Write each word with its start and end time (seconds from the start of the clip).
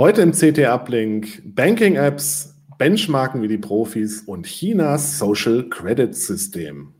Heute 0.00 0.22
im 0.22 0.32
CT-Uplink 0.32 1.42
Banking-Apps, 1.44 2.54
Benchmarken 2.78 3.42
wie 3.42 3.48
die 3.48 3.58
Profis 3.58 4.22
und 4.22 4.46
Chinas 4.46 5.18
Social 5.18 5.68
Credit 5.68 6.16
System. 6.16 6.94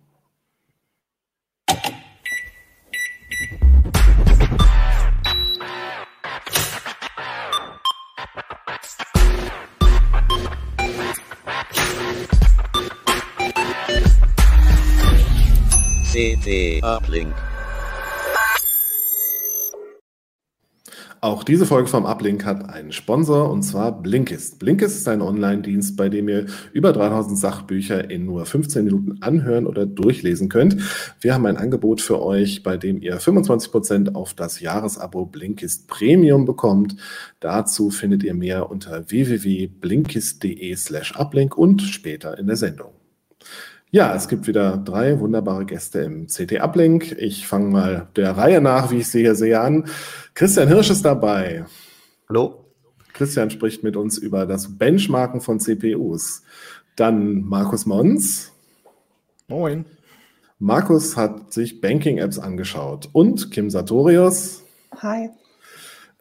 CT 16.12 16.84
Uplink. 16.84 17.34
Auch 21.23 21.45
diese 21.45 21.66
Folge 21.66 21.87
vom 21.87 22.06
Uplink 22.06 22.46
hat 22.46 22.70
einen 22.70 22.92
Sponsor 22.92 23.50
und 23.50 23.62
zwar 23.62 24.00
Blinkist. 24.00 24.58
Blinkist 24.58 24.96
ist 24.96 25.06
ein 25.06 25.20
Online-Dienst, 25.20 25.95
bei 25.95 26.08
dem 26.08 26.30
ihr 26.30 26.46
über 26.72 26.95
3000 26.95 27.38
Sachbücher 27.38 28.10
in 28.10 28.24
nur 28.24 28.46
15 28.46 28.86
Minuten 28.86 29.18
anhören 29.20 29.66
oder 29.66 29.84
durchlesen 29.84 30.48
könnt. 30.48 30.78
Wir 31.20 31.34
haben 31.34 31.45
ein 31.45 31.59
Angebot 31.59 32.00
für 32.00 32.22
euch, 32.22 32.62
bei 32.62 32.78
dem 32.78 33.02
ihr 33.02 33.20
25% 33.20 34.14
auf 34.14 34.32
das 34.32 34.60
Jahresabo 34.60 35.26
Blinkist 35.26 35.88
Premium 35.88 36.46
bekommt. 36.46 36.96
Dazu 37.38 37.90
findet 37.90 38.23
ihr 38.23 38.32
mehr 38.32 38.70
unter 38.70 39.10
www.blinkist.de 39.10 40.74
slash 40.76 41.14
uplink 41.18 41.54
und 41.54 41.82
später 41.82 42.38
in 42.38 42.46
der 42.46 42.56
Sendung. 42.56 42.99
Ja, 43.92 44.14
es 44.14 44.28
gibt 44.28 44.46
wieder 44.46 44.76
drei 44.76 45.18
wunderbare 45.18 45.64
Gäste 45.64 46.02
im 46.02 46.28
CT 46.28 46.60
Uplink. 46.60 47.10
Ich 47.18 47.48
fange 47.48 47.70
mal 47.70 48.06
der 48.14 48.36
Reihe 48.36 48.60
nach, 48.60 48.92
wie 48.92 48.98
ich 48.98 49.08
sie 49.08 49.18
hier 49.18 49.34
sehe, 49.34 49.60
an. 49.60 49.86
Christian 50.34 50.68
Hirsch 50.68 50.90
ist 50.90 51.04
dabei. 51.04 51.64
Hallo. 52.28 52.66
Christian 53.14 53.50
spricht 53.50 53.82
mit 53.82 53.96
uns 53.96 54.16
über 54.16 54.46
das 54.46 54.78
Benchmarken 54.78 55.40
von 55.40 55.58
CPUs. 55.58 56.45
Dann 56.95 57.42
Markus 57.42 57.84
Mons. 57.84 58.52
Moin. 59.48 59.84
Markus 60.60 61.16
hat 61.16 61.52
sich 61.52 61.80
Banking-Apps 61.80 62.38
angeschaut. 62.38 63.09
Und 63.12 63.50
Kim 63.50 63.70
Sartorius. 63.70 64.62
Hi. 64.98 65.31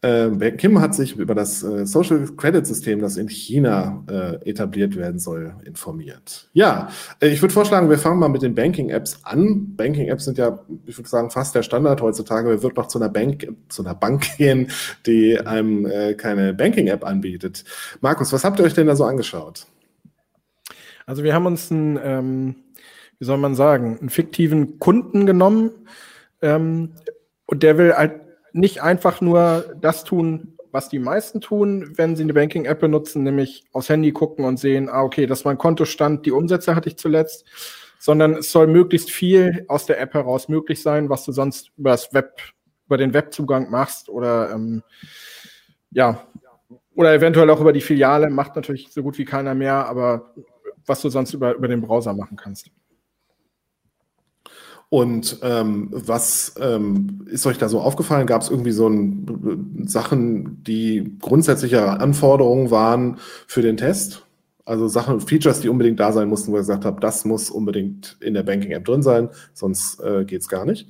Äh, 0.02 0.52
Kim 0.52 0.80
hat 0.80 0.96
sich 0.96 1.16
über 1.18 1.36
das 1.36 1.62
äh, 1.64 1.86
Social 1.86 2.26
Credit 2.38 2.66
System, 2.66 3.00
das 3.00 3.18
in 3.18 3.28
China 3.28 4.04
äh, 4.10 4.50
etabliert 4.50 4.96
werden 4.96 5.20
soll, 5.20 5.56
informiert. 5.66 6.50
Ja, 6.54 6.90
äh, 7.20 7.28
ich 7.28 7.42
würde 7.42 7.54
vorschlagen, 7.54 7.90
wir 7.90 7.98
fangen 7.98 8.20
mal 8.20 8.30
mit 8.30 8.42
den 8.42 8.56
Banking-Apps 8.56 9.20
an. 9.24 9.76
Banking-Apps 9.76 10.26
sind 10.26 10.38
ja, 10.38 10.60
ich 10.86 10.98
würde 10.98 11.10
sagen, 11.10 11.30
fast 11.32 11.54
der 11.54 11.64
Standard 11.64 12.02
heutzutage. 12.02 12.50
Wir 12.50 12.64
wird 12.64 12.78
noch 12.78 12.88
zu 12.88 13.00
einer 13.00 13.10
Bank, 13.10 13.48
zu 13.68 13.84
einer 13.84 13.96
Bank 13.96 14.26
gehen, 14.38 14.72
die 15.06 15.40
einem 15.40 15.88
keine 16.18 16.54
Banking-App 16.54 17.06
anbietet. 17.06 17.66
Markus, 18.02 18.32
was 18.32 18.44
habt 18.44 18.60
ihr 18.60 18.66
euch 18.66 18.74
denn 18.74 18.88
da 18.88 18.96
so 18.96 19.04
angeschaut? 19.04 19.68
Also 21.06 21.24
wir 21.24 21.34
haben 21.34 21.48
uns 21.48 21.72
einen, 21.72 22.00
ähm, 22.04 22.56
wie 23.18 23.26
soll 23.26 23.38
man 23.38 23.56
sagen, 23.56 23.98
einen 24.00 24.10
fiktiven 24.10 24.78
Kunden 24.78 25.26
genommen 25.26 25.72
ähm, 26.42 26.94
und 27.48 27.64
der 27.64 27.80
will 27.80 27.94
halt 27.96 28.29
nicht 28.54 28.82
einfach 28.82 29.22
nur 29.22 29.76
das 29.80 30.04
tun, 30.04 30.58
was 30.72 30.90
die 30.90 31.00
meisten 31.00 31.42
tun, 31.42 31.94
wenn 31.96 32.16
sie 32.16 32.24
eine 32.24 32.34
Banking-App 32.34 32.80
benutzen, 32.80 33.24
nämlich 33.24 33.64
aufs 33.72 33.90
Handy 33.90 34.12
gucken 34.12 34.46
und 34.46 34.58
sehen, 34.58 34.90
ah, 34.90 35.02
okay, 35.04 35.26
das 35.26 35.40
ist 35.40 35.46
mein 35.46 35.58
Kontostand, 35.58 36.26
die 36.26 36.32
Umsätze 36.32 36.76
hatte 36.76 36.90
ich 36.90 36.98
zuletzt, 36.98 37.46
sondern 38.00 38.36
es 38.36 38.52
soll 38.52 38.68
möglichst 38.68 39.12
viel 39.12 39.66
aus 39.68 39.86
der 39.86 40.00
App 40.00 40.14
heraus 40.14 40.48
möglich 40.48 40.82
sein, 40.82 41.10
was 41.10 41.26
du 41.26 41.32
sonst 41.32 41.72
über 41.78 41.92
das 41.92 42.14
Web, 42.14 42.40
über 42.86 42.98
den 42.98 43.14
Webzugang 43.14 43.70
machst 43.70 44.10
oder 44.10 44.52
ähm, 44.52 44.84
ja, 45.92 46.28
oder 46.96 47.14
eventuell 47.14 47.50
auch 47.50 47.62
über 47.62 47.74
die 47.74 47.82
Filiale, 47.82 48.30
macht 48.30 48.56
natürlich 48.56 48.92
so 48.92 49.02
gut 49.02 49.18
wie 49.18 49.26
keiner 49.26 49.56
mehr, 49.56 49.88
aber 49.88 50.34
was 50.86 51.02
du 51.02 51.10
sonst 51.10 51.34
über, 51.34 51.56
über 51.56 51.68
den 51.68 51.82
Browser 51.82 52.14
machen 52.14 52.38
kannst. 52.38 52.70
Und 54.90 55.38
ähm, 55.44 55.90
was 55.92 56.56
ähm, 56.60 57.28
ist 57.30 57.46
euch 57.46 57.60
da 57.60 57.70
so 57.70 57.80
aufgefallen? 57.80 58.26
Gab 58.26 58.42
es 58.42 58.50
irgendwie 58.50 58.72
so 58.72 58.88
ein, 58.88 59.86
Sachen, 59.86 60.64
die 60.64 61.16
grundsätzliche 61.22 62.00
Anforderungen 62.00 62.72
waren 62.72 63.18
für 63.46 63.62
den 63.62 63.78
Test? 63.78 64.26
Also 64.66 64.88
Sachen, 64.88 65.22
Features, 65.22 65.62
die 65.62 65.70
unbedingt 65.70 66.00
da 66.00 66.12
sein 66.12 66.28
mussten, 66.28 66.52
wo 66.52 66.56
ihr 66.56 66.62
gesagt 66.62 66.86
habt, 66.86 67.04
das 67.04 67.24
muss 67.24 67.52
unbedingt 67.52 68.18
in 68.20 68.34
der 68.34 68.44
Banking-App 68.44 68.86
drin 68.86 69.02
sein, 69.02 69.30
sonst 69.54 70.00
äh, 70.00 70.26
geht 70.26 70.42
es 70.42 70.48
gar 70.48 70.66
nicht. 70.66 70.88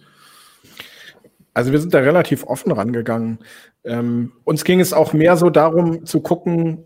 Also 1.53 1.71
wir 1.71 1.79
sind 1.79 1.93
da 1.93 1.99
relativ 1.99 2.45
offen 2.45 2.71
rangegangen. 2.71 3.39
Ähm, 3.83 4.31
uns 4.43 4.63
ging 4.63 4.79
es 4.79 4.93
auch 4.93 5.13
mehr 5.13 5.35
so 5.35 5.49
darum 5.49 6.05
zu 6.05 6.21
gucken, 6.21 6.83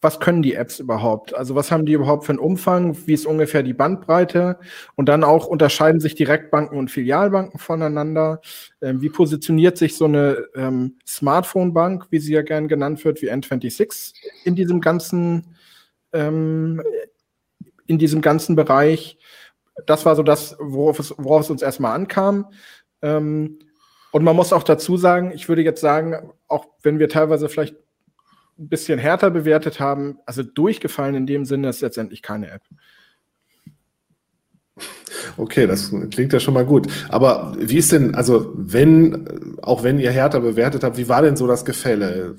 was 0.00 0.20
können 0.20 0.42
die 0.42 0.54
Apps 0.54 0.78
überhaupt? 0.78 1.34
Also 1.34 1.54
was 1.54 1.70
haben 1.70 1.86
die 1.86 1.94
überhaupt 1.94 2.26
für 2.26 2.32
einen 2.32 2.38
Umfang? 2.38 2.96
Wie 3.06 3.14
ist 3.14 3.26
ungefähr 3.26 3.62
die 3.62 3.72
Bandbreite? 3.72 4.58
Und 4.94 5.08
dann 5.08 5.24
auch 5.24 5.46
unterscheiden 5.46 6.00
sich 6.00 6.14
Direktbanken 6.14 6.78
und 6.78 6.90
Filialbanken 6.90 7.58
voneinander. 7.58 8.40
Ähm, 8.82 9.00
wie 9.00 9.08
positioniert 9.08 9.78
sich 9.78 9.96
so 9.96 10.04
eine 10.04 10.46
ähm, 10.54 10.98
Smartphone-Bank, 11.06 12.06
wie 12.10 12.18
sie 12.18 12.34
ja 12.34 12.42
gern 12.42 12.68
genannt 12.68 13.04
wird, 13.04 13.22
wie 13.22 13.32
N26 13.32 14.12
in 14.44 14.54
diesem 14.54 14.80
ganzen, 14.80 15.56
ähm, 16.12 16.82
in 17.86 17.98
diesem 17.98 18.20
ganzen 18.20 18.54
Bereich? 18.54 19.18
Das 19.86 20.04
war 20.04 20.14
so 20.14 20.22
das, 20.22 20.56
worauf 20.58 20.98
es, 20.98 21.14
worauf 21.16 21.42
es 21.42 21.50
uns 21.50 21.62
erstmal 21.62 21.94
ankam. 21.94 22.50
Ähm, 23.00 23.60
und 24.12 24.24
man 24.24 24.36
muss 24.36 24.52
auch 24.52 24.62
dazu 24.62 24.96
sagen, 24.96 25.32
ich 25.34 25.48
würde 25.48 25.62
jetzt 25.62 25.80
sagen, 25.80 26.32
auch 26.48 26.66
wenn 26.82 26.98
wir 26.98 27.08
teilweise 27.08 27.48
vielleicht 27.48 27.76
ein 28.58 28.68
bisschen 28.68 28.98
härter 28.98 29.30
bewertet 29.30 29.80
haben. 29.80 30.18
Also 30.26 30.42
durchgefallen 30.42 31.14
in 31.14 31.26
dem 31.26 31.44
Sinne 31.44 31.68
ist 31.68 31.80
letztendlich 31.80 32.22
keine 32.22 32.50
App. 32.50 32.62
Okay, 35.38 35.66
das 35.66 35.92
klingt 36.10 36.32
ja 36.32 36.40
schon 36.40 36.54
mal 36.54 36.64
gut. 36.64 36.86
Aber 37.08 37.54
wie 37.58 37.78
ist 37.78 37.92
denn, 37.92 38.14
also 38.14 38.52
wenn, 38.56 39.58
auch 39.62 39.82
wenn 39.82 39.98
ihr 39.98 40.10
härter 40.10 40.40
bewertet 40.40 40.82
habt, 40.82 40.96
wie 40.96 41.08
war 41.08 41.22
denn 41.22 41.36
so 41.36 41.46
das 41.46 41.64
Gefälle? 41.64 42.36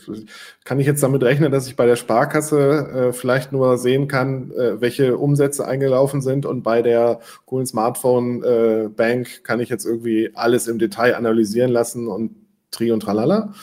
Kann 0.64 0.80
ich 0.80 0.88
jetzt 0.88 1.04
damit 1.04 1.24
rechnen, 1.24 1.52
dass 1.52 1.68
ich 1.68 1.76
bei 1.76 1.86
der 1.86 1.96
Sparkasse 1.96 3.10
äh, 3.10 3.14
vielleicht 3.14 3.52
nur 3.52 3.78
sehen 3.78 4.08
kann, 4.08 4.52
äh, 4.52 4.82
welche 4.82 5.18
Umsätze 5.18 5.68
eingelaufen 5.68 6.22
sind 6.22 6.46
und 6.46 6.64
bei 6.64 6.82
der 6.82 7.20
coolen 7.46 7.68
Smartphone 7.68 8.44
äh, 8.44 8.90
Bank 8.90 9.44
kann 9.44 9.60
ich 9.60 9.70
jetzt 9.70 9.86
irgendwie 9.86 10.32
alles 10.34 10.68
im 10.68 10.80
Detail 10.80 11.16
analysieren 11.16 11.72
lassen 11.72 12.08
und 12.08 12.36
Tri 12.72 12.92
und 12.92 13.02
Tralala? 13.02 13.54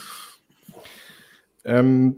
Ähm, 1.64 2.16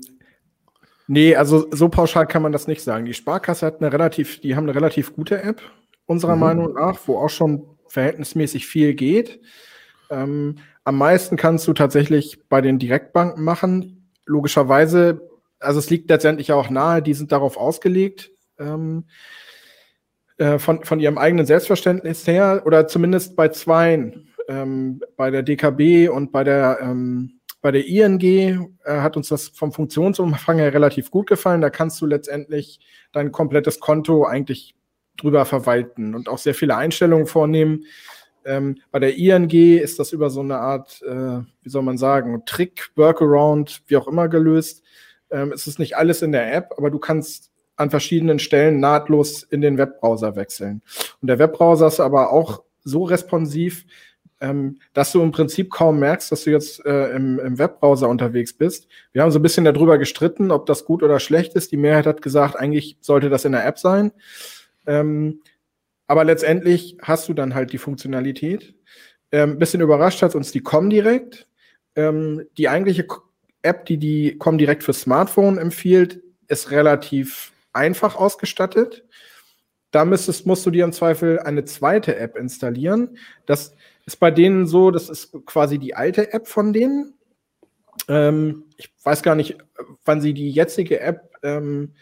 Nee, 1.09 1.37
also 1.37 1.67
so 1.71 1.89
pauschal 1.89 2.27
kann 2.27 2.43
man 2.43 2.53
das 2.53 2.67
nicht 2.67 2.83
sagen. 2.83 3.05
Die 3.05 3.15
Sparkasse 3.15 3.67
hat 3.67 3.81
eine 3.81 3.93
relativ, 3.93 4.41
die 4.41 4.56
haben 4.56 4.65
eine 4.65 4.75
relativ 4.75 5.15
gute 5.15 5.41
App, 5.43 5.62
unserer 6.06 6.34
mhm. 6.34 6.41
Meinung 6.41 6.75
nach, 6.75 6.99
wo 7.06 7.19
auch 7.19 7.31
schon 7.31 7.65
verhältnismäßig 7.89 8.67
viel 8.67 8.94
geht. 8.94 9.41
Ähm, 10.11 10.56
am 10.84 10.99
meisten 10.99 11.37
kannst 11.37 11.67
du 11.69 11.72
tatsächlich 11.72 12.49
bei 12.49 12.61
den 12.61 12.78
Direktbanken 12.78 13.44
machen. 13.44 14.11
Logischerweise, 14.25 15.21
also 15.61 15.78
es 15.78 15.91
liegt 15.91 16.11
letztendlich 16.11 16.53
auch 16.53 16.71
nahe, 16.71 17.03
die 17.03 17.15
sind 17.15 17.33
darauf 17.33 17.56
ausgelegt, 17.56 18.31
ähm, 18.59 19.05
äh, 20.38 20.59
von, 20.59 20.84
von 20.84 21.00
ihrem 21.00 21.19
eigenen 21.19 21.47
Selbstverständnis 21.47 22.27
her, 22.27 22.62
oder 22.67 22.88
zumindest 22.88 23.37
bei 23.37 23.49
zweien, 23.49 24.28
ähm, 24.49 25.00
bei 25.17 25.31
der 25.31 25.43
DKB 25.43 26.09
und 26.09 26.33
bei 26.33 26.44
der 26.44 26.78
ähm, 26.81 27.35
bei 27.66 27.72
der 27.72 27.88
ING 27.88 28.22
äh, 28.22 29.00
hat 29.00 29.16
uns 29.16 29.28
das 29.28 29.49
vom 29.49 29.72
Funktionsumfang 29.72 30.59
her 30.59 30.72
relativ 30.72 31.10
gut 31.10 31.27
gefallen. 31.27 31.60
Da 31.60 31.69
kannst 31.69 32.00
du 32.00 32.06
letztendlich 32.06 32.78
dein 33.10 33.32
komplettes 33.32 33.81
Konto 33.81 34.25
eigentlich 34.25 34.77
drüber 35.16 35.44
verwalten 35.44 36.15
und 36.15 36.28
auch 36.28 36.38
sehr 36.38 36.55
viele 36.55 36.76
Einstellungen 36.76 37.26
vornehmen. 37.26 37.87
Ähm, 38.44 38.78
bei 38.93 39.00
der 39.00 39.16
ING 39.16 39.50
ist 39.50 39.99
das 39.99 40.12
über 40.12 40.31
so 40.31 40.43
eine 40.43 40.60
Art, 40.60 41.03
äh, 41.03 41.41
wie 41.62 41.69
soll 41.69 41.82
man 41.82 41.99
sagen, 41.99 42.44
Trick, 42.47 42.91
Workaround, 42.94 43.82
wie 43.88 43.97
auch 43.97 44.06
immer 44.06 44.28
gelöst. 44.28 44.84
Ähm, 45.32 45.50
es 45.50 45.67
ist 45.67 45.81
nicht 45.81 45.96
alles 45.96 46.23
in 46.23 46.31
der 46.31 46.55
App, 46.55 46.73
aber 46.76 46.93
du 46.93 47.00
kannst 47.00 47.50
an 47.75 47.90
verschiedenen 47.90 48.38
Stellen 48.38 48.79
nahtlos 48.79 49.43
in 49.43 49.61
den 49.61 49.76
Webbrowser 49.76 50.37
wechseln. 50.37 50.82
Und 51.20 51.26
der 51.26 51.40
Webbrowser 51.40 51.88
ist 51.88 51.99
aber 51.99 52.32
auch 52.32 52.62
so 52.85 53.02
responsiv, 53.02 53.87
ähm, 54.41 54.81
dass 54.93 55.12
du 55.12 55.23
im 55.23 55.33
Prinzip 55.33 55.71
kaum 55.71 55.99
merkst, 55.99 56.31
dass 56.31 56.44
du 56.44 56.50
jetzt 56.50 56.85
äh, 56.85 57.11
im, 57.15 57.38
im, 57.38 57.59
Webbrowser 57.59 58.09
unterwegs 58.09 58.53
bist. 58.53 58.87
Wir 59.12 59.23
haben 59.23 59.31
so 59.31 59.38
ein 59.38 59.43
bisschen 59.43 59.65
darüber 59.65 59.99
gestritten, 59.99 60.50
ob 60.50 60.67
das 60.67 60.85
gut 60.85 61.03
oder 61.03 61.21
schlecht 61.21 61.55
ist. 61.55 61.73
Die 61.73 61.77
Mehrheit 61.77 62.06
hat 62.06 62.23
gesagt, 62.23 62.56
eigentlich 62.56 62.99
sollte 63.00 63.31
das 63.31 63.44
in 63.44 63.53
der 63.53 63.67
App 63.67 63.79
sein. 63.79 64.12
Ähm, 64.87 65.41
aber 66.06 66.25
letztendlich 66.25 66.97
hast 67.03 67.29
du 67.29 67.35
dann 67.35 67.55
halt 67.55 67.73
die 67.73 67.79
Funktionalität. 67.79 68.75
Ähm, 69.33 69.59
bisschen 69.59 69.81
überrascht 69.81 70.23
hat 70.23 70.35
uns 70.35 70.53
die 70.53 70.62
Comdirect. 70.62 71.49
Ähm, 71.94 72.47
die 72.59 72.69
eigentliche 72.69 73.06
App, 73.62 73.87
die 73.87 73.97
die 73.97 74.37
Comdirect 74.38 74.85
für 74.85 74.93
Smartphone 74.93 75.59
empfiehlt, 75.59 76.23
ist 76.49 76.71
relativ 76.71 77.53
einfach 77.73 78.17
ausgestattet. 78.17 79.05
Da 79.91 80.05
müsstest, 80.05 80.47
musst 80.47 80.65
du 80.67 80.71
dir 80.71 80.85
im 80.85 80.93
Zweifel 80.93 81.41
eine 81.41 81.65
zweite 81.65 82.17
App 82.17 82.37
installieren. 82.37 83.17
Das 83.47 83.75
ist 84.06 84.20
bei 84.20 84.31
denen 84.31 84.67
so, 84.67 84.91
das 84.91 85.11
ist 85.11 85.32
quasi 85.44 85.79
die 85.79 85.94
alte 85.94 86.32
App 86.32 86.47
von 86.47 86.73
denen. 86.73 87.14
Ähm, 88.08 88.64
ich 88.76 88.94
weiß 89.03 89.23
gar 89.23 89.35
nicht, 89.35 89.58
wann 90.05 90.20
sie 90.20 90.32
die 90.32 90.50
jetzige 90.50 91.00
App 91.00 91.32
ähm, 91.43 91.94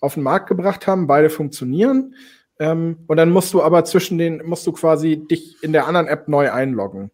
auf 0.00 0.14
den 0.14 0.24
Markt 0.24 0.48
gebracht 0.48 0.86
haben. 0.88 1.06
Beide 1.06 1.30
funktionieren. 1.30 2.16
Ähm, 2.58 3.04
und 3.06 3.16
dann 3.16 3.30
musst 3.30 3.54
du 3.54 3.62
aber 3.62 3.84
zwischen 3.84 4.18
den, 4.18 4.44
musst 4.44 4.66
du 4.66 4.72
quasi 4.72 5.24
dich 5.30 5.62
in 5.62 5.72
der 5.72 5.86
anderen 5.86 6.08
App 6.08 6.26
neu 6.26 6.50
einloggen. 6.50 7.12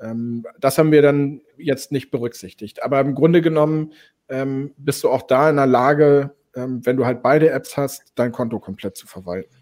Ähm, 0.00 0.46
das 0.58 0.78
haben 0.78 0.90
wir 0.90 1.02
dann 1.02 1.42
jetzt 1.58 1.92
nicht 1.92 2.10
berücksichtigt. 2.10 2.82
Aber 2.82 2.98
im 3.00 3.14
Grunde 3.14 3.42
genommen 3.42 3.92
ähm, 4.30 4.72
bist 4.78 5.04
du 5.04 5.10
auch 5.10 5.22
da 5.22 5.50
in 5.50 5.56
der 5.56 5.66
Lage, 5.66 6.34
ähm, 6.56 6.84
wenn 6.86 6.96
du 6.96 7.04
halt 7.04 7.22
beide 7.22 7.50
Apps 7.50 7.76
hast, 7.76 8.12
dein 8.14 8.32
Konto 8.32 8.58
komplett 8.58 8.96
zu 8.96 9.06
verwalten. 9.06 9.56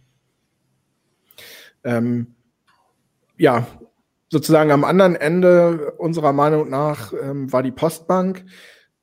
Ja, 3.39 3.67
sozusagen 4.31 4.71
am 4.71 4.85
anderen 4.85 5.17
Ende 5.17 5.93
unserer 5.99 6.33
Meinung 6.33 6.71
nach 6.71 7.13
ähm, 7.13 7.53
war 7.53 7.63
die 7.63 7.73
Postbank. 7.73 8.45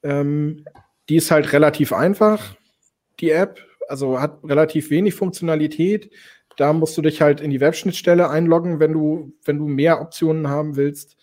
Ähm, 0.02 0.66
die 1.10 1.18
ist 1.18 1.32
halt 1.32 1.54
relativ 1.54 1.94
einfach, 1.94 2.56
die 3.20 3.32
App, 3.32 3.60
also 3.88 4.20
hat 4.20 4.40
relativ 4.44 4.90
wenig 4.90 5.14
Funktionalität. 5.14 6.12
Da 6.56 6.74
musst 6.74 6.98
du 6.98 7.02
dich 7.02 7.22
halt 7.22 7.42
in 7.42 7.52
die 7.52 7.60
Webschnittstelle 7.60 8.30
einloggen, 8.30 8.80
wenn 8.80 8.94
du, 8.94 9.34
wenn 9.46 9.60
du 9.60 9.68
mehr 9.68 10.02
Optionen 10.02 10.48
haben 10.48 10.76
willst. 10.76 11.18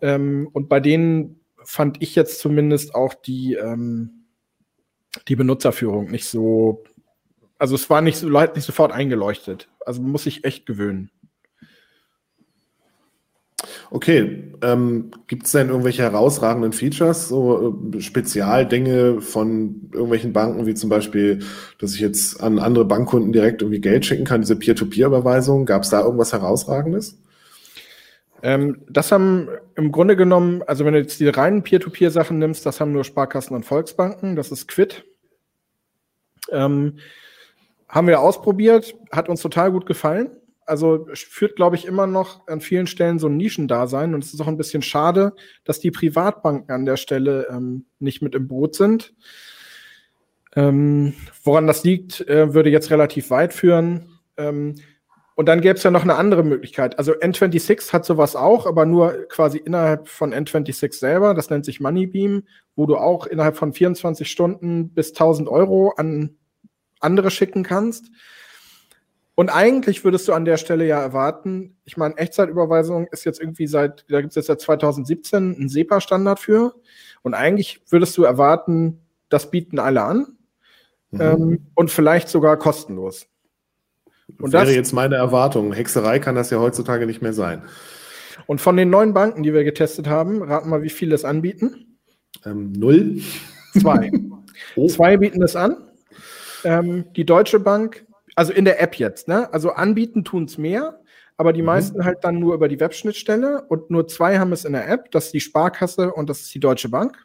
Ähm, 0.00 0.48
und 0.52 0.68
bei 0.68 0.80
denen 0.80 1.40
fand 1.64 2.02
ich 2.02 2.14
jetzt 2.14 2.40
zumindest 2.40 2.94
auch 2.94 3.14
die, 3.14 3.54
ähm, 3.54 4.26
die 5.28 5.36
Benutzerführung 5.36 6.10
nicht 6.10 6.26
so, 6.26 6.84
also 7.58 7.74
es 7.74 7.90
war 7.90 8.00
nicht 8.00 8.16
so 8.16 8.28
nicht 8.28 8.62
sofort 8.62 8.92
eingeleuchtet. 8.92 9.68
Also 9.84 10.02
muss 10.02 10.26
ich 10.26 10.44
echt 10.44 10.66
gewöhnen. 10.66 11.10
Okay, 13.92 14.52
ähm, 14.62 15.10
gibt 15.26 15.46
es 15.46 15.52
denn 15.52 15.68
irgendwelche 15.68 16.02
herausragenden 16.02 16.72
Features, 16.72 17.28
so 17.28 17.80
äh, 17.92 18.00
Spezialdinge 18.00 19.20
von 19.20 19.90
irgendwelchen 19.92 20.32
Banken, 20.32 20.64
wie 20.66 20.74
zum 20.74 20.88
Beispiel, 20.88 21.40
dass 21.78 21.94
ich 21.94 22.00
jetzt 22.00 22.40
an 22.40 22.60
andere 22.60 22.84
Bankkunden 22.84 23.32
direkt 23.32 23.62
irgendwie 23.62 23.80
Geld 23.80 24.06
schicken 24.06 24.24
kann, 24.24 24.42
diese 24.42 24.54
Peer-to-Peer-Überweisung? 24.54 25.66
Gab 25.66 25.82
es 25.82 25.90
da 25.90 26.02
irgendwas 26.02 26.32
Herausragendes? 26.32 27.20
Ähm, 28.42 28.82
das 28.88 29.10
haben 29.10 29.48
im 29.74 29.90
Grunde 29.90 30.14
genommen, 30.14 30.62
also 30.66 30.84
wenn 30.84 30.94
du 30.94 31.00
jetzt 31.00 31.18
die 31.18 31.28
reinen 31.28 31.64
Peer-to-Peer-Sachen 31.64 32.38
nimmst, 32.38 32.64
das 32.64 32.80
haben 32.80 32.92
nur 32.92 33.02
Sparkassen 33.02 33.56
und 33.56 33.66
Volksbanken, 33.66 34.36
das 34.36 34.52
ist 34.52 34.68
Quid. 34.68 35.04
Ähm, 36.52 36.98
haben 37.88 38.06
wir 38.06 38.20
ausprobiert, 38.20 38.94
hat 39.10 39.28
uns 39.28 39.42
total 39.42 39.72
gut 39.72 39.84
gefallen. 39.84 40.30
Also 40.70 41.06
führt, 41.12 41.56
glaube 41.56 41.76
ich, 41.76 41.84
immer 41.84 42.06
noch 42.06 42.46
an 42.46 42.60
vielen 42.60 42.86
Stellen 42.86 43.18
so 43.18 43.26
ein 43.26 43.36
Nischendasein. 43.36 44.14
Und 44.14 44.24
es 44.24 44.32
ist 44.32 44.40
auch 44.40 44.46
ein 44.46 44.56
bisschen 44.56 44.82
schade, 44.82 45.34
dass 45.64 45.80
die 45.80 45.90
Privatbanken 45.90 46.70
an 46.72 46.86
der 46.86 46.96
Stelle 46.96 47.48
ähm, 47.50 47.86
nicht 47.98 48.22
mit 48.22 48.34
im 48.34 48.48
Boot 48.48 48.76
sind. 48.76 49.12
Ähm, 50.54 51.14
woran 51.44 51.66
das 51.66 51.84
liegt, 51.84 52.20
äh, 52.28 52.54
würde 52.54 52.70
jetzt 52.70 52.90
relativ 52.90 53.30
weit 53.30 53.52
führen. 53.52 54.20
Ähm, 54.36 54.76
und 55.34 55.46
dann 55.46 55.60
gäbe 55.60 55.76
es 55.76 55.82
ja 55.82 55.90
noch 55.90 56.02
eine 56.02 56.16
andere 56.16 56.42
Möglichkeit. 56.42 56.98
Also 56.98 57.14
N26 57.14 57.92
hat 57.92 58.04
sowas 58.04 58.36
auch, 58.36 58.66
aber 58.66 58.84
nur 58.84 59.26
quasi 59.28 59.58
innerhalb 59.58 60.06
von 60.06 60.34
N26 60.34 60.92
selber. 60.92 61.34
Das 61.34 61.50
nennt 61.50 61.64
sich 61.64 61.80
Moneybeam, 61.80 62.44
wo 62.76 62.86
du 62.86 62.96
auch 62.96 63.26
innerhalb 63.26 63.56
von 63.56 63.72
24 63.72 64.30
Stunden 64.30 64.90
bis 64.90 65.10
1000 65.10 65.48
Euro 65.48 65.94
an 65.96 66.36
andere 67.00 67.30
schicken 67.30 67.62
kannst. 67.62 68.10
Und 69.40 69.48
eigentlich 69.48 70.04
würdest 70.04 70.28
du 70.28 70.34
an 70.34 70.44
der 70.44 70.58
Stelle 70.58 70.86
ja 70.86 71.00
erwarten, 71.00 71.74
ich 71.86 71.96
meine, 71.96 72.14
Echtzeitüberweisung 72.18 73.06
ist 73.06 73.24
jetzt 73.24 73.40
irgendwie 73.40 73.66
seit, 73.66 74.04
da 74.10 74.20
gibt 74.20 74.32
es 74.32 74.34
jetzt 74.34 74.48
seit 74.48 74.60
2017 74.60 75.56
einen 75.56 75.68
SEPA-Standard 75.70 76.38
für. 76.38 76.74
Und 77.22 77.32
eigentlich 77.32 77.80
würdest 77.88 78.18
du 78.18 78.24
erwarten, 78.24 79.00
das 79.30 79.50
bieten 79.50 79.78
alle 79.78 80.02
an. 80.02 80.36
Mhm. 81.10 81.20
Ähm, 81.22 81.66
und 81.74 81.90
vielleicht 81.90 82.28
sogar 82.28 82.58
kostenlos. 82.58 83.28
Und 84.38 84.52
das 84.52 84.66
wäre 84.66 84.76
jetzt 84.76 84.92
meine 84.92 85.14
Erwartung. 85.14 85.72
Hexerei 85.72 86.18
kann 86.18 86.34
das 86.34 86.50
ja 86.50 86.58
heutzutage 86.58 87.06
nicht 87.06 87.22
mehr 87.22 87.32
sein. 87.32 87.62
Und 88.46 88.60
von 88.60 88.76
den 88.76 88.90
neun 88.90 89.14
Banken, 89.14 89.42
die 89.42 89.54
wir 89.54 89.64
getestet 89.64 90.06
haben, 90.06 90.42
raten 90.42 90.68
mal, 90.68 90.82
wie 90.82 90.90
viele 90.90 91.14
es 91.14 91.24
anbieten? 91.24 91.96
Ähm, 92.44 92.72
null. 92.72 93.22
Zwei. 93.72 94.12
oh. 94.76 94.86
Zwei 94.86 95.16
bieten 95.16 95.42
es 95.42 95.56
an. 95.56 95.78
Ähm, 96.62 97.06
die 97.16 97.24
Deutsche 97.24 97.58
Bank, 97.58 98.04
also 98.34 98.52
in 98.52 98.64
der 98.64 98.80
App 98.80 98.96
jetzt, 98.96 99.28
ne? 99.28 99.52
Also 99.52 99.72
anbieten 99.72 100.24
tun 100.24 100.44
es 100.44 100.58
mehr, 100.58 101.00
aber 101.36 101.52
die 101.52 101.62
mhm. 101.62 101.66
meisten 101.66 102.04
halt 102.04 102.18
dann 102.22 102.38
nur 102.38 102.54
über 102.54 102.68
die 102.68 102.80
Webschnittstelle 102.80 103.62
und 103.68 103.90
nur 103.90 104.06
zwei 104.08 104.38
haben 104.38 104.52
es 104.52 104.64
in 104.64 104.72
der 104.72 104.88
App. 104.88 105.10
Das 105.10 105.26
ist 105.26 105.34
die 105.34 105.40
Sparkasse 105.40 106.12
und 106.12 106.28
das 106.28 106.40
ist 106.40 106.54
die 106.54 106.60
Deutsche 106.60 106.88
Bank. 106.88 107.24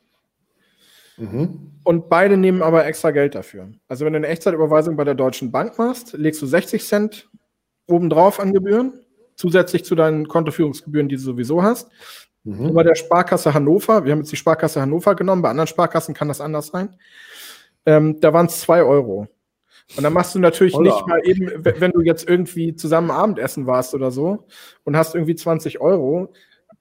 Mhm. 1.18 1.72
Und 1.84 2.10
beide 2.10 2.38
nehmen 2.38 2.62
aber 2.62 2.86
extra 2.86 3.12
Geld 3.12 3.36
dafür. 3.36 3.70
Also 3.88 4.06
wenn 4.06 4.14
du 4.14 4.18
eine 4.18 4.28
Echtzeitüberweisung 4.28 4.96
bei 4.96 5.04
der 5.04 5.16
Deutschen 5.16 5.52
Bank 5.52 5.78
machst, 5.78 6.14
legst 6.14 6.42
du 6.42 6.46
60 6.46 6.84
Cent 6.86 7.30
obendrauf 7.88 8.40
an 8.40 8.54
Gebühren, 8.54 8.94
zusätzlich 9.36 9.86
zu 9.86 9.96
deinen 9.96 10.28
Kontoführungsgebühren, 10.28 11.08
die 11.08 11.16
du 11.16 11.22
sowieso 11.22 11.64
hast. 11.64 11.90
Mhm. 12.44 12.68
Und 12.68 12.74
bei 12.74 12.84
der 12.84 12.96
Sparkasse 12.96 13.54
Hannover, 13.54 14.06
wir 14.06 14.12
haben 14.12 14.20
jetzt 14.20 14.32
die 14.32 14.38
Sparkasse 14.38 14.82
Hannover 14.82 15.16
genommen, 15.16 15.42
bei 15.42 15.50
anderen 15.50 15.68
Sparkassen 15.68 16.14
kann 16.14 16.28
das 16.28 16.42
anders 16.42 16.68
sein, 16.68 16.96
ähm, 17.86 18.20
da 18.20 18.34
waren 18.34 18.48
es 18.48 18.62
2 18.62 18.84
Euro. 18.84 19.28
Und 19.96 20.04
dann 20.04 20.14
machst 20.14 20.34
du 20.36 20.40
natürlich 20.40 20.74
Holla. 20.74 20.94
nicht 20.94 21.08
mal 21.08 21.22
eben, 21.24 21.64
wenn 21.64 21.92
du 21.92 22.02
jetzt 22.02 22.28
irgendwie 22.28 22.76
zusammen 22.76 23.12
Abendessen 23.12 23.68
warst 23.68 23.94
oder 23.94 24.12
so 24.12 24.48
und 24.84 24.98
hast 24.98 25.16
irgendwie 25.16 25.36
20 25.36 25.80
Euro, 25.80 26.34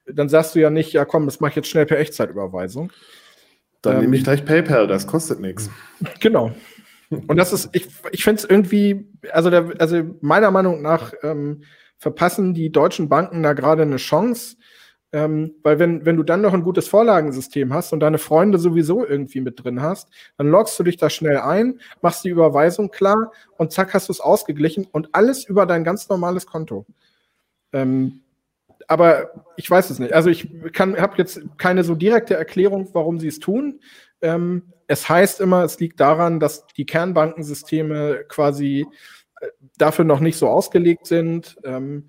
dann 0.06 0.28
sagst 0.28 0.54
du 0.54 0.60
ja 0.60 0.70
nicht, 0.70 0.92
ja 0.92 1.04
komm, 1.04 1.26
das 1.26 1.40
mache 1.40 1.50
ich 1.50 1.56
jetzt 1.56 1.68
schnell 1.68 1.86
per 1.86 1.98
Echtzeitüberweisung. 1.98 2.90
Dann 3.82 3.96
ähm, 3.96 4.00
nehme 4.02 4.16
ich 4.16 4.24
gleich 4.24 4.44
PayPal, 4.44 4.86
das 4.86 5.06
kostet 5.06 5.40
nichts. 5.40 5.70
Genau. 6.20 6.52
Und 7.10 7.36
das 7.36 7.52
ist, 7.52 7.68
ich, 7.72 7.86
ich 8.10 8.24
finde 8.24 8.40
es 8.40 8.48
irgendwie, 8.48 9.06
also, 9.30 9.50
der, 9.50 9.74
also 9.78 10.02
meiner 10.20 10.50
Meinung 10.50 10.82
nach 10.82 11.12
ähm, 11.22 11.62
verpassen 11.98 12.54
die 12.54 12.72
deutschen 12.72 13.08
Banken 13.08 13.42
da 13.42 13.52
gerade 13.52 13.82
eine 13.82 13.96
Chance, 13.96 14.56
ähm, 15.14 15.54
weil 15.62 15.78
wenn, 15.78 16.04
wenn 16.04 16.16
du 16.16 16.24
dann 16.24 16.40
noch 16.40 16.54
ein 16.54 16.64
gutes 16.64 16.88
Vorlagensystem 16.88 17.72
hast 17.72 17.92
und 17.92 18.00
deine 18.00 18.18
Freunde 18.18 18.58
sowieso 18.58 19.06
irgendwie 19.06 19.40
mit 19.40 19.62
drin 19.62 19.80
hast, 19.80 20.08
dann 20.36 20.48
loggst 20.48 20.76
du 20.76 20.82
dich 20.82 20.96
da 20.96 21.08
schnell 21.08 21.36
ein, 21.36 21.78
machst 22.02 22.24
die 22.24 22.30
Überweisung 22.30 22.90
klar 22.90 23.30
und 23.56 23.70
zack 23.70 23.94
hast 23.94 24.08
du 24.08 24.12
es 24.12 24.18
ausgeglichen 24.18 24.88
und 24.90 25.14
alles 25.14 25.44
über 25.44 25.66
dein 25.66 25.84
ganz 25.84 26.08
normales 26.08 26.46
Konto. 26.46 26.84
Ähm, 27.72 28.22
aber 28.88 29.46
ich 29.56 29.70
weiß 29.70 29.88
es 29.90 30.00
nicht. 30.00 30.14
Also 30.14 30.30
ich 30.30 30.50
habe 30.76 31.14
jetzt 31.16 31.42
keine 31.58 31.84
so 31.84 31.94
direkte 31.94 32.34
Erklärung, 32.34 32.90
warum 32.92 33.20
sie 33.20 33.28
es 33.28 33.38
tun. 33.38 33.78
Ähm, 34.20 34.72
es 34.88 35.08
heißt 35.08 35.40
immer, 35.40 35.62
es 35.62 35.78
liegt 35.78 36.00
daran, 36.00 36.40
dass 36.40 36.66
die 36.76 36.86
Kernbankensysteme 36.86 38.24
quasi 38.26 38.84
äh, 39.40 39.46
dafür 39.78 40.04
noch 40.04 40.18
nicht 40.18 40.38
so 40.38 40.48
ausgelegt 40.48 41.06
sind. 41.06 41.56
Ähm, 41.62 42.08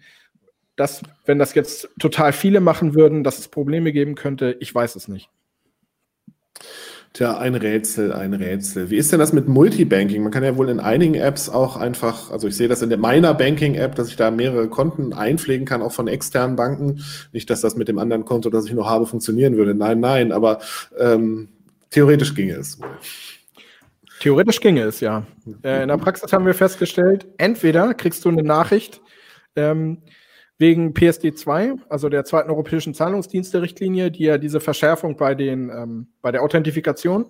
dass, 0.76 1.02
wenn 1.26 1.40
das 1.40 1.54
jetzt 1.54 1.90
total 2.00 2.34
viele 2.34 2.60
machen 2.60 2.96
würden, 2.96 3.24
dass 3.24 3.40
es 3.40 3.48
Probleme 3.48 3.92
geben 3.92 4.16
könnte, 4.16 4.58
ich 4.60 4.74
weiß 4.74 4.96
es 4.96 5.08
nicht. 5.08 5.30
Tja, 7.16 7.38
ein 7.38 7.56
Rätsel, 7.56 8.12
ein 8.12 8.34
Rätsel. 8.34 8.90
Wie 8.90 8.98
ist 8.98 9.14
denn 9.14 9.20
das 9.20 9.32
mit 9.32 9.48
Multibanking? 9.48 10.22
Man 10.22 10.34
kann 10.34 10.44
ja 10.44 10.58
wohl 10.58 10.68
in 10.68 10.82
einigen 10.82 11.16
Apps 11.16 11.48
auch 11.48 11.78
einfach, 11.78 12.30
also 12.30 12.50
ich 12.50 12.58
sehe 12.58 12.68
das 12.68 12.82
in 12.82 12.90
der 12.90 12.98
meiner 12.98 13.34
Banking-App, 13.34 13.96
dass 13.96 14.10
ich 14.10 14.18
da 14.18 14.32
mehrere 14.32 14.68
Konten 14.68 15.14
einpflegen 15.14 15.66
kann, 15.66 15.82
auch 15.82 15.94
von 15.94 16.10
externen 16.10 16.58
Banken. 16.58 17.06
Nicht, 17.32 17.50
dass 17.50 17.62
das 17.62 17.78
mit 17.78 17.88
dem 17.88 18.00
anderen 18.00 18.26
Konto, 18.26 18.50
das 18.50 18.66
ich 18.66 18.74
noch 18.74 18.90
habe, 18.90 19.06
funktionieren 19.06 19.56
würde. 19.56 19.74
Nein, 19.74 20.02
nein, 20.02 20.34
aber 20.34 20.60
ähm, 21.00 21.48
theoretisch 21.90 22.36
ginge 22.36 22.56
es 22.56 22.82
wohl. 22.82 22.90
Theoretisch 24.20 24.60
ginge 24.60 24.82
es, 24.82 25.00
ja. 25.00 25.26
Äh, 25.64 25.84
in 25.84 25.88
der 25.88 25.98
Praxis 25.98 26.34
haben 26.34 26.46
wir 26.46 26.54
festgestellt, 26.54 27.28
entweder 27.38 27.94
kriegst 27.94 28.26
du 28.26 28.30
eine 28.30 28.44
Nachricht, 28.44 29.02
ähm, 29.56 30.02
wegen 30.58 30.94
PSD2, 30.94 31.80
also 31.90 32.10
der 32.10 32.24
zweiten 32.24 32.50
europäischen 32.50 32.94
Zahlungsdienste-Richtlinie, 32.94 34.12
die 34.12 34.24
ja 34.24 34.38
diese 34.38 34.60
Verschärfung 34.60 35.18
bei, 35.18 35.36
den, 35.36 35.70
ähm, 35.70 36.08
bei 36.22 36.32
der 36.32 36.44
Authentifikation 36.44 37.26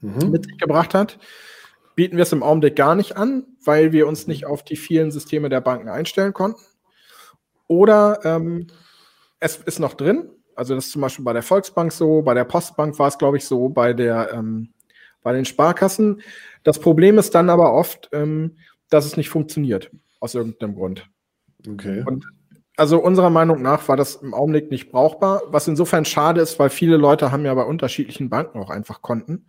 mhm. 0.00 0.30
mit 0.30 0.44
sich 0.44 0.58
gebracht 0.58 0.94
hat, 0.94 1.18
bieten 1.96 2.16
wir 2.16 2.22
es 2.22 2.32
im 2.32 2.42
Augenblick 2.42 2.76
gar 2.76 2.94
nicht 2.94 3.16
an, 3.16 3.44
weil 3.64 3.92
wir 3.92 4.06
uns 4.06 4.26
nicht 4.26 4.46
auf 4.46 4.62
die 4.62 4.76
vielen 4.76 5.10
Systeme 5.10 5.48
der 5.48 5.60
Banken 5.60 5.88
einstellen 5.88 6.32
konnten. 6.32 6.60
Oder 7.66 8.20
ähm, 8.24 8.68
es 9.40 9.56
ist 9.56 9.80
noch 9.80 9.94
drin, 9.94 10.30
also 10.54 10.74
das 10.74 10.86
ist 10.86 10.92
zum 10.92 11.02
Beispiel 11.02 11.24
bei 11.24 11.32
der 11.32 11.42
Volksbank 11.42 11.92
so, 11.92 12.22
bei 12.22 12.34
der 12.34 12.44
Postbank 12.44 12.98
war 12.98 13.08
es, 13.08 13.18
glaube 13.18 13.36
ich, 13.36 13.44
so, 13.44 13.68
bei, 13.68 13.92
der, 13.92 14.32
ähm, 14.32 14.72
bei 15.22 15.32
den 15.32 15.44
Sparkassen. 15.44 16.22
Das 16.62 16.78
Problem 16.78 17.18
ist 17.18 17.34
dann 17.34 17.50
aber 17.50 17.72
oft, 17.72 18.08
ähm, 18.12 18.58
dass 18.90 19.06
es 19.06 19.16
nicht 19.16 19.30
funktioniert, 19.30 19.90
aus 20.20 20.34
irgendeinem 20.34 20.74
Grund. 20.74 21.08
Okay. 21.66 22.04
Und 22.06 22.26
also 22.76 22.98
unserer 22.98 23.30
Meinung 23.30 23.60
nach 23.60 23.88
war 23.88 23.96
das 23.96 24.16
im 24.16 24.34
Augenblick 24.34 24.70
nicht 24.70 24.90
brauchbar, 24.90 25.42
was 25.48 25.68
insofern 25.68 26.04
schade 26.04 26.40
ist, 26.40 26.58
weil 26.58 26.70
viele 26.70 26.96
Leute 26.96 27.30
haben 27.30 27.44
ja 27.44 27.54
bei 27.54 27.64
unterschiedlichen 27.64 28.30
Banken 28.30 28.58
auch 28.58 28.70
einfach 28.70 29.02
Konten. 29.02 29.46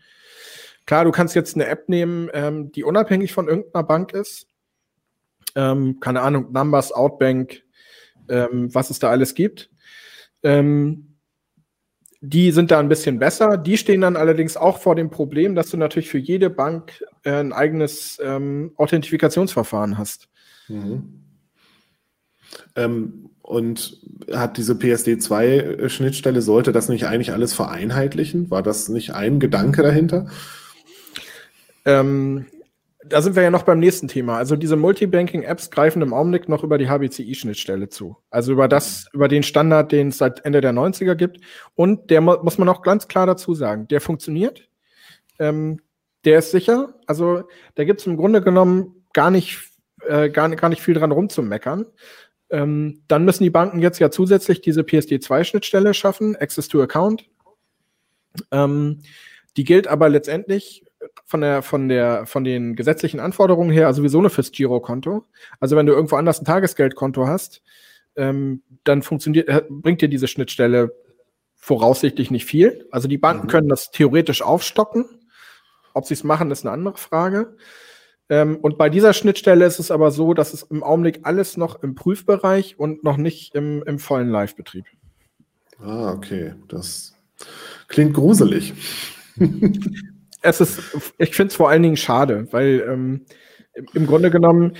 Klar, 0.86 1.06
du 1.06 1.12
kannst 1.12 1.34
jetzt 1.36 1.56
eine 1.56 1.68
App 1.68 1.88
nehmen, 1.88 2.30
ähm, 2.34 2.72
die 2.72 2.84
unabhängig 2.84 3.32
von 3.32 3.48
irgendeiner 3.48 3.84
Bank 3.84 4.12
ist. 4.14 4.48
Ähm, 5.56 6.00
keine 6.02 6.22
Ahnung, 6.22 6.52
Numbers, 6.52 6.92
Outbank, 6.92 7.64
ähm, 8.28 8.74
was 8.74 8.90
es 8.90 9.00
da 9.00 9.10
alles 9.10 9.36
gibt. 9.36 9.70
Ähm, 10.42 11.16
die 12.20 12.52
sind 12.52 12.72
da 12.72 12.80
ein 12.80 12.90
bisschen 12.90 13.20
besser. 13.20 13.58
Die 13.58 13.78
stehen 13.78 14.02
dann 14.02 14.16
allerdings 14.16 14.58
auch 14.58 14.80
vor 14.80 14.96
dem 14.96 15.10
Problem, 15.10 15.56
dass 15.56 15.70
du 15.70 15.78
natürlich 15.78 16.10
für 16.10 16.18
jede 16.18 16.50
Bank 16.50 17.04
äh, 17.24 17.32
ein 17.32 17.54
eigenes 17.54 18.20
ähm, 18.24 18.72
Authentifikationsverfahren 18.76 19.98
hast. 19.98 20.30
Mhm. 20.68 21.24
Ähm, 22.76 23.30
und 23.42 24.00
hat 24.32 24.58
diese 24.58 24.74
PSD2-Schnittstelle, 24.74 26.42
sollte 26.42 26.72
das 26.72 26.88
nicht 26.90 27.08
eigentlich 27.08 27.34
alles 27.34 27.54
vereinheitlichen? 27.54 28.50
War 28.50 28.64
das 28.64 28.88
nicht 28.88 29.14
ein 29.14 29.40
Gedanke 29.40 29.84
dahinter? 29.84 30.28
Ähm, 31.86 32.46
da 33.06 33.22
sind 33.22 33.36
wir 33.36 33.44
ja 33.44 33.52
noch 33.52 33.64
beim 33.64 33.80
nächsten 33.80 34.08
Thema. 34.08 34.38
Also 34.38 34.56
diese 34.56 34.76
Multibanking-Apps 34.76 35.72
greifen 35.72 36.02
im 36.02 36.14
Augenblick 36.14 36.48
noch 36.48 36.64
über 36.64 36.78
die 36.78 36.88
HBCI-Schnittstelle 36.88 37.90
zu. 37.90 38.18
Also 38.30 38.54
über 38.54 38.68
das, 38.68 39.08
über 39.14 39.28
den 39.28 39.44
Standard, 39.44 39.92
den 39.92 40.10
es 40.10 40.18
seit 40.18 40.46
Ende 40.46 40.62
der 40.62 40.72
90er 40.72 41.16
gibt. 41.16 41.40
Und 41.76 42.10
der 42.10 42.22
muss 42.22 42.58
man 42.58 42.70
auch 42.70 42.82
ganz 42.82 43.08
klar 43.08 43.26
dazu 43.26 43.54
sagen, 43.54 43.88
der 43.90 44.00
funktioniert. 44.00 44.70
Ähm, 45.40 45.82
der 46.24 46.40
ist 46.40 46.52
sicher. 46.52 46.94
Also 47.06 47.44
da 47.76 47.84
gibt 47.84 48.00
es 48.00 48.08
im 48.08 48.16
Grunde 48.16 48.42
genommen 48.42 49.06
gar 49.12 49.32
nicht, 49.32 49.60
äh, 50.08 50.30
gar, 50.30 50.50
gar 50.56 50.70
nicht 50.70 50.82
viel 50.82 50.94
dran 50.94 51.12
rumzumeckern. 51.12 51.86
Ähm, 52.54 53.02
dann 53.08 53.26
müssen 53.26 53.44
die 53.44 53.50
Banken 53.50 53.82
jetzt 53.82 53.98
ja 53.98 54.12
zusätzlich 54.12 54.62
diese 54.62 54.82
PSD2-Schnittstelle 54.82 55.96
schaffen, 55.96 56.36
Access 56.36 56.68
to 56.68 56.84
Account. 56.84 57.26
Ähm, 58.52 59.02
die 59.58 59.64
gilt 59.64 59.88
aber 59.88 60.08
letztendlich 60.08 60.86
von 61.26 61.42
der, 61.42 61.64
von 61.64 61.90
der, 61.90 62.28
von 62.28 62.44
den 62.44 62.76
gesetzlichen 62.76 63.20
Anforderungen 63.20 63.72
her 63.72 63.92
sowieso 63.96 64.22
nur 64.22 64.30
fürs 64.30 64.52
Girokonto. 64.52 65.26
Also 65.60 65.76
wenn 65.76 65.88
du 65.88 65.94
irgendwo 65.94 66.16
anders 66.16 66.40
ein 66.40 66.46
Tagesgeldkonto 66.46 67.26
hast, 67.26 67.64
ähm, 68.16 68.62
dann 68.84 69.02
funktioniert, 69.02 69.50
äh, 69.50 69.64
bringt 69.68 70.02
dir 70.02 70.10
diese 70.10 70.28
Schnittstelle 70.28 70.96
voraussichtlich 71.56 72.30
nicht 72.30 72.46
viel. 72.46 72.88
Also 72.92 73.08
die 73.08 73.18
Banken 73.18 73.48
mhm. 73.48 73.50
können 73.50 73.68
das 73.68 73.90
theoretisch 73.90 74.44
aufstocken. 74.44 75.06
Ob 75.96 76.06
sie 76.06 76.14
es 76.14 76.24
machen, 76.24 76.52
ist 76.52 76.66
eine 76.66 76.72
andere 76.72 76.98
Frage. 76.98 77.58
Ähm, 78.30 78.58
und 78.58 78.78
bei 78.78 78.90
dieser 78.90 79.14
Schnittstelle 79.14 79.66
ist 79.66 79.80
es 79.80 79.92
aber 79.92 80.12
so, 80.12 80.34
dass 80.34 80.54
es 80.54 80.64
im 80.64 80.84
Augenblick 80.84 81.22
alles 81.24 81.58
noch 81.58 81.84
im 81.84 81.96
Prüfbereich 81.96 82.80
und 82.80 83.04
noch 83.04 83.18
nicht 83.18 83.56
im, 83.56 83.84
im 83.84 84.00
vollen 84.00 84.30
Live-Betrieb. 84.30 84.86
Ah, 85.80 86.14
okay. 86.14 86.54
Das 86.68 87.16
klingt 87.88 88.14
gruselig. 88.14 88.74
es 90.42 90.62
ist, 90.62 90.82
ich 91.18 91.36
finde 91.36 91.52
es 91.52 91.56
vor 91.56 91.70
allen 91.70 91.84
Dingen 91.84 91.98
schade, 91.98 92.48
weil 92.52 92.86
ähm, 92.88 93.26
im 93.94 94.08
Grunde 94.08 94.32
genommen, 94.32 94.78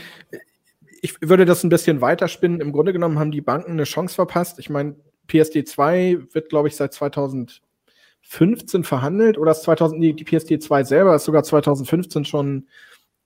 ich 1.02 1.16
würde 1.22 1.46
das 1.46 1.64
ein 1.64 1.70
bisschen 1.70 2.02
weiterspinnen. 2.02 2.62
Im 2.62 2.72
Grunde 2.72 2.94
genommen 2.94 3.20
haben 3.20 3.32
die 3.32 3.42
Banken 3.42 3.72
eine 3.72 3.84
Chance 3.84 4.16
verpasst. 4.16 4.60
Ich 4.60 4.70
meine, 4.70 4.96
PSD 5.28 5.66
2 5.66 6.20
wird, 6.32 6.50
glaube 6.50 6.68
ich, 6.68 6.76
seit 6.76 6.94
2015 6.94 8.84
verhandelt 8.84 9.38
oder 9.38 9.52
ist 9.52 9.64
2000, 9.64 10.02
die, 10.02 10.14
die 10.14 10.24
PSD 10.24 10.60
2 10.60 10.84
selber 10.84 11.16
ist 11.16 11.26
sogar 11.26 11.44
2015 11.44 12.26
schon 12.26 12.68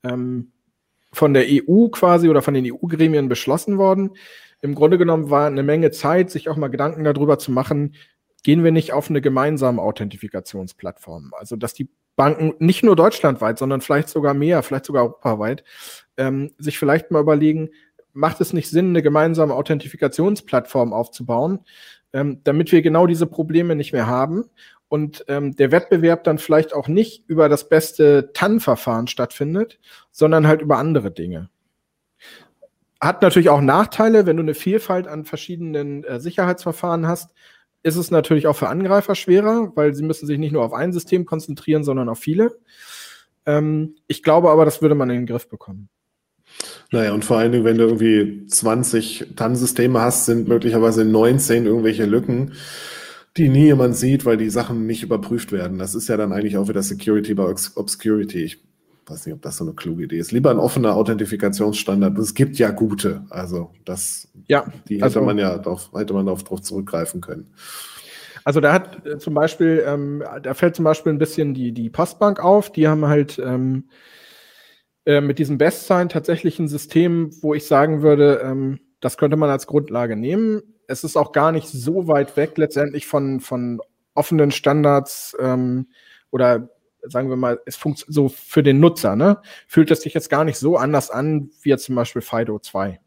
ähm, 0.09 0.51
von 1.11 1.33
der 1.33 1.45
EU 1.47 1.87
quasi 1.87 2.29
oder 2.29 2.41
von 2.41 2.53
den 2.53 2.71
EU-Gremien 2.71 3.29
beschlossen 3.29 3.77
worden. 3.77 4.11
Im 4.61 4.75
Grunde 4.75 4.97
genommen 4.97 5.29
war 5.29 5.47
eine 5.47 5.63
Menge 5.63 5.91
Zeit, 5.91 6.29
sich 6.29 6.49
auch 6.49 6.57
mal 6.57 6.67
Gedanken 6.67 7.03
darüber 7.03 7.39
zu 7.39 7.51
machen, 7.51 7.95
gehen 8.43 8.63
wir 8.63 8.71
nicht 8.71 8.93
auf 8.93 9.09
eine 9.09 9.21
gemeinsame 9.21 9.81
Authentifikationsplattform? 9.81 11.33
Also, 11.37 11.55
dass 11.55 11.73
die 11.73 11.89
Banken 12.15 12.53
nicht 12.59 12.83
nur 12.83 12.95
deutschlandweit, 12.95 13.59
sondern 13.59 13.81
vielleicht 13.81 14.09
sogar 14.09 14.33
mehr, 14.33 14.63
vielleicht 14.63 14.85
sogar 14.85 15.03
europaweit, 15.03 15.63
ähm, 16.17 16.51
sich 16.57 16.79
vielleicht 16.79 17.11
mal 17.11 17.21
überlegen, 17.21 17.69
macht 18.13 18.41
es 18.41 18.53
nicht 18.53 18.69
Sinn, 18.69 18.89
eine 18.89 19.03
gemeinsame 19.03 19.53
Authentifikationsplattform 19.53 20.93
aufzubauen, 20.93 21.59
ähm, 22.13 22.41
damit 22.43 22.71
wir 22.71 22.81
genau 22.81 23.05
diese 23.05 23.27
Probleme 23.27 23.75
nicht 23.75 23.93
mehr 23.93 24.07
haben 24.07 24.45
und 24.89 25.25
ähm, 25.27 25.55
der 25.55 25.71
Wettbewerb 25.71 26.23
dann 26.23 26.37
vielleicht 26.37 26.73
auch 26.73 26.87
nicht 26.87 27.23
über 27.27 27.49
das 27.49 27.69
beste 27.69 28.31
TAN-Verfahren 28.33 29.07
stattfindet, 29.07 29.79
sondern 30.11 30.47
halt 30.47 30.61
über 30.61 30.77
andere 30.77 31.11
Dinge. 31.11 31.49
Hat 32.99 33.21
natürlich 33.21 33.49
auch 33.49 33.61
Nachteile, 33.61 34.25
wenn 34.25 34.37
du 34.37 34.43
eine 34.43 34.55
Vielfalt 34.55 35.07
an 35.07 35.25
verschiedenen 35.25 36.03
äh, 36.03 36.19
Sicherheitsverfahren 36.19 37.07
hast, 37.07 37.31
ist 37.83 37.95
es 37.95 38.11
natürlich 38.11 38.47
auch 38.47 38.55
für 38.55 38.69
Angreifer 38.69 39.15
schwerer, 39.15 39.71
weil 39.75 39.93
sie 39.93 40.03
müssen 40.03 40.25
sich 40.25 40.39
nicht 40.39 40.51
nur 40.51 40.63
auf 40.63 40.73
ein 40.73 40.93
System 40.93 41.25
konzentrieren, 41.25 41.83
sondern 41.83 42.09
auf 42.09 42.19
viele. 42.19 42.57
Ähm, 43.45 43.95
ich 44.07 44.23
glaube 44.23 44.49
aber, 44.49 44.65
das 44.65 44.81
würde 44.81 44.95
man 44.95 45.09
in 45.09 45.17
den 45.17 45.25
Griff 45.25 45.47
bekommen. 45.47 45.89
Naja, 46.91 47.13
und 47.13 47.25
vor 47.25 47.37
allen 47.37 47.51
Dingen, 47.51 47.65
wenn 47.65 47.77
du 47.77 47.85
irgendwie 47.85 48.45
20 48.47 49.33
TAN-Systeme 49.35 49.99
hast, 49.99 50.25
sind 50.25 50.47
möglicherweise 50.47 51.05
19 51.05 51.65
irgendwelche 51.65 52.05
Lücken, 52.05 52.53
die 53.37 53.49
nie 53.49 53.65
jemand 53.65 53.95
sieht, 53.95 54.25
weil 54.25 54.37
die 54.37 54.49
Sachen 54.49 54.85
nicht 54.85 55.03
überprüft 55.03 55.51
werden. 55.51 55.77
Das 55.77 55.95
ist 55.95 56.07
ja 56.09 56.17
dann 56.17 56.31
eigentlich 56.31 56.57
auch 56.57 56.67
wieder 56.67 56.83
Security 56.83 57.33
by 57.33 57.53
Obscurity. 57.75 58.43
Ich 58.43 58.63
weiß 59.05 59.25
nicht, 59.25 59.35
ob 59.35 59.41
das 59.41 59.57
so 59.57 59.63
eine 59.63 59.73
kluge 59.73 60.03
Idee 60.03 60.17
ist. 60.17 60.31
Lieber 60.31 60.51
ein 60.51 60.59
offener 60.59 60.95
Authentifikationsstandard. 60.95 62.17
Es 62.17 62.33
gibt 62.33 62.57
ja 62.57 62.71
gute. 62.71 63.25
Also 63.29 63.71
das, 63.85 64.27
ja, 64.47 64.65
die 64.89 64.95
hätte 64.95 65.05
also, 65.05 65.21
man 65.21 65.37
ja 65.37 65.57
darauf, 65.57 65.91
hätte 65.93 66.13
man 66.13 66.25
darauf 66.25 66.43
zurückgreifen 66.61 67.21
können. 67.21 67.47
Also 68.43 68.59
da 68.61 68.73
hat 68.73 69.05
äh, 69.05 69.17
zum 69.17 69.33
Beispiel, 69.33 69.83
ähm, 69.85 70.23
da 70.41 70.53
fällt 70.53 70.75
zum 70.75 70.85
Beispiel 70.85 71.11
ein 71.11 71.17
bisschen 71.17 71.53
die, 71.53 71.73
die 71.73 71.89
Postbank 71.89 72.39
auf. 72.39 72.71
Die 72.71 72.87
haben 72.87 73.05
halt 73.05 73.39
ähm, 73.39 73.89
äh, 75.05 75.21
mit 75.21 75.39
diesem 75.39 75.57
Best-Sign 75.57 76.09
tatsächlich 76.09 76.59
ein 76.59 76.67
System, 76.67 77.31
wo 77.41 77.53
ich 77.53 77.65
sagen 77.65 78.01
würde, 78.01 78.41
ähm, 78.43 78.79
das 78.99 79.17
könnte 79.17 79.37
man 79.37 79.49
als 79.49 79.67
Grundlage 79.67 80.15
nehmen. 80.15 80.61
Es 80.87 81.03
ist 81.03 81.17
auch 81.17 81.31
gar 81.31 81.51
nicht 81.51 81.67
so 81.67 82.07
weit 82.07 82.37
weg 82.37 82.57
letztendlich 82.57 83.07
von, 83.07 83.39
von 83.39 83.81
offenen 84.13 84.51
Standards 84.51 85.35
ähm, 85.39 85.87
oder 86.31 86.69
sagen 87.03 87.29
wir 87.29 87.37
mal, 87.37 87.59
es 87.65 87.75
funktioniert 87.75 88.13
so 88.13 88.29
für 88.29 88.63
den 88.63 88.79
Nutzer, 88.79 89.15
ne, 89.15 89.39
fühlt 89.67 89.91
es 89.91 90.01
sich 90.01 90.13
jetzt 90.13 90.29
gar 90.29 90.43
nicht 90.43 90.57
so 90.57 90.77
anders 90.77 91.09
an 91.09 91.49
wie 91.61 91.69
jetzt 91.69 91.85
zum 91.85 91.95
Beispiel 91.95 92.21
Fido 92.21 92.59
2. 92.59 92.99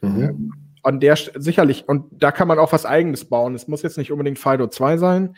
Mhm. 0.00 0.22
Ähm, 0.22 0.52
an 0.82 1.00
der 1.00 1.16
sicherlich, 1.16 1.88
und 1.88 2.06
da 2.10 2.32
kann 2.32 2.48
man 2.48 2.58
auch 2.58 2.72
was 2.72 2.86
eigenes 2.86 3.24
bauen. 3.24 3.54
Es 3.54 3.68
muss 3.68 3.82
jetzt 3.82 3.98
nicht 3.98 4.10
unbedingt 4.10 4.38
Fido 4.38 4.66
2 4.66 4.96
sein. 4.96 5.36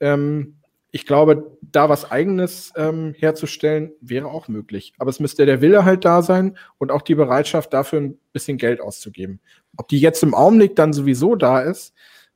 Ähm, 0.00 0.58
ich 0.94 1.06
glaube, 1.06 1.58
da 1.60 1.88
was 1.88 2.12
eigenes 2.12 2.72
ähm, 2.76 3.16
herzustellen, 3.18 3.90
wäre 4.00 4.28
auch 4.28 4.46
möglich. 4.46 4.92
Aber 4.98 5.10
es 5.10 5.18
müsste 5.18 5.44
der 5.44 5.60
Wille 5.60 5.84
halt 5.84 6.04
da 6.04 6.22
sein 6.22 6.56
und 6.78 6.92
auch 6.92 7.02
die 7.02 7.16
Bereitschaft, 7.16 7.72
dafür 7.72 8.00
ein 8.00 8.18
bisschen 8.32 8.58
Geld 8.58 8.80
auszugeben. 8.80 9.40
Ob 9.76 9.88
die 9.88 9.98
jetzt 9.98 10.22
im 10.22 10.34
Augenblick 10.34 10.76
dann 10.76 10.92
sowieso 10.92 11.34
da 11.34 11.60
ist, 11.62 11.94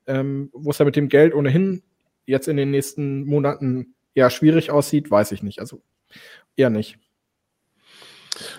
ähm, 0.08 0.50
wo 0.52 0.70
es 0.70 0.78
ja 0.78 0.84
mit 0.84 0.96
dem 0.96 1.08
Geld 1.08 1.34
ohnehin 1.34 1.84
jetzt 2.26 2.48
in 2.48 2.56
den 2.56 2.72
nächsten 2.72 3.24
Monaten 3.26 3.94
eher 4.12 4.28
schwierig 4.28 4.72
aussieht, 4.72 5.08
weiß 5.08 5.30
ich 5.30 5.44
nicht. 5.44 5.60
Also 5.60 5.80
eher 6.56 6.70
nicht. 6.70 6.98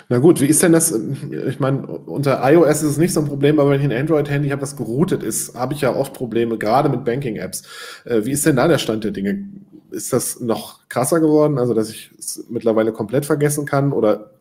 Na 0.08 0.20
gut, 0.20 0.40
wie 0.40 0.46
ist 0.46 0.64
denn 0.64 0.72
das? 0.72 0.98
Ich 1.46 1.60
meine, 1.60 1.86
unter 1.86 2.40
iOS 2.50 2.84
ist 2.84 2.92
es 2.92 2.98
nicht 2.98 3.14
so 3.14 3.20
ein 3.20 3.28
Problem, 3.28 3.60
aber 3.60 3.72
wenn 3.72 3.82
ich 3.82 3.86
ein 3.86 4.00
Android-Handy 4.00 4.48
habe, 4.48 4.62
das 4.62 4.78
geroutet 4.78 5.24
ist, 5.24 5.56
habe 5.56 5.74
ich 5.74 5.82
ja 5.82 5.94
oft 5.94 6.14
Probleme, 6.14 6.58
gerade 6.58 6.88
mit 6.88 7.04
Banking-Apps. 7.04 7.64
Äh, 8.06 8.24
wie 8.24 8.32
ist 8.32 8.46
denn 8.46 8.56
da 8.56 8.70
der 8.70 8.78
Stand 8.78 9.04
der 9.04 9.12
Dinge? 9.12 9.46
Ist 9.92 10.14
das 10.14 10.40
noch 10.40 10.88
krasser 10.90 11.20
geworden, 11.20 11.58
also 11.58 11.74
dass 11.74 11.90
ich 11.90 12.12
es 12.18 12.46
mittlerweile 12.50 12.92
komplett 12.92 13.26
vergessen 13.26 13.66
kann? 13.66 13.92
Oder 13.92 14.32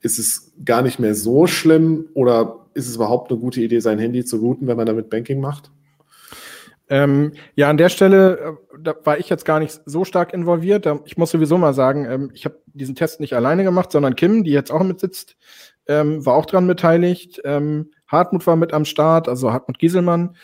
ist 0.00 0.18
es 0.18 0.52
gar 0.64 0.82
nicht 0.82 0.98
mehr 0.98 1.14
so 1.14 1.46
schlimm? 1.46 2.06
Oder 2.14 2.66
ist 2.74 2.88
es 2.88 2.96
überhaupt 2.96 3.30
eine 3.30 3.40
gute 3.40 3.60
Idee, 3.60 3.80
sein 3.80 3.98
Handy 3.98 4.24
zu 4.24 4.36
routen, 4.36 4.66
wenn 4.66 4.76
man 4.76 4.86
damit 4.86 5.10
Banking 5.10 5.40
macht? 5.40 5.70
Ähm, 6.88 7.32
ja, 7.56 7.68
an 7.68 7.78
der 7.78 7.88
Stelle 7.88 8.38
äh, 8.38 8.66
da 8.80 8.94
war 9.04 9.18
ich 9.18 9.28
jetzt 9.28 9.44
gar 9.44 9.58
nicht 9.58 9.80
so 9.84 10.04
stark 10.04 10.32
involviert. 10.32 10.86
Ich 11.04 11.16
muss 11.16 11.30
sowieso 11.30 11.58
mal 11.58 11.74
sagen, 11.74 12.06
ähm, 12.08 12.30
ich 12.32 12.44
habe 12.44 12.60
diesen 12.66 12.94
Test 12.94 13.20
nicht 13.20 13.34
alleine 13.34 13.64
gemacht, 13.64 13.90
sondern 13.90 14.14
Kim, 14.14 14.44
die 14.44 14.52
jetzt 14.52 14.70
auch 14.70 14.82
mit 14.82 15.00
sitzt, 15.00 15.36
ähm, 15.88 16.24
war 16.24 16.34
auch 16.34 16.46
dran 16.46 16.66
beteiligt. 16.66 17.40
Ähm, 17.44 17.90
Hartmut 18.06 18.46
war 18.46 18.56
mit 18.56 18.72
am 18.72 18.84
Start, 18.84 19.28
also 19.28 19.52
Hartmut 19.52 19.78
Gieselmann. 19.78 20.36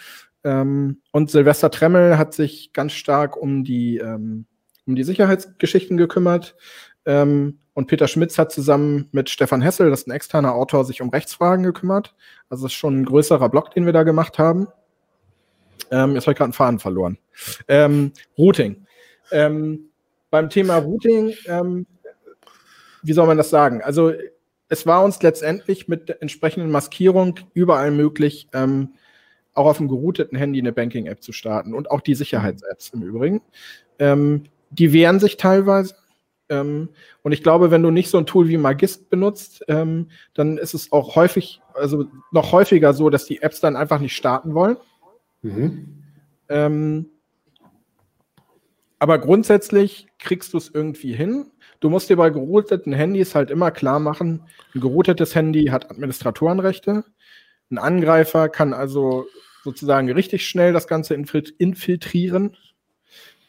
Ähm, 0.45 1.00
und 1.12 1.31
Silvester 1.31 1.71
Tremmel 1.71 2.19
hat 2.19 2.35
sich 2.35 2.73
ganz 2.73 2.92
stark 2.92 3.37
um 3.37 3.64
die, 3.64 3.99
ähm, 3.99 4.47
um 4.87 4.95
die 4.95 5.05
Sicherheitsgeschichten 5.05 5.97
gekümmert. 5.97 6.57
Ähm, 7.07 7.59
und 7.75 7.87
Peter 7.87 8.07
Schmitz 8.07 8.39
hat 8.39 8.53
zusammen 8.53 9.09
mit 9.12 9.31
Stefan 9.31 9.62
Hessel, 9.62 9.91
das 9.91 10.03
ist 10.03 10.09
ein 10.09 10.12
externer 10.12 10.55
Autor, 10.55 10.85
sich 10.85 11.01
um 11.01 11.09
Rechtsfragen 11.09 11.65
gekümmert. 11.65 12.15
Also 12.51 12.65
das 12.65 12.73
ist 12.73 12.79
schon 12.79 13.01
ein 13.01 13.05
größerer 13.05 13.49
Block, 13.49 13.71
den 13.71 13.87
wir 13.87 13.93
da 13.93 14.03
gemacht 14.03 14.39
haben. 14.39 14.69
Ähm, 15.91 16.15
jetzt 16.15 16.25
habe 16.25 16.33
ich 16.33 16.39
gerade 16.39 16.45
einen 16.45 16.53
Faden 16.53 16.79
verloren. 16.79 17.19
Ähm, 17.69 18.12
Routing. 18.37 18.87
Ähm, 19.31 19.89
beim 20.31 20.51
Thema 20.51 20.77
Routing, 20.79 21.35
ähm, 21.47 21.87
wie 23.03 23.12
soll 23.12 23.27
man 23.27 23.37
das 23.37 23.51
sagen? 23.51 23.83
Also 23.83 24.12
es 24.69 24.87
war 24.87 25.05
uns 25.05 25.23
letztendlich 25.23 25.89
mit 25.89 26.09
der 26.09 26.23
entsprechenden 26.23 26.71
Maskierung 26.71 27.39
überall 27.53 27.91
möglich, 27.91 28.49
ähm, 28.55 28.95
auch 29.55 29.67
auf 29.67 29.77
dem 29.77 29.89
gerouteten 29.89 30.39
Handy 30.39 30.61
eine 30.61 30.73
Banking-App 30.73 31.23
zu 31.23 31.33
starten 31.33 31.75
und 31.75 31.91
auch 31.91 32.01
die 32.01 32.15
Sicherheits-Apps 32.15 32.91
im 32.95 33.03
Übrigen. 33.03 33.43
Ähm, 33.99 34.45
die 34.73 34.93
wehren 34.93 35.21
sich 35.21 35.37
teilweise. 35.37 35.95
Ähm, 36.49 36.88
und 37.23 37.33
ich 37.33 37.43
glaube, 37.43 37.71
wenn 37.71 37.83
du 37.83 37.91
nicht 37.91 38.11
so 38.11 38.19
ein 38.19 38.26
Tool 38.26 38.49
wie 38.49 38.57
Magist 38.57 39.11
benutzt, 39.11 39.64
ähm, 39.69 40.09
dann 40.35 40.59
ist 40.59 40.75
es 40.75 40.93
auch 40.93 41.17
häufig, 41.17 41.61
also 41.75 42.07
noch 42.31 42.52
häufiger 42.52 42.93
so, 42.93 43.11
dass 43.11 43.25
die 43.25 43.43
Apps 43.43 43.61
dann 43.61 43.76
einfach 43.76 44.00
nicht 44.00 44.17
starten 44.17 44.55
wollen. 44.55 44.76
Mhm. 45.43 46.02
Ähm, 46.49 47.07
aber 48.99 49.19
grundsätzlich 49.19 50.07
kriegst 50.19 50.52
du 50.52 50.59
es 50.59 50.71
irgendwie 50.73 51.12
hin. 51.12 51.50
Du 51.81 51.91
musst 51.91 52.09
dir 52.09 52.17
bei 52.17 52.31
gerouteten 52.31 52.93
Handys 52.93 53.35
halt 53.35 53.50
immer 53.50 53.73
klar 53.73 53.99
machen, 53.99 54.45
ein 54.75 54.81
geroutetes 54.81 55.35
Handy 55.35 55.67
hat 55.67 55.91
Administratorenrechte. 55.91 57.05
Ein 57.71 57.79
Angreifer 57.79 58.49
kann 58.49 58.75
also 58.75 59.26
sozusagen 59.64 60.11
richtig 60.12 60.47
schnell 60.47 60.73
das 60.73 60.87
Ganze 60.87 61.14
infiltrieren. 61.14 62.57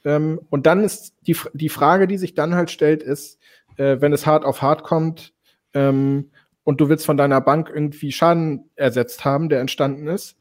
Ähm, 0.05 0.39
und 0.49 0.65
dann 0.65 0.83
ist 0.83 1.15
die, 1.21 1.37
die 1.53 1.69
Frage, 1.69 2.07
die 2.07 2.17
sich 2.17 2.33
dann 2.33 2.55
halt 2.55 2.71
stellt, 2.71 3.03
ist, 3.03 3.39
äh, 3.77 3.97
wenn 3.99 4.13
es 4.13 4.25
hart 4.25 4.45
auf 4.45 4.61
hart 4.61 4.83
kommt 4.83 5.33
ähm, 5.73 6.31
und 6.63 6.81
du 6.81 6.89
willst 6.89 7.05
von 7.05 7.17
deiner 7.17 7.41
Bank 7.41 7.71
irgendwie 7.73 8.11
Schaden 8.11 8.69
ersetzt 8.75 9.25
haben, 9.25 9.49
der 9.49 9.61
entstanden 9.61 10.07
ist, 10.07 10.37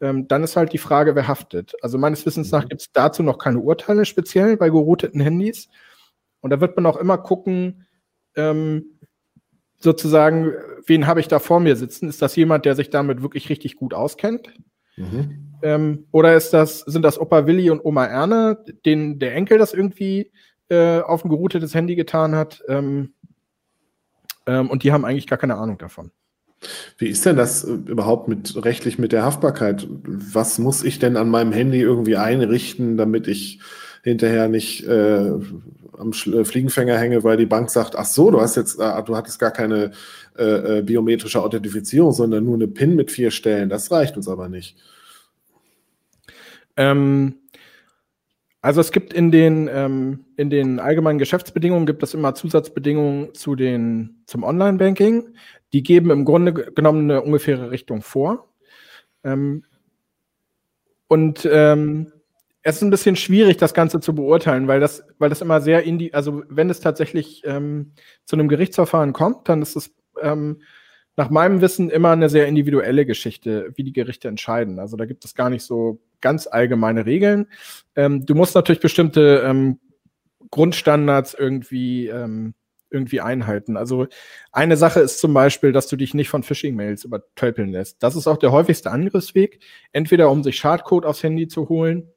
ähm, 0.00 0.28
dann 0.28 0.42
ist 0.42 0.56
halt 0.56 0.72
die 0.72 0.78
Frage, 0.78 1.14
wer 1.14 1.28
haftet. 1.28 1.74
Also 1.82 1.98
meines 1.98 2.24
Wissens 2.24 2.50
nach 2.50 2.64
mhm. 2.64 2.68
gibt 2.68 2.80
es 2.82 2.92
dazu 2.92 3.22
noch 3.22 3.38
keine 3.38 3.58
Urteile 3.58 4.04
speziell 4.04 4.56
bei 4.56 4.70
gerouteten 4.70 5.20
Handys. 5.20 5.68
Und 6.40 6.50
da 6.50 6.60
wird 6.60 6.76
man 6.76 6.86
auch 6.86 6.96
immer 6.96 7.18
gucken, 7.18 7.86
ähm, 8.34 8.98
sozusagen, 9.78 10.52
wen 10.86 11.06
habe 11.06 11.20
ich 11.20 11.28
da 11.28 11.38
vor 11.38 11.60
mir 11.60 11.76
sitzen? 11.76 12.08
Ist 12.08 12.22
das 12.22 12.36
jemand, 12.36 12.64
der 12.64 12.76
sich 12.76 12.90
damit 12.90 13.22
wirklich 13.22 13.48
richtig 13.48 13.76
gut 13.76 13.92
auskennt? 13.94 14.50
Mhm. 15.00 15.50
Ähm, 15.62 16.06
oder 16.10 16.34
ist 16.34 16.50
das, 16.50 16.80
sind 16.80 17.02
das 17.02 17.18
Opa 17.20 17.46
Willi 17.46 17.70
und 17.70 17.84
Oma 17.84 18.06
Erne, 18.06 18.58
denen 18.84 19.18
der 19.18 19.34
Enkel 19.34 19.58
das 19.58 19.74
irgendwie 19.74 20.30
äh, 20.68 21.00
auf 21.00 21.24
ein 21.24 21.28
geroutetes 21.28 21.74
Handy 21.74 21.96
getan 21.96 22.34
hat? 22.34 22.62
Ähm, 22.68 23.14
ähm, 24.46 24.70
und 24.70 24.82
die 24.82 24.92
haben 24.92 25.04
eigentlich 25.04 25.26
gar 25.26 25.38
keine 25.38 25.56
Ahnung 25.56 25.78
davon. 25.78 26.10
Wie 26.98 27.08
ist 27.08 27.24
denn 27.24 27.36
das 27.36 27.64
äh, 27.64 27.72
überhaupt 27.72 28.28
mit 28.28 28.64
rechtlich 28.64 28.98
mit 28.98 29.12
der 29.12 29.24
Haftbarkeit? 29.24 29.86
Was 29.88 30.58
muss 30.58 30.82
ich 30.82 30.98
denn 30.98 31.16
an 31.16 31.28
meinem 31.28 31.52
Handy 31.52 31.80
irgendwie 31.80 32.16
einrichten, 32.16 32.96
damit 32.96 33.28
ich 33.28 33.60
hinterher 34.02 34.48
nicht 34.48 34.86
äh, 34.86 35.32
am 35.98 36.10
äh, 36.10 36.44
Fliegenfänger 36.44 36.98
hänge, 36.98 37.22
weil 37.24 37.36
die 37.36 37.46
Bank 37.46 37.70
sagt, 37.70 37.96
ach 37.96 38.06
so, 38.06 38.30
du 38.30 38.40
hast 38.40 38.56
jetzt, 38.56 38.78
äh, 38.78 39.02
du 39.02 39.16
hattest 39.16 39.38
gar 39.38 39.50
keine 39.50 39.92
äh, 40.38 40.78
äh, 40.78 40.82
biometrische 40.82 41.42
Authentifizierung, 41.42 42.12
sondern 42.12 42.44
nur 42.44 42.54
eine 42.54 42.68
PIN 42.68 42.96
mit 42.96 43.10
vier 43.10 43.30
Stellen. 43.30 43.68
Das 43.68 43.90
reicht 43.90 44.16
uns 44.16 44.28
aber 44.28 44.48
nicht. 44.48 44.76
Ähm, 46.76 47.34
also 48.62 48.80
es 48.80 48.92
gibt 48.92 49.12
in 49.12 49.30
den, 49.30 49.68
ähm, 49.72 50.24
in 50.36 50.50
den 50.50 50.80
allgemeinen 50.80 51.18
Geschäftsbedingungen 51.18 51.86
gibt 51.86 52.02
es 52.02 52.14
immer 52.14 52.34
Zusatzbedingungen 52.34 53.34
zu 53.34 53.54
den, 53.54 54.22
zum 54.26 54.42
Online-Banking. 54.42 55.34
Die 55.72 55.82
geben 55.82 56.10
im 56.10 56.24
Grunde 56.24 56.52
genommen 56.52 57.10
eine 57.10 57.22
ungefähre 57.22 57.70
Richtung 57.70 58.02
vor. 58.02 58.48
Ähm, 59.24 59.64
und 61.08 61.48
ähm, 61.50 62.12
es 62.62 62.76
ist 62.76 62.82
ein 62.82 62.90
bisschen 62.90 63.16
schwierig, 63.16 63.56
das 63.56 63.74
Ganze 63.74 64.00
zu 64.00 64.14
beurteilen, 64.14 64.68
weil 64.68 64.80
das, 64.80 65.04
weil 65.18 65.30
das 65.30 65.40
immer 65.40 65.60
sehr 65.60 65.84
indi 65.84 66.12
also 66.12 66.42
wenn 66.48 66.68
es 66.68 66.80
tatsächlich 66.80 67.42
ähm, 67.44 67.92
zu 68.26 68.36
einem 68.36 68.48
Gerichtsverfahren 68.48 69.12
kommt, 69.12 69.48
dann 69.48 69.62
ist 69.62 69.76
es 69.76 69.94
ähm, 70.20 70.60
nach 71.16 71.30
meinem 71.30 71.60
Wissen 71.60 71.90
immer 71.90 72.10
eine 72.10 72.28
sehr 72.28 72.46
individuelle 72.46 73.06
Geschichte, 73.06 73.72
wie 73.76 73.84
die 73.84 73.92
Gerichte 73.92 74.28
entscheiden. 74.28 74.78
Also 74.78 74.96
da 74.96 75.06
gibt 75.06 75.24
es 75.24 75.34
gar 75.34 75.50
nicht 75.50 75.62
so 75.62 76.00
ganz 76.20 76.46
allgemeine 76.46 77.06
Regeln. 77.06 77.46
Ähm, 77.96 78.26
du 78.26 78.34
musst 78.34 78.54
natürlich 78.54 78.80
bestimmte 78.80 79.42
ähm, 79.44 79.80
Grundstandards 80.50 81.34
irgendwie, 81.34 82.08
ähm, 82.08 82.54
irgendwie 82.90 83.20
einhalten. 83.20 83.76
Also 83.76 84.06
eine 84.52 84.76
Sache 84.76 85.00
ist 85.00 85.18
zum 85.18 85.32
Beispiel, 85.32 85.72
dass 85.72 85.88
du 85.88 85.96
dich 85.96 86.12
nicht 86.12 86.28
von 86.28 86.42
Phishing-Mails 86.42 87.04
übertölpeln 87.04 87.70
lässt. 87.70 88.02
Das 88.02 88.16
ist 88.16 88.26
auch 88.26 88.38
der 88.38 88.52
häufigste 88.52 88.90
Angriffsweg, 88.90 89.60
entweder 89.92 90.30
um 90.30 90.42
sich 90.42 90.56
Schadcode 90.56 91.06
aufs 91.06 91.22
Handy 91.22 91.48
zu 91.48 91.68
holen 91.68 92.08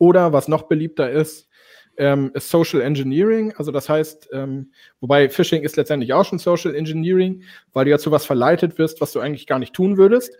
oder 0.00 0.32
was 0.32 0.48
noch 0.48 0.62
beliebter 0.62 1.10
ist, 1.10 1.48
ähm, 1.96 2.30
ist 2.34 2.48
Social 2.48 2.80
Engineering. 2.80 3.52
Also 3.56 3.70
das 3.70 3.88
heißt, 3.88 4.30
ähm, 4.32 4.72
wobei 5.00 5.28
Phishing 5.28 5.62
ist 5.62 5.76
letztendlich 5.76 6.14
auch 6.14 6.24
schon 6.24 6.38
Social 6.38 6.74
Engineering, 6.74 7.42
weil 7.74 7.84
du 7.84 7.90
ja 7.90 7.98
zu 7.98 8.10
was 8.10 8.24
verleitet 8.24 8.78
wirst, 8.78 9.00
was 9.00 9.12
du 9.12 9.20
eigentlich 9.20 9.46
gar 9.46 9.58
nicht 9.58 9.74
tun 9.74 9.98
würdest. 9.98 10.32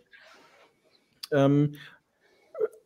Ähm, 1.31 1.75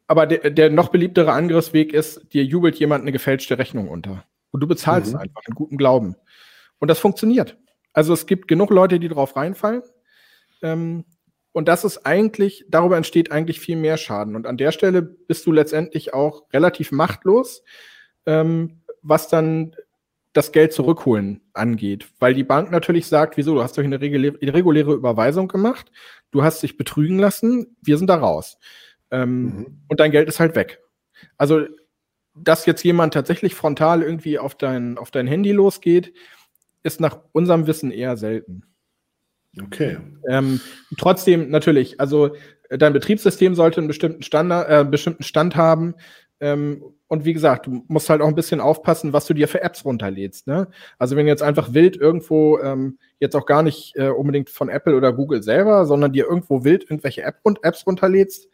aber 0.08 0.26
der, 0.26 0.50
der, 0.50 0.70
noch 0.70 0.88
beliebtere 0.88 1.32
Angriffsweg 1.32 1.94
ist, 1.94 2.32
dir 2.34 2.44
jubelt 2.44 2.76
jemand 2.76 3.02
eine 3.02 3.12
gefälschte 3.12 3.56
Rechnung 3.56 3.88
unter. 3.88 4.24
Und 4.50 4.60
du 4.60 4.66
bezahlst 4.66 5.14
mhm. 5.14 5.20
einfach 5.20 5.42
in 5.46 5.54
gutem 5.54 5.78
Glauben. 5.78 6.16
Und 6.80 6.88
das 6.88 6.98
funktioniert. 6.98 7.56
Also 7.92 8.12
es 8.12 8.26
gibt 8.26 8.48
genug 8.48 8.70
Leute, 8.70 8.98
die 8.98 9.08
drauf 9.08 9.37
reinfallen. 9.37 9.82
Ähm, 10.62 11.04
und 11.54 11.68
das 11.68 11.84
ist 11.84 12.04
eigentlich, 12.04 12.66
darüber 12.68 12.96
entsteht 12.96 13.30
eigentlich 13.30 13.60
viel 13.60 13.76
mehr 13.76 13.96
Schaden. 13.96 14.34
Und 14.34 14.44
an 14.48 14.56
der 14.56 14.72
Stelle 14.72 15.02
bist 15.02 15.46
du 15.46 15.52
letztendlich 15.52 16.12
auch 16.12 16.42
relativ 16.52 16.90
machtlos, 16.90 17.62
ähm, 18.26 18.80
was 19.02 19.28
dann 19.28 19.76
das 20.32 20.50
Geld 20.50 20.72
zurückholen 20.72 21.42
angeht. 21.52 22.08
Weil 22.18 22.34
die 22.34 22.42
Bank 22.42 22.72
natürlich 22.72 23.06
sagt, 23.06 23.36
wieso, 23.36 23.54
du 23.54 23.62
hast 23.62 23.78
doch 23.78 23.84
eine 23.84 24.00
reguläre 24.00 24.94
Überweisung 24.94 25.46
gemacht, 25.46 25.92
du 26.32 26.42
hast 26.42 26.60
dich 26.60 26.76
betrügen 26.76 27.20
lassen, 27.20 27.76
wir 27.80 27.98
sind 27.98 28.08
da 28.08 28.16
raus. 28.16 28.58
Ähm, 29.12 29.42
mhm. 29.44 29.80
Und 29.86 30.00
dein 30.00 30.10
Geld 30.10 30.28
ist 30.28 30.40
halt 30.40 30.56
weg. 30.56 30.80
Also, 31.38 31.66
dass 32.34 32.66
jetzt 32.66 32.82
jemand 32.82 33.14
tatsächlich 33.14 33.54
frontal 33.54 34.02
irgendwie 34.02 34.40
auf 34.40 34.56
dein, 34.56 34.98
auf 34.98 35.12
dein 35.12 35.28
Handy 35.28 35.52
losgeht, 35.52 36.14
ist 36.82 37.00
nach 37.00 37.20
unserem 37.30 37.68
Wissen 37.68 37.92
eher 37.92 38.16
selten. 38.16 38.73
Okay. 39.62 39.98
Ähm, 40.28 40.60
trotzdem 40.98 41.50
natürlich, 41.50 42.00
also 42.00 42.34
äh, 42.68 42.78
dein 42.78 42.92
Betriebssystem 42.92 43.54
sollte 43.54 43.78
einen 43.78 43.88
bestimmten, 43.88 44.22
Standard, 44.22 44.68
äh, 44.68 44.84
bestimmten 44.88 45.22
Stand 45.22 45.54
haben. 45.56 45.94
Ähm, 46.40 46.82
und 47.06 47.24
wie 47.24 47.32
gesagt, 47.32 47.66
du 47.66 47.84
musst 47.86 48.10
halt 48.10 48.20
auch 48.20 48.26
ein 48.26 48.34
bisschen 48.34 48.60
aufpassen, 48.60 49.12
was 49.12 49.26
du 49.26 49.34
dir 49.34 49.46
für 49.46 49.62
Apps 49.62 49.84
runterlädst. 49.84 50.48
Ne? 50.48 50.68
Also 50.98 51.14
wenn 51.14 51.28
jetzt 51.28 51.42
einfach 51.42 51.72
wild 51.72 51.96
irgendwo, 51.96 52.58
ähm, 52.58 52.98
jetzt 53.20 53.36
auch 53.36 53.46
gar 53.46 53.62
nicht 53.62 53.94
äh, 53.96 54.08
unbedingt 54.08 54.50
von 54.50 54.68
Apple 54.68 54.96
oder 54.96 55.12
Google 55.12 55.42
selber, 55.42 55.86
sondern 55.86 56.12
dir 56.12 56.24
irgendwo 56.24 56.64
wild 56.64 56.82
irgendwelche 56.84 57.22
App 57.22 57.38
und 57.42 57.62
Apps 57.62 57.86
runterlädst 57.86 58.48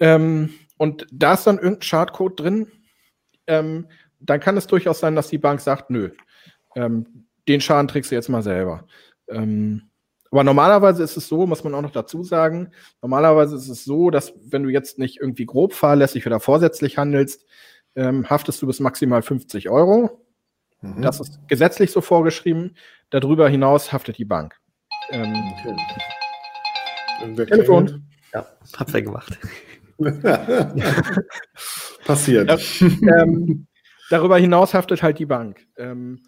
ähm, 0.00 0.54
und 0.76 1.06
da 1.10 1.34
ist 1.34 1.46
dann 1.46 1.56
irgendein 1.56 1.82
Schadcode 1.82 2.40
drin, 2.40 2.66
ähm, 3.46 3.88
dann 4.20 4.40
kann 4.40 4.56
es 4.56 4.66
durchaus 4.66 5.00
sein, 5.00 5.16
dass 5.16 5.28
die 5.28 5.38
Bank 5.38 5.60
sagt, 5.60 5.90
nö, 5.90 6.10
ähm, 6.76 7.26
den 7.46 7.60
Schaden 7.60 7.88
trägst 7.88 8.10
du 8.10 8.14
jetzt 8.14 8.28
mal 8.28 8.42
selber. 8.42 8.86
Ähm, 9.28 9.87
aber 10.30 10.44
normalerweise 10.44 11.02
ist 11.02 11.16
es 11.16 11.28
so, 11.28 11.46
muss 11.46 11.64
man 11.64 11.74
auch 11.74 11.82
noch 11.82 11.92
dazu 11.92 12.22
sagen, 12.22 12.70
normalerweise 13.02 13.56
ist 13.56 13.68
es 13.68 13.84
so, 13.84 14.10
dass 14.10 14.32
wenn 14.44 14.62
du 14.62 14.68
jetzt 14.68 14.98
nicht 14.98 15.18
irgendwie 15.20 15.46
grob 15.46 15.72
fahrlässig 15.72 16.26
oder 16.26 16.40
vorsätzlich 16.40 16.98
handelst, 16.98 17.46
ähm, 17.96 18.28
haftest 18.28 18.60
du 18.62 18.66
bis 18.66 18.80
maximal 18.80 19.22
50 19.22 19.70
Euro. 19.70 20.24
Mhm. 20.80 21.02
Das 21.02 21.20
ist 21.20 21.40
gesetzlich 21.48 21.90
so 21.90 22.00
vorgeschrieben. 22.00 22.76
Darüber 23.10 23.48
hinaus 23.48 23.92
haftet 23.92 24.18
die 24.18 24.24
Bank. 24.24 24.54
Ähm, 25.10 25.34
okay. 27.22 27.46
Telefon. 27.46 28.06
Ja, 28.32 28.46
hat 28.76 28.94
er 28.94 29.02
gemacht. 29.02 29.38
Passiert. 32.04 32.48
Ja, 32.48 32.58
ähm, 33.22 33.66
darüber 34.10 34.38
hinaus 34.38 34.74
haftet 34.74 35.02
halt 35.02 35.18
die 35.18 35.26
Bank. 35.26 35.66
Ähm, 35.76 36.22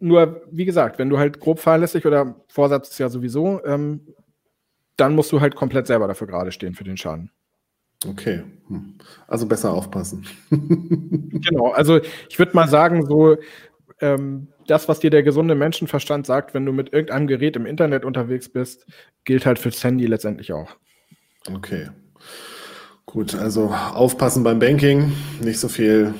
nur, 0.00 0.42
wie 0.50 0.64
gesagt, 0.64 0.98
wenn 0.98 1.10
du 1.10 1.18
halt 1.18 1.40
grob 1.40 1.60
fahrlässig 1.60 2.06
oder 2.06 2.34
Vorsatz 2.48 2.90
ist 2.90 2.98
ja 2.98 3.08
sowieso, 3.08 3.64
ähm, 3.64 4.14
dann 4.96 5.14
musst 5.14 5.30
du 5.32 5.40
halt 5.40 5.54
komplett 5.54 5.86
selber 5.86 6.08
dafür 6.08 6.26
gerade 6.26 6.52
stehen 6.52 6.74
für 6.74 6.84
den 6.84 6.96
Schaden. 6.96 7.30
Okay, 8.06 8.42
hm. 8.68 8.94
also 9.28 9.46
besser 9.46 9.72
aufpassen. 9.72 10.26
genau, 10.50 11.70
also 11.72 12.00
ich 12.28 12.38
würde 12.38 12.54
mal 12.54 12.68
sagen, 12.68 13.04
so 13.04 13.36
ähm, 14.00 14.48
das, 14.66 14.88
was 14.88 15.00
dir 15.00 15.10
der 15.10 15.22
gesunde 15.22 15.54
Menschenverstand 15.54 16.26
sagt, 16.26 16.54
wenn 16.54 16.64
du 16.64 16.72
mit 16.72 16.92
irgendeinem 16.92 17.26
Gerät 17.26 17.56
im 17.56 17.66
Internet 17.66 18.04
unterwegs 18.04 18.48
bist, 18.48 18.86
gilt 19.24 19.44
halt 19.44 19.58
fürs 19.58 19.84
Handy 19.84 20.06
letztendlich 20.06 20.52
auch. 20.52 20.76
Okay. 21.52 21.88
Gut, 23.04 23.34
also 23.34 23.66
aufpassen 23.68 24.44
beim 24.44 24.60
Banking, 24.60 25.12
nicht 25.40 25.58
so 25.58 25.68
viel 25.68 26.14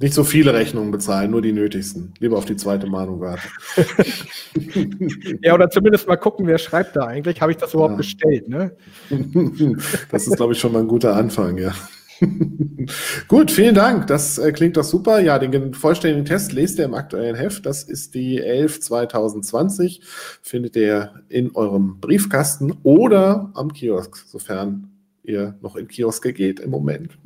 nicht 0.00 0.14
so 0.14 0.24
viele 0.24 0.52
Rechnungen 0.54 0.90
bezahlen, 0.90 1.30
nur 1.30 1.42
die 1.42 1.52
nötigsten. 1.52 2.12
Lieber 2.18 2.36
auf 2.36 2.44
die 2.44 2.56
zweite 2.56 2.86
Mahnung 2.86 3.20
warten. 3.20 3.48
ja, 5.42 5.54
oder 5.54 5.70
zumindest 5.70 6.06
mal 6.06 6.16
gucken, 6.16 6.46
wer 6.46 6.58
schreibt 6.58 6.96
da 6.96 7.06
eigentlich. 7.06 7.40
Habe 7.40 7.52
ich 7.52 7.58
das 7.58 7.72
überhaupt 7.74 7.92
ja. 7.92 7.96
gestellt? 7.98 8.48
Ne? 8.48 8.76
das 10.10 10.26
ist, 10.26 10.36
glaube 10.36 10.52
ich, 10.52 10.60
schon 10.60 10.72
mal 10.72 10.80
ein 10.80 10.88
guter 10.88 11.16
Anfang, 11.16 11.58
ja. 11.58 11.72
Gut, 13.28 13.50
vielen 13.50 13.74
Dank. 13.74 14.06
Das 14.06 14.38
äh, 14.38 14.52
klingt 14.52 14.76
doch 14.76 14.84
super. 14.84 15.20
Ja, 15.20 15.38
den 15.38 15.74
vollständigen 15.74 16.24
Test 16.24 16.52
lest 16.52 16.78
ihr 16.78 16.84
im 16.84 16.94
aktuellen 16.94 17.36
Heft. 17.36 17.66
Das 17.66 17.82
ist 17.82 18.14
die 18.14 18.40
11 18.40 18.80
2020. 18.80 20.00
Findet 20.42 20.76
ihr 20.76 21.22
in 21.28 21.54
eurem 21.54 22.00
Briefkasten 22.00 22.74
oder 22.82 23.50
am 23.54 23.72
Kiosk, 23.72 24.16
sofern 24.26 24.90
ihr 25.22 25.56
noch 25.60 25.76
in 25.76 25.88
Kioske 25.88 26.32
geht 26.32 26.60
im 26.60 26.70
Moment. 26.70 27.18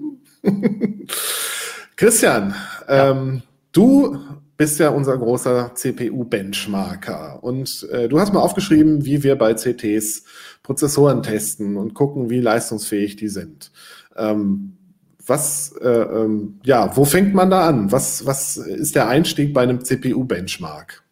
Christian, 2.00 2.54
ja. 2.88 3.10
ähm, 3.10 3.42
du 3.72 4.16
bist 4.56 4.78
ja 4.78 4.88
unser 4.88 5.18
großer 5.18 5.72
CPU-Benchmarker 5.74 7.44
und 7.44 7.86
äh, 7.92 8.08
du 8.08 8.18
hast 8.18 8.32
mal 8.32 8.40
aufgeschrieben, 8.40 9.04
wie 9.04 9.22
wir 9.22 9.36
bei 9.36 9.52
CTs 9.52 10.24
Prozessoren 10.62 11.22
testen 11.22 11.76
und 11.76 11.92
gucken, 11.92 12.30
wie 12.30 12.40
leistungsfähig 12.40 13.16
die 13.16 13.28
sind. 13.28 13.70
Ähm, 14.16 14.78
Was, 15.26 15.72
äh, 15.82 15.88
ähm, 15.90 16.60
ja, 16.64 16.96
wo 16.96 17.04
fängt 17.04 17.34
man 17.34 17.50
da 17.50 17.68
an? 17.68 17.92
Was, 17.92 18.24
was 18.24 18.56
ist 18.56 18.94
der 18.94 19.06
Einstieg 19.06 19.52
bei 19.52 19.60
einem 19.60 19.84
CPU-Benchmark? 19.84 21.02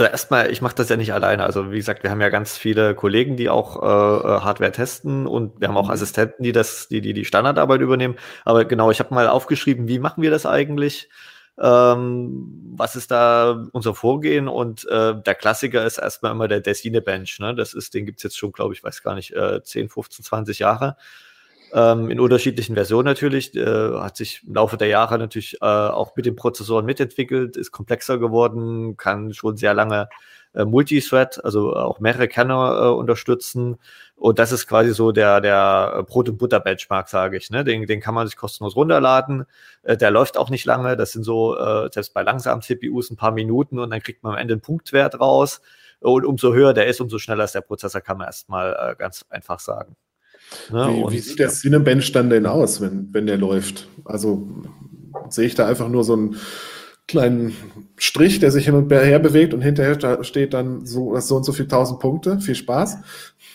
Also 0.00 0.12
erstmal, 0.12 0.50
ich 0.50 0.62
mache 0.62 0.74
das 0.74 0.88
ja 0.88 0.96
nicht 0.96 1.12
alleine. 1.12 1.44
Also 1.44 1.72
wie 1.72 1.76
gesagt, 1.76 2.02
wir 2.02 2.10
haben 2.10 2.22
ja 2.22 2.30
ganz 2.30 2.56
viele 2.56 2.94
Kollegen, 2.94 3.36
die 3.36 3.50
auch 3.50 3.82
äh, 3.82 3.86
äh, 3.86 4.40
Hardware 4.40 4.72
testen 4.72 5.26
und 5.26 5.60
wir 5.60 5.68
haben 5.68 5.76
auch 5.76 5.88
mhm. 5.88 5.90
Assistenten, 5.90 6.42
die 6.42 6.52
das, 6.52 6.88
die 6.88 7.02
die, 7.02 7.12
die 7.12 7.26
Standardarbeit 7.26 7.82
übernehmen. 7.82 8.16
Aber 8.46 8.64
genau, 8.64 8.90
ich 8.90 8.98
habe 9.00 9.14
mal 9.14 9.28
aufgeschrieben, 9.28 9.88
wie 9.88 9.98
machen 9.98 10.22
wir 10.22 10.30
das 10.30 10.46
eigentlich? 10.46 11.10
Ähm, 11.60 12.72
was 12.76 12.96
ist 12.96 13.10
da 13.10 13.66
unser 13.72 13.94
Vorgehen? 13.94 14.48
Und 14.48 14.88
äh, 14.88 15.20
der 15.20 15.34
Klassiker 15.34 15.84
ist 15.84 15.98
erstmal 15.98 16.32
immer 16.32 16.48
der, 16.48 16.60
der 16.60 16.74
Cinebench. 16.74 17.38
Ne? 17.38 17.54
Das 17.54 17.74
ist, 17.74 17.92
den 17.92 18.06
gibt's 18.06 18.22
jetzt 18.22 18.38
schon, 18.38 18.52
glaube 18.52 18.72
ich, 18.72 18.82
weiß 18.82 19.02
gar 19.02 19.14
nicht, 19.14 19.34
äh, 19.36 19.62
10, 19.62 19.90
15, 19.90 20.24
20 20.24 20.60
Jahre. 20.60 20.96
Ähm, 21.72 22.10
in 22.10 22.20
unterschiedlichen 22.20 22.74
Versionen 22.74 23.06
natürlich. 23.06 23.54
Äh, 23.54 23.64
hat 23.64 24.16
sich 24.16 24.42
im 24.46 24.54
Laufe 24.54 24.76
der 24.76 24.88
Jahre 24.88 25.18
natürlich 25.18 25.56
äh, 25.60 25.64
auch 25.64 26.16
mit 26.16 26.26
den 26.26 26.36
Prozessoren 26.36 26.84
mitentwickelt, 26.84 27.56
ist 27.56 27.70
komplexer 27.70 28.18
geworden, 28.18 28.96
kann 28.96 29.32
schon 29.32 29.56
sehr 29.56 29.74
lange 29.74 30.08
äh, 30.54 30.64
Multithread, 30.64 31.44
also 31.44 31.74
auch 31.76 32.00
mehrere 32.00 32.28
Kerne 32.28 32.54
äh, 32.54 32.88
unterstützen. 32.88 33.76
Und 34.16 34.38
das 34.38 34.52
ist 34.52 34.66
quasi 34.66 34.92
so 34.92 35.12
der, 35.12 35.40
der 35.40 36.02
Brot- 36.08 36.28
und 36.28 36.38
Butter-Benchmark, 36.38 37.08
sage 37.08 37.36
ich. 37.36 37.50
Ne? 37.50 37.64
Den, 37.64 37.86
den 37.86 38.00
kann 38.00 38.14
man 38.14 38.26
sich 38.26 38.36
kostenlos 38.36 38.76
runterladen. 38.76 39.46
Äh, 39.82 39.96
der 39.96 40.10
läuft 40.10 40.36
auch 40.36 40.50
nicht 40.50 40.64
lange. 40.64 40.96
Das 40.96 41.12
sind 41.12 41.22
so, 41.24 41.56
äh, 41.56 41.88
selbst 41.92 42.14
bei 42.14 42.22
langsamen 42.22 42.62
CPUs, 42.62 43.10
ein 43.10 43.16
paar 43.16 43.32
Minuten 43.32 43.78
und 43.78 43.90
dann 43.90 44.00
kriegt 44.02 44.22
man 44.22 44.32
am 44.32 44.38
Ende 44.38 44.54
einen 44.54 44.60
Punktwert 44.60 45.20
raus. 45.20 45.60
Und 46.00 46.24
umso 46.24 46.52
höher 46.54 46.74
der 46.74 46.86
ist, 46.86 47.00
umso 47.00 47.18
schneller 47.18 47.44
ist 47.44 47.54
der 47.54 47.60
Prozessor, 47.60 48.00
kann 48.00 48.18
man 48.18 48.26
erstmal 48.26 48.72
äh, 48.92 48.96
ganz 48.96 49.24
einfach 49.30 49.60
sagen. 49.60 49.96
Ne? 50.70 51.04
Wie, 51.08 51.12
wie, 51.12 51.18
sieht 51.18 51.38
der 51.38 51.48
Cinebench 51.48 52.12
dann 52.12 52.30
denn 52.30 52.46
aus, 52.46 52.80
wenn, 52.80 53.08
wenn 53.12 53.26
der 53.26 53.38
läuft? 53.38 53.88
Also 54.04 54.48
sehe 55.28 55.46
ich 55.46 55.54
da 55.54 55.66
einfach 55.66 55.88
nur 55.88 56.04
so 56.04 56.14
einen 56.14 56.36
kleinen 57.06 57.56
Strich, 57.96 58.38
der 58.38 58.50
sich 58.50 58.66
hin 58.66 58.74
und 58.74 58.90
her 58.90 59.18
bewegt 59.18 59.52
und 59.52 59.60
hinterher 59.60 60.24
steht 60.24 60.54
dann 60.54 60.86
so, 60.86 61.18
so 61.18 61.36
und 61.36 61.44
so 61.44 61.52
viel 61.52 61.66
tausend 61.66 61.98
Punkte. 62.00 62.38
Viel 62.40 62.54
Spaß. 62.54 62.98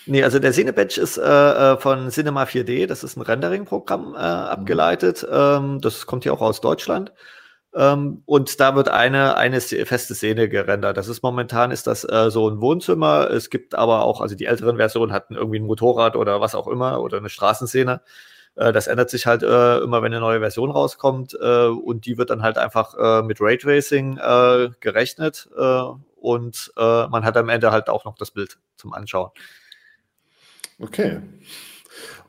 Nee, 0.08 0.24
also 0.24 0.40
der 0.40 0.52
Cinebench 0.52 0.98
ist 0.98 1.18
äh, 1.18 1.22
äh 1.22 1.78
von 1.78 2.10
Cinema 2.12 2.44
4D, 2.44 2.86
das 2.86 3.04
ist 3.04 3.18
ein 3.18 3.22
Rendering-Programm 3.22 4.14
äh, 4.14 4.18
abgeleitet. 4.18 5.26
Ähm, 5.30 5.80
das 5.82 6.06
kommt 6.06 6.26
ja 6.26 6.34
auch 6.34 6.42
aus 6.42 6.62
Deutschland. 6.62 7.12
Ähm, 7.76 8.24
und 8.26 8.60
da 8.62 8.76
wird 8.76 8.88
eine, 8.88 9.36
eine 9.36 9.60
feste 9.60 10.16
Szene 10.16 10.48
gerendert. 10.48 10.96
Das 10.96 11.10
ist 11.10 11.22
momentan 11.22 11.72
ist 11.72 11.88
das 11.88 12.06
äh, 12.06 12.32
so 12.32 12.50
ein 12.50 12.62
Wohnzimmer. 12.62 13.30
Es 13.30 13.50
gibt 13.50 13.76
aber 13.76 14.04
auch, 14.06 14.22
also 14.22 14.36
die 14.36 14.46
älteren 14.46 14.78
Versionen 14.78 15.12
hatten 15.12 15.36
irgendwie 15.36 15.60
ein 15.60 15.66
Motorrad 15.66 16.16
oder 16.16 16.40
was 16.40 16.56
auch 16.56 16.68
immer 16.68 17.02
oder 17.02 17.18
eine 17.18 17.30
Straßenszene. 17.30 18.02
Äh, 18.56 18.72
das 18.72 18.88
ändert 18.88 19.10
sich 19.10 19.26
halt 19.28 19.44
äh, 19.44 19.80
immer, 19.80 20.02
wenn 20.02 20.14
eine 20.14 20.22
neue 20.22 20.40
Version 20.40 20.72
rauskommt. 20.72 21.38
Äh, 21.40 21.68
und 21.68 22.06
die 22.06 22.18
wird 22.18 22.30
dann 22.30 22.44
halt 22.44 22.58
einfach 22.58 22.96
äh, 22.98 23.24
mit 23.24 23.42
Raytracing 23.42 24.16
gerechnet. 24.80 25.50
Und 26.16 26.72
man 26.76 27.24
hat 27.24 27.38
am 27.38 27.50
Ende 27.50 27.72
halt 27.72 27.88
auch 27.88 28.06
noch 28.06 28.16
das 28.16 28.32
Bild 28.32 28.58
zum 28.78 28.94
Anschauen. 28.94 29.30
Okay. 30.80 31.22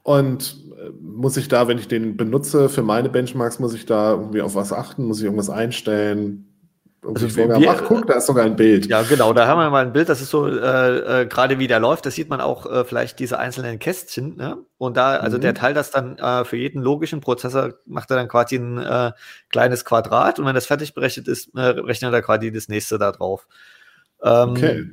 Und 0.02 0.56
äh, 0.78 0.90
muss 1.00 1.36
ich 1.36 1.48
da, 1.48 1.68
wenn 1.68 1.78
ich 1.78 1.88
den 1.88 2.16
benutze 2.16 2.68
für 2.68 2.82
meine 2.82 3.08
Benchmarks, 3.08 3.58
muss 3.58 3.74
ich 3.74 3.86
da 3.86 4.12
irgendwie 4.12 4.42
auf 4.42 4.54
was 4.54 4.72
achten? 4.72 5.04
Muss 5.04 5.18
ich 5.18 5.24
irgendwas 5.24 5.50
einstellen? 5.50 6.46
Also 7.06 7.28
Vorgaben. 7.28 7.62
Wir, 7.62 7.70
Ach, 7.70 7.84
guck, 7.84 8.06
da 8.06 8.14
ist 8.14 8.26
sogar 8.26 8.44
ein 8.44 8.56
Bild. 8.56 8.86
Ja, 8.86 9.02
genau, 9.02 9.32
da 9.32 9.46
haben 9.46 9.58
wir 9.58 9.70
mal 9.70 9.84
ein 9.84 9.92
Bild, 9.92 10.08
das 10.08 10.20
ist 10.20 10.30
so, 10.30 10.48
äh, 10.48 11.22
äh, 11.22 11.26
gerade 11.26 11.58
wie 11.58 11.68
der 11.68 11.78
läuft, 11.78 12.06
da 12.06 12.10
sieht 12.10 12.28
man 12.28 12.40
auch 12.40 12.66
äh, 12.66 12.84
vielleicht 12.84 13.18
diese 13.20 13.38
einzelnen 13.38 13.78
Kästchen. 13.78 14.36
Ne? 14.36 14.58
Und 14.78 14.96
da, 14.96 15.16
also 15.16 15.36
mhm. 15.36 15.42
der 15.42 15.54
teilt 15.54 15.76
das 15.76 15.90
dann 15.90 16.18
äh, 16.18 16.44
für 16.44 16.56
jeden 16.56 16.82
logischen 16.82 17.20
Prozessor, 17.20 17.74
macht 17.84 18.10
er 18.10 18.16
dann 18.16 18.28
quasi 18.28 18.56
ein 18.56 18.78
äh, 18.78 19.12
kleines 19.50 19.84
Quadrat 19.84 20.38
und 20.38 20.46
wenn 20.46 20.54
das 20.54 20.66
fertig 20.66 20.94
berechnet 20.94 21.28
ist, 21.28 21.50
rechnet 21.54 22.12
er 22.12 22.22
quasi 22.22 22.50
das 22.50 22.68
nächste 22.68 22.98
da 22.98 23.12
drauf. 23.12 23.46
Ähm, 24.22 24.50
okay. 24.50 24.90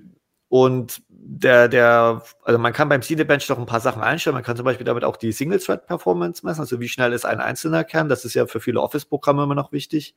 Und 0.49 1.01
der, 1.25 1.69
der, 1.69 2.21
also 2.43 2.59
man 2.59 2.73
kann 2.73 2.89
beim 2.89 3.01
Cinebench 3.01 3.47
doch 3.47 3.57
ein 3.57 3.65
paar 3.65 3.79
Sachen 3.79 4.01
einstellen. 4.01 4.33
Man 4.33 4.43
kann 4.43 4.57
zum 4.57 4.65
Beispiel 4.65 4.85
damit 4.85 5.05
auch 5.05 5.15
die 5.15 5.31
Single-Thread-Performance 5.31 6.45
messen, 6.45 6.61
also 6.61 6.81
wie 6.81 6.89
schnell 6.89 7.13
ist 7.13 7.25
ein 7.25 7.39
einzelner 7.39 7.85
Kern. 7.85 8.09
Das 8.09 8.25
ist 8.25 8.33
ja 8.33 8.45
für 8.45 8.59
viele 8.59 8.81
Office-Programme 8.81 9.43
immer 9.43 9.55
noch 9.55 9.71
wichtig. 9.71 10.15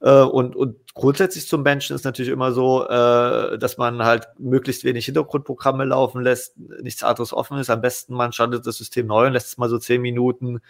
Äh, 0.00 0.22
und, 0.22 0.54
und 0.54 0.94
grundsätzlich 0.94 1.48
zum 1.48 1.64
Benchen 1.64 1.96
ist 1.96 2.04
natürlich 2.04 2.30
immer 2.30 2.52
so, 2.52 2.86
äh, 2.86 3.58
dass 3.58 3.78
man 3.78 4.04
halt 4.04 4.28
möglichst 4.38 4.84
wenig 4.84 5.06
Hintergrundprogramme 5.06 5.84
laufen 5.84 6.22
lässt, 6.22 6.56
nichts 6.56 7.02
anderes 7.02 7.32
offen 7.32 7.58
ist. 7.58 7.68
Am 7.70 7.80
besten 7.80 8.14
man 8.14 8.32
schaltet 8.32 8.64
das 8.64 8.76
System 8.76 9.08
neu 9.08 9.26
und 9.26 9.32
lässt 9.32 9.48
es 9.48 9.58
mal 9.58 9.68
so 9.68 9.78
zehn 9.78 10.00
Minuten, 10.02 10.60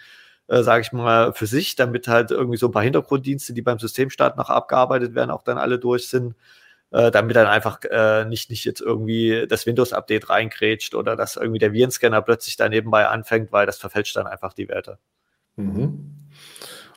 äh, 0.47 0.63
sage 0.63 0.81
ich 0.81 0.91
mal, 0.93 1.31
für 1.33 1.45
sich, 1.45 1.75
damit 1.75 2.07
halt 2.07 2.31
irgendwie 2.31 2.57
so 2.57 2.67
ein 2.67 2.71
paar 2.71 2.83
Hintergrunddienste, 2.83 3.53
die 3.53 3.61
beim 3.61 3.77
Systemstart 3.77 4.35
noch 4.35 4.49
abgearbeitet 4.49 5.13
werden, 5.13 5.29
auch 5.29 5.43
dann 5.43 5.59
alle 5.59 5.77
durch 5.77 6.07
sind 6.07 6.33
äh, 6.93 7.11
damit 7.11 7.35
dann 7.35 7.47
einfach 7.47 7.79
äh, 7.89 8.25
nicht, 8.25 8.49
nicht 8.49 8.65
jetzt 8.65 8.81
irgendwie 8.81 9.45
das 9.47 9.65
Windows-Update 9.65 10.29
reingrätscht 10.29 10.95
oder 10.95 11.15
dass 11.15 11.35
irgendwie 11.35 11.59
der 11.59 11.73
Virenscanner 11.73 12.21
plötzlich 12.21 12.55
da 12.55 12.69
nebenbei 12.69 13.07
anfängt, 13.07 13.51
weil 13.51 13.65
das 13.65 13.77
verfälscht 13.77 14.15
dann 14.15 14.27
einfach 14.27 14.53
die 14.53 14.69
Werte. 14.69 14.99
Mhm. 15.55 16.13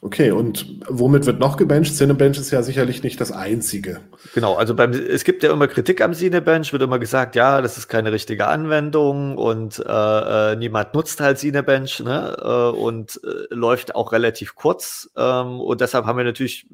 Okay, 0.02 0.30
und 0.30 0.66
womit 0.88 1.24
wird 1.24 1.40
noch 1.40 1.56
gebencht? 1.56 1.96
Cinebench 1.96 2.38
ist 2.38 2.50
ja 2.50 2.62
sicherlich 2.62 3.02
nicht 3.02 3.18
das 3.20 3.32
einzige. 3.32 4.00
Genau, 4.34 4.54
also 4.54 4.74
beim, 4.74 4.92
es 4.92 5.24
gibt 5.24 5.42
ja 5.42 5.50
immer 5.50 5.66
Kritik 5.68 6.02
am 6.02 6.12
Cinebench, 6.12 6.72
wird 6.72 6.82
immer 6.82 6.98
gesagt, 6.98 7.34
ja, 7.34 7.62
das 7.62 7.78
ist 7.78 7.88
keine 7.88 8.12
richtige 8.12 8.46
Anwendung 8.46 9.38
und 9.38 9.82
äh, 9.84 10.52
äh, 10.52 10.56
niemand 10.56 10.92
nutzt 10.92 11.20
halt 11.20 11.38
Cinebench 11.38 12.00
ne? 12.00 12.36
Äh, 12.38 12.78
und 12.78 13.18
äh, 13.24 13.54
läuft 13.54 13.94
auch 13.94 14.12
relativ 14.12 14.54
kurz. 14.54 15.10
Ähm, 15.16 15.60
und 15.60 15.80
deshalb 15.80 16.04
haben 16.04 16.18
wir 16.18 16.24
natürlich 16.24 16.66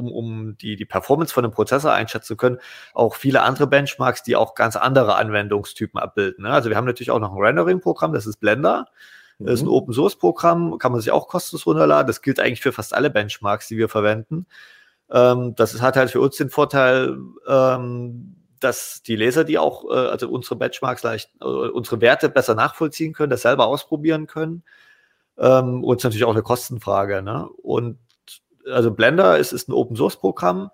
um, 0.00 0.12
um 0.12 0.58
die, 0.58 0.76
die 0.76 0.84
Performance 0.84 1.32
von 1.32 1.44
einem 1.44 1.52
Prozessor 1.52 1.92
einschätzen 1.92 2.26
zu 2.26 2.36
können, 2.36 2.58
auch 2.94 3.14
viele 3.14 3.42
andere 3.42 3.66
Benchmarks, 3.66 4.22
die 4.22 4.36
auch 4.36 4.54
ganz 4.54 4.76
andere 4.76 5.14
Anwendungstypen 5.14 6.00
abbilden. 6.00 6.44
Ne? 6.44 6.50
Also 6.50 6.68
wir 6.70 6.76
haben 6.76 6.86
natürlich 6.86 7.10
auch 7.10 7.20
noch 7.20 7.32
ein 7.32 7.40
Rendering-Programm, 7.40 8.12
das 8.12 8.26
ist 8.26 8.38
Blender. 8.40 8.86
Das 9.38 9.54
ist 9.54 9.62
ein 9.62 9.66
mhm. 9.66 9.72
Open-Source-Programm, 9.72 10.78
kann 10.78 10.92
man 10.92 11.00
sich 11.00 11.10
auch 11.10 11.26
kostenlos 11.26 11.64
runterladen. 11.64 12.06
Das 12.06 12.20
gilt 12.20 12.38
eigentlich 12.38 12.60
für 12.60 12.72
fast 12.72 12.92
alle 12.92 13.08
Benchmarks, 13.08 13.68
die 13.68 13.78
wir 13.78 13.88
verwenden. 13.88 14.46
Ähm, 15.10 15.54
das 15.56 15.80
hat 15.80 15.96
halt 15.96 16.10
für 16.10 16.20
uns 16.20 16.36
den 16.36 16.50
Vorteil, 16.50 17.16
ähm, 17.48 18.36
dass 18.60 19.02
die 19.02 19.16
Leser, 19.16 19.44
die 19.44 19.58
auch, 19.58 19.84
äh, 19.90 19.94
also 19.94 20.28
unsere 20.28 20.56
Benchmarks 20.56 21.02
leicht, 21.02 21.30
äh, 21.40 21.44
unsere 21.44 22.00
Werte 22.02 22.28
besser 22.28 22.54
nachvollziehen 22.54 23.14
können, 23.14 23.30
das 23.30 23.42
selber 23.42 23.66
ausprobieren 23.66 24.26
können. 24.26 24.62
Ähm, 25.38 25.82
und 25.84 25.96
es 25.96 26.00
ist 26.00 26.04
natürlich 26.04 26.24
auch 26.24 26.32
eine 26.32 26.42
Kostenfrage. 26.42 27.22
Ne? 27.22 27.48
Und 27.62 27.98
also 28.70 28.90
Blender 28.90 29.38
ist, 29.38 29.52
ist 29.52 29.68
ein 29.68 29.72
Open 29.72 29.96
Source 29.96 30.16
Programm, 30.16 30.70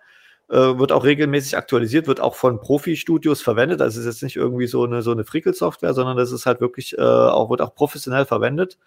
äh, 0.49 0.57
wird 0.57 0.93
auch 0.93 1.05
regelmäßig 1.05 1.57
aktualisiert, 1.57 2.07
wird 2.07 2.21
auch 2.21 2.35
von 2.35 2.61
Profi-Studios 2.61 3.43
verwendet. 3.43 3.81
Also 3.83 4.01
ist 4.01 4.07
jetzt 4.07 4.23
nicht 4.23 4.37
irgendwie 4.37 4.67
so 4.67 4.85
eine, 4.85 5.03
so 5.03 5.11
eine 5.11 5.25
Frickel-Software, 5.25 5.95
sondern 5.95 6.17
das 6.17 6.33
ist 6.33 6.47
halt 6.47 6.61
wirklich 6.61 6.97
äh, 6.97 7.03
auch, 7.03 7.51
wird 7.51 7.61
auch 7.63 7.75
professionell 7.75 8.27
verwendet. 8.27 8.79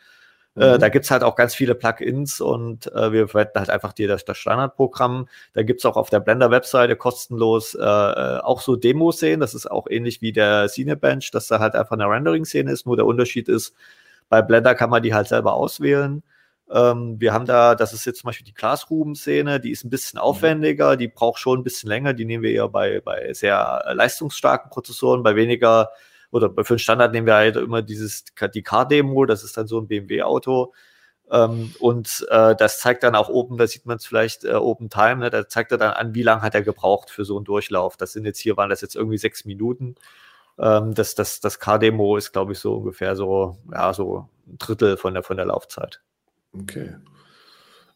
Äh, 0.56 0.60
mhm. 0.60 0.76
Äh, 0.76 0.78
da 0.80 0.90
gibt's 0.90 1.12
halt 1.12 1.24
auch 1.24 1.36
ganz 1.36 1.56
viele 1.56 1.76
Plugins 1.76 2.42
und 2.42 2.92
äh, 2.94 3.12
wir 3.12 3.28
verwenden 3.28 3.60
halt 3.60 3.70
einfach 3.70 3.94
die, 3.94 4.08
das, 4.08 4.26
das 4.26 4.38
Standardprogramm. 4.38 5.28
Da 5.54 5.64
gibt's 5.64 5.86
auch 5.86 5.98
auf 5.98 6.10
der 6.10 6.20
Blender-Webseite 6.20 6.96
kostenlos 6.96 7.76
äh, 7.76 7.84
äh, 7.84 8.40
auch 8.40 8.62
so 8.62 8.76
Demo-Szenen. 8.76 9.40
Das 9.40 9.54
ist 9.54 9.70
auch 9.70 9.88
ähnlich 9.90 10.22
wie 10.22 10.32
der 10.32 10.68
Cinebench, 10.68 11.32
dass 11.32 11.48
da 11.48 11.60
halt 11.60 11.76
einfach 11.76 11.94
eine 11.94 12.10
Rendering-Szene 12.10 12.72
ist. 12.72 12.86
Nur 12.86 12.96
der 12.96 13.06
Unterschied 13.06 13.50
ist, 13.50 13.76
bei 14.30 14.42
Blender 14.42 14.76
kann 14.76 14.90
man 14.90 15.04
die 15.04 15.14
halt 15.14 15.28
selber 15.28 15.54
auswählen. 15.54 16.24
Ähm, 16.72 17.20
wir 17.20 17.34
haben 17.34 17.46
da, 17.46 17.76
das 17.76 17.94
ist 17.94 18.06
jetzt 18.06 18.20
zum 18.20 18.28
Beispiel 18.28 18.46
die 18.46 18.54
Classroom-Szene, 18.54 19.60
die 19.60 19.72
ist 19.72 19.84
ein 19.84 19.90
bisschen 19.90 20.18
mhm. 20.18 20.24
aufwendiger, 20.24 20.98
die 20.98 21.08
braucht 21.08 21.40
schon 21.40 21.60
ein 21.60 21.64
bisschen 21.64 21.90
länger, 21.90 22.14
die 22.14 22.26
nehmen 22.26 22.44
wir 22.44 22.52
eher 22.52 22.70
bei, 22.70 23.02
bei 23.02 23.34
sehr 23.34 23.84
äh, 23.88 23.94
leistungsstarken 23.94 24.70
Prozessoren, 24.70 25.24
bei 25.24 25.36
weniger 25.36 25.90
oder 26.32 26.52
für 26.64 26.76
den 26.76 26.80
Standard 26.80 27.12
nehmen 27.12 27.28
wir 27.28 27.36
halt 27.36 27.56
immer 27.56 27.82
dieses, 27.82 28.24
die 28.54 28.62
Car-Demo, 28.62 29.26
das 29.26 29.44
ist 29.44 29.58
dann 29.58 29.68
so 29.68 29.80
ein 29.80 29.88
BMW-Auto. 29.88 30.74
Ähm, 31.32 31.74
und 31.80 32.26
äh, 32.30 32.56
das 32.56 32.80
zeigt 32.80 33.04
dann 33.04 33.16
auch 33.16 33.30
oben, 33.30 33.58
da 33.58 33.68
sieht 33.68 33.86
man 33.86 33.98
es 33.98 34.06
vielleicht 34.06 34.46
äh, 34.46 34.54
Open 34.54 34.90
Time, 34.90 35.18
ne, 35.18 35.30
da 35.30 35.48
zeigt 35.48 35.72
er 35.72 35.78
dann 35.78 35.94
an, 35.94 36.16
wie 36.16 36.24
lange 36.24 36.42
hat 36.42 36.56
er 36.56 36.64
gebraucht 36.64 37.10
für 37.10 37.26
so 37.26 37.36
einen 37.38 37.46
Durchlauf. 37.46 37.98
Das 37.98 38.14
sind 38.14 38.26
jetzt 38.26 38.40
hier, 38.40 38.58
waren 38.58 38.70
das 38.70 38.82
jetzt 38.82 38.96
irgendwie 38.96 39.18
sechs 39.18 39.46
Minuten. 39.46 39.96
Ähm, 40.60 40.94
das 40.96 41.16
das, 41.16 41.40
das 41.40 41.60
Car-Demo 41.60 42.18
ist, 42.18 42.32
glaube 42.32 42.54
ich, 42.54 42.60
so 42.60 42.76
ungefähr 42.78 43.16
so, 43.16 43.58
ja, 43.72 43.94
so 43.94 44.30
ein 44.48 44.58
Drittel 44.58 44.98
von 44.98 45.14
der, 45.14 45.24
von 45.24 45.38
der 45.38 45.46
Laufzeit. 45.48 46.02
Okay. 46.54 46.96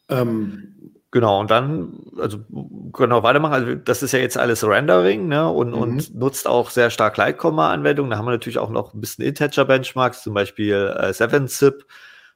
Ähm, 0.09 0.93
genau, 1.11 1.39
und 1.39 1.51
dann, 1.51 2.11
also 2.17 2.39
genau 2.93 3.23
weitermachen. 3.23 3.53
Also 3.53 3.75
das 3.75 4.03
ist 4.03 4.11
ja 4.11 4.19
jetzt 4.19 4.37
alles 4.37 4.63
Rendering, 4.63 5.27
ne? 5.27 5.49
Und, 5.49 5.69
mhm. 5.69 5.77
und 5.77 6.15
nutzt 6.15 6.47
auch 6.47 6.69
sehr 6.69 6.89
stark 6.89 7.17
Light-Komma-Anwendungen. 7.17 8.11
Da 8.11 8.17
haben 8.17 8.25
wir 8.25 8.31
natürlich 8.31 8.59
auch 8.59 8.69
noch 8.69 8.93
ein 8.93 9.01
bisschen 9.01 9.25
Integer-Benchmarks, 9.25 10.23
zum 10.23 10.33
Beispiel 10.33 10.93
äh, 10.97 11.09
7-Zip. 11.09 11.85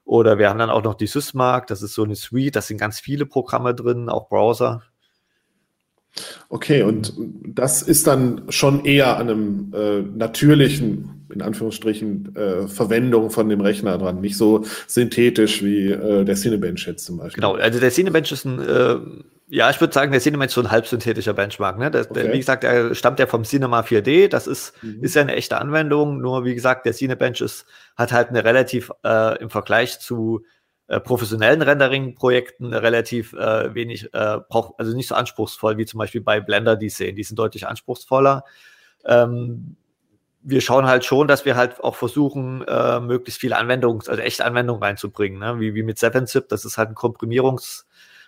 Oder 0.05 0.37
wir 0.37 0.49
haben 0.49 0.59
dann 0.59 0.69
auch 0.69 0.83
noch 0.83 0.95
die 0.95 1.07
Sysmark, 1.07 1.67
das 1.67 1.81
ist 1.81 1.93
so 1.93 2.03
eine 2.03 2.15
Suite, 2.15 2.55
da 2.55 2.61
sind 2.61 2.77
ganz 2.77 2.97
viele 2.97 3.25
Programme 3.25 3.75
drin, 3.75 4.07
auch 4.07 4.29
Browser. 4.29 4.83
Okay, 6.47 6.83
und 6.83 7.13
das 7.45 7.81
ist 7.81 8.07
dann 8.07 8.43
schon 8.49 8.85
eher 8.85 9.17
an 9.17 9.29
einem 9.29 9.73
äh, 9.73 10.01
natürlichen 10.01 11.16
in 11.33 11.41
Anführungsstrichen 11.41 12.35
äh, 12.35 12.67
Verwendung 12.67 13.29
von 13.29 13.49
dem 13.49 13.61
Rechner 13.61 13.97
dran, 13.97 14.21
nicht 14.21 14.37
so 14.37 14.63
synthetisch 14.87 15.63
wie 15.63 15.91
äh, 15.91 16.23
der 16.23 16.35
Cinebench 16.35 16.87
jetzt 16.87 17.05
zum 17.05 17.17
Beispiel. 17.17 17.41
Genau, 17.41 17.55
also 17.55 17.79
der 17.79 17.91
Cinebench 17.91 18.31
ist 18.31 18.45
ein, 18.45 18.59
äh, 18.59 18.97
ja, 19.49 19.69
ich 19.69 19.79
würde 19.79 19.93
sagen, 19.93 20.11
der 20.11 20.21
Cinebench 20.21 20.47
ist 20.47 20.55
so 20.55 20.61
ein 20.61 20.71
halbsynthetischer 20.71 21.33
Benchmark. 21.33 21.77
Ne? 21.77 21.91
Der, 21.91 22.01
okay. 22.01 22.13
der, 22.13 22.33
wie 22.33 22.37
gesagt, 22.37 22.63
der 22.63 22.93
stammt 22.95 23.19
ja 23.19 23.27
vom 23.27 23.43
Cinema 23.43 23.81
4D, 23.81 24.27
das 24.27 24.47
ist, 24.47 24.73
mhm. 24.81 25.03
ist 25.03 25.15
ja 25.15 25.21
eine 25.21 25.35
echte 25.35 25.57
Anwendung, 25.57 26.19
nur 26.19 26.45
wie 26.45 26.55
gesagt, 26.55 26.85
der 26.85 26.93
Cinebench 26.93 27.41
ist, 27.41 27.65
hat 27.95 28.11
halt 28.11 28.29
eine 28.29 28.43
relativ 28.43 28.91
äh, 29.03 29.41
im 29.41 29.49
Vergleich 29.49 29.99
zu 29.99 30.43
äh, 30.87 31.01
professionellen 31.01 31.61
Rendering-Projekten 31.61 32.73
relativ 32.73 33.33
äh, 33.33 33.73
wenig, 33.75 34.13
äh, 34.13 34.37
braucht, 34.47 34.79
also 34.79 34.95
nicht 34.95 35.09
so 35.09 35.15
anspruchsvoll 35.15 35.77
wie 35.77 35.85
zum 35.85 35.97
Beispiel 35.97 36.21
bei 36.21 36.39
Blender 36.39 36.77
die 36.77 36.89
sehen. 36.89 37.17
Die 37.17 37.23
sind 37.23 37.37
deutlich 37.37 37.67
anspruchsvoller. 37.67 38.45
Ähm, 39.05 39.75
wir 40.49 40.61
schauen 40.61 40.87
halt 40.87 41.03
schon, 41.03 41.27
dass 41.27 41.43
wir 41.43 41.57
halt 41.57 41.83
auch 41.83 41.95
versuchen, 41.95 42.63
äh, 42.67 43.01
möglichst 43.01 43.41
viele 43.41 43.57
Anwendungen, 43.57 44.01
also 44.07 44.21
echte 44.21 44.45
Anwendungen 44.45 44.81
reinzubringen, 44.81 45.39
ne? 45.39 45.59
wie, 45.59 45.75
wie 45.75 45.83
mit 45.83 45.97
7-Zip. 45.97 46.47
Das 46.47 46.63
ist 46.63 46.77
halt 46.77 46.89
ein 46.89 46.95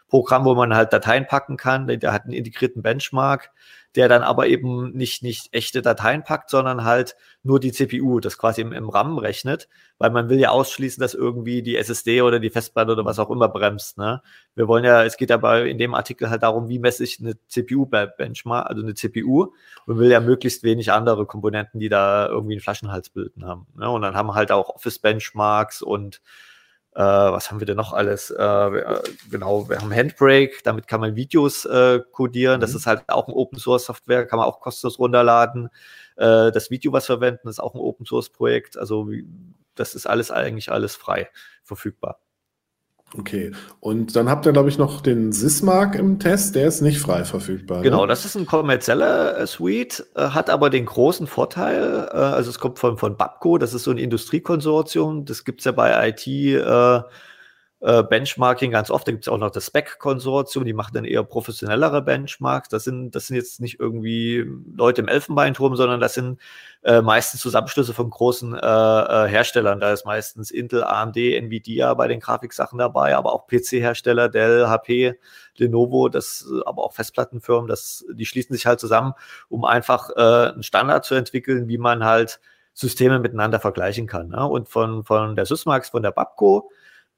Komprimierungsprogramm, 0.10 0.46
wo 0.46 0.56
man 0.56 0.76
halt 0.76 0.94
Dateien 0.94 1.28
packen 1.28 1.58
kann. 1.58 1.88
Der 1.88 2.14
hat 2.14 2.24
einen 2.24 2.34
integrierten 2.34 2.82
Benchmark 2.82 3.52
der 3.96 4.08
dann 4.08 4.22
aber 4.22 4.48
eben 4.48 4.92
nicht, 4.92 5.24
nicht 5.24 5.50
echte 5.52 5.82
Dateien 5.82 6.24
packt, 6.24 6.50
sondern 6.50 6.84
halt 6.84 7.16
nur 7.42 7.60
die 7.60 7.72
CPU, 7.72 8.20
das 8.20 8.38
quasi 8.38 8.62
im, 8.62 8.72
im 8.72 8.88
RAM 8.88 9.18
rechnet, 9.18 9.68
weil 9.98 10.12
man 10.12 10.30
will 10.30 10.40
ja 10.40 10.50
ausschließen, 10.50 11.02
dass 11.02 11.16
irgendwie 11.16 11.64
die 11.64 11.76
SSD 11.76 12.22
oder 12.22 12.40
die 12.40 12.52
Festplatte 12.52 12.92
oder 12.92 13.06
was 13.06 13.18
auch 13.18 13.32
immer 13.32 13.50
bremst. 13.50 13.98
Ne? 13.98 14.22
Wir 14.56 14.68
wollen 14.68 14.84
ja, 14.84 15.04
es 15.04 15.18
geht 15.18 15.32
aber 15.32 15.66
in 15.66 15.80
dem 15.80 15.96
Artikel 15.96 16.30
halt 16.30 16.44
darum, 16.44 16.70
wie 16.70 16.78
messe 16.78 17.04
ich 17.04 17.20
eine 17.20 17.34
CPU-Benchmark, 17.48 18.68
also 18.70 18.84
eine 18.84 18.94
CPU 18.94 19.54
und 19.88 19.98
will 19.98 20.12
ja 20.12 20.20
möglichst 20.20 20.64
wenig 20.64 20.92
andere 20.92 21.26
Komponenten, 21.26 21.80
die 21.80 21.90
da 21.90 22.28
irgendwie 22.28 22.54
einen 22.54 22.62
Flaschenhals 22.62 23.10
bilden 23.10 23.46
haben. 23.46 23.66
Ne? 23.76 23.90
Und 23.90 24.04
dann 24.04 24.16
haben 24.16 24.36
halt 24.36 24.52
auch 24.52 24.70
Office-Benchmarks 24.70 25.82
und 25.82 26.22
äh, 27.00 27.02
was 27.02 27.50
haben 27.50 27.62
wir 27.62 27.66
denn 27.66 27.78
noch 27.78 27.94
alles? 27.94 28.30
Äh, 28.30 28.44
äh, 28.44 29.02
genau, 29.32 29.70
wir 29.70 29.80
haben 29.80 29.96
Handbrake, 29.96 30.58
damit 30.66 30.86
kann 30.86 31.00
man 31.00 31.16
Videos 31.16 31.64
äh, 31.64 32.02
codieren. 32.12 32.58
Mhm. 32.58 32.62
Das 32.62 32.76
ist 32.76 32.88
halt 32.88 33.04
auch 33.08 33.30
ein 33.30 33.34
Open 33.34 33.58
Source 33.58 33.86
Software, 33.86 34.28
kann 34.28 34.38
man 34.38 34.46
auch 34.46 34.60
kostenlos 34.60 35.00
runterladen. 35.00 35.70
Äh, 36.18 36.52
das 36.52 36.70
Video, 36.72 36.92
was 36.92 37.08
wir 37.08 37.16
verwenden, 37.16 37.48
ist 37.48 37.62
auch 37.62 37.74
ein 37.74 37.80
Open 37.80 38.06
Source 38.06 38.30
Projekt. 38.30 38.78
Also 38.78 39.10
das 39.76 39.96
ist 39.96 40.08
alles 40.08 40.30
eigentlich 40.30 40.74
alles 40.74 40.98
frei 40.98 41.30
verfügbar. 41.64 42.20
Okay, 43.18 43.52
und 43.80 44.16
dann 44.16 44.30
habt 44.30 44.46
ihr, 44.46 44.52
glaube 44.52 44.70
ich, 44.70 44.78
noch 44.78 45.02
den 45.02 45.32
Sysmark 45.32 45.96
im 45.96 46.20
Test, 46.20 46.56
der 46.56 46.68
ist 46.68 46.82
nicht 46.82 47.00
frei 47.00 47.26
verfügbar. 47.26 47.78
Ne? 47.78 47.84
Genau, 47.86 48.06
das 48.06 48.24
ist 48.24 48.36
ein 48.36 48.46
kommerzieller 48.46 49.40
äh, 49.40 49.48
Suite, 49.48 50.06
äh, 50.16 50.30
hat 50.30 50.52
aber 50.52 50.70
den 50.70 50.86
großen 50.86 51.26
Vorteil, 51.26 52.08
äh, 52.12 52.16
also 52.16 52.52
es 52.52 52.60
kommt 52.60 52.78
von, 52.78 52.98
von 52.98 53.18
Babco, 53.18 53.58
das 53.58 53.74
ist 53.74 53.84
so 53.84 53.92
ein 53.92 53.98
Industriekonsortium, 53.98 55.26
das 55.26 55.44
gibt 55.44 55.62
es 55.62 55.66
ja 55.66 55.72
bei 55.72 56.10
IT 56.10 56.28
äh, 56.28 57.02
äh, 57.82 58.04
Benchmarking 58.04 58.72
ganz 58.72 58.92
oft. 58.92 59.08
Da 59.08 59.12
gibt 59.12 59.24
es 59.24 59.30
auch 59.30 59.38
noch 59.38 59.52
das 59.52 59.68
Spec-Konsortium, 59.68 60.66
die 60.66 60.74
machen 60.74 60.92
dann 60.94 61.06
eher 61.06 61.24
professionellere 61.24 62.02
Benchmarks. 62.02 62.70
Das 62.70 62.84
sind, 62.84 63.12
das 63.16 63.28
sind 63.28 63.38
jetzt 63.38 63.62
nicht 63.62 63.80
irgendwie 63.80 64.46
Leute 64.76 65.02
im 65.02 65.08
Elfenbeinturm, 65.08 65.76
sondern 65.76 66.00
das 66.02 66.14
sind 66.14 66.40
äh, 66.84 67.02
meistens 67.02 67.40
Zusammenschlüsse 67.42 67.94
von 67.94 68.10
großen 68.10 68.54
äh, 68.54 68.58
äh, 68.58 69.28
Herstellern. 69.30 69.80
Da 69.80 69.94
ist 69.94 70.06
meistens 70.06 70.52
Intel, 70.52 70.84
AMD, 70.84 71.16
Nvidia 71.18 71.94
bei 71.94 72.08
den 72.08 72.20
Grafiksachen 72.20 72.78
dabei, 72.78 73.16
aber 73.16 73.34
auch 73.34 73.48
PC-Hersteller, 73.48 74.28
Dell, 74.28 74.68
HP, 74.68 75.18
Lenovo, 75.56 76.10
das, 76.10 76.52
aber 76.66 76.84
auch 76.84 76.94
Festplattenfirmen, 76.94 77.68
das, 77.68 78.06
die 78.12 78.26
schließen 78.26 78.54
sich 78.54 78.66
halt 78.66 78.80
zusammen, 78.80 79.14
um 79.48 79.64
einfach 79.64 80.10
äh, 80.16 80.52
einen 80.52 80.64
Standard 80.64 81.06
zu 81.06 81.16
entwickeln, 81.16 81.68
wie 81.70 81.78
man 81.78 82.04
halt 82.04 82.42
Systeme 82.74 83.20
miteinander 83.20 83.60
vergleichen 83.60 84.08
kann. 84.08 84.30
Ne? 84.30 84.46
Und 84.46 84.70
von, 84.70 85.04
von 85.04 85.36
der 85.36 85.46
Sysmax, 85.46 85.90
von 85.90 86.04
der 86.04 86.12
Babco, 86.12 86.72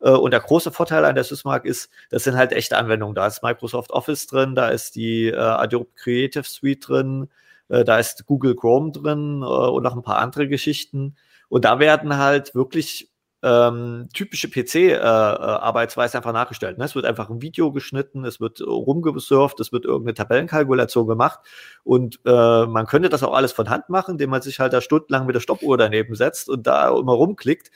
und 0.09 0.31
der 0.31 0.39
große 0.39 0.71
Vorteil 0.71 1.05
an 1.05 1.15
der 1.15 1.23
Sysmark 1.23 1.65
ist, 1.65 1.89
das 2.09 2.23
sind 2.23 2.35
halt 2.35 2.51
echte 2.51 2.77
Anwendungen. 2.77 3.15
Da 3.15 3.27
ist 3.27 3.43
Microsoft 3.43 3.91
Office 3.91 4.27
drin, 4.27 4.55
da 4.55 4.69
ist 4.69 4.95
die 4.95 5.27
äh, 5.27 5.35
Adobe 5.37 5.89
Creative 5.95 6.43
Suite 6.43 6.87
drin, 6.87 7.29
äh, 7.69 7.83
da 7.83 7.99
ist 7.99 8.25
Google 8.25 8.55
Chrome 8.55 8.91
drin 8.91 9.41
äh, 9.41 9.45
und 9.45 9.83
noch 9.83 9.95
ein 9.95 10.03
paar 10.03 10.17
andere 10.17 10.47
Geschichten. 10.47 11.15
Und 11.49 11.65
da 11.65 11.79
werden 11.79 12.17
halt 12.17 12.55
wirklich 12.55 13.11
ähm, 13.43 14.07
typische 14.13 14.49
PC-Arbeitsweise 14.49 16.13
äh, 16.13 16.17
einfach 16.17 16.33
nachgestellt. 16.33 16.77
Ne? 16.77 16.85
Es 16.85 16.95
wird 16.95 17.05
einfach 17.05 17.29
ein 17.29 17.41
Video 17.41 17.71
geschnitten, 17.71 18.23
es 18.25 18.39
wird 18.39 18.61
rumgesurft, 18.61 19.59
es 19.59 19.71
wird 19.71 19.85
irgendeine 19.85 20.13
Tabellenkalkulation 20.13 21.07
gemacht 21.07 21.39
und 21.83 22.19
äh, 22.25 22.65
man 22.65 22.85
könnte 22.85 23.09
das 23.09 23.23
auch 23.23 23.33
alles 23.33 23.51
von 23.51 23.69
Hand 23.69 23.89
machen, 23.89 24.11
indem 24.11 24.29
man 24.29 24.41
sich 24.41 24.59
halt 24.59 24.73
da 24.73 24.81
stundenlang 24.81 25.25
mit 25.25 25.35
der 25.35 25.39
Stoppuhr 25.39 25.77
daneben 25.77 26.15
setzt 26.15 26.49
und 26.49 26.67
da 26.67 26.89
immer 26.89 27.13
rumklickt. 27.13 27.71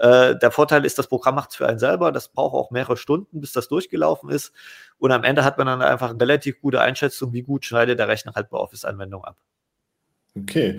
Äh, 0.00 0.38
der 0.38 0.50
Vorteil 0.50 0.86
ist, 0.86 0.98
das 0.98 1.08
Programm 1.08 1.34
macht 1.34 1.50
es 1.50 1.56
für 1.56 1.68
einen 1.68 1.78
selber. 1.78 2.10
Das 2.10 2.28
braucht 2.28 2.54
auch 2.54 2.70
mehrere 2.70 2.96
Stunden, 2.96 3.40
bis 3.40 3.52
das 3.52 3.68
durchgelaufen 3.68 4.30
ist. 4.30 4.52
Und 4.98 5.12
am 5.12 5.24
Ende 5.24 5.44
hat 5.44 5.58
man 5.58 5.66
dann 5.66 5.82
einfach 5.82 6.10
eine 6.10 6.20
relativ 6.20 6.60
gute 6.62 6.80
Einschätzung, 6.80 7.34
wie 7.34 7.42
gut 7.42 7.66
schneidet 7.66 7.98
der 7.98 8.08
Rechner 8.08 8.32
halt 8.34 8.48
bei 8.48 8.56
Office-Anwendungen 8.56 9.26
ab. 9.26 9.36
Okay. 10.38 10.78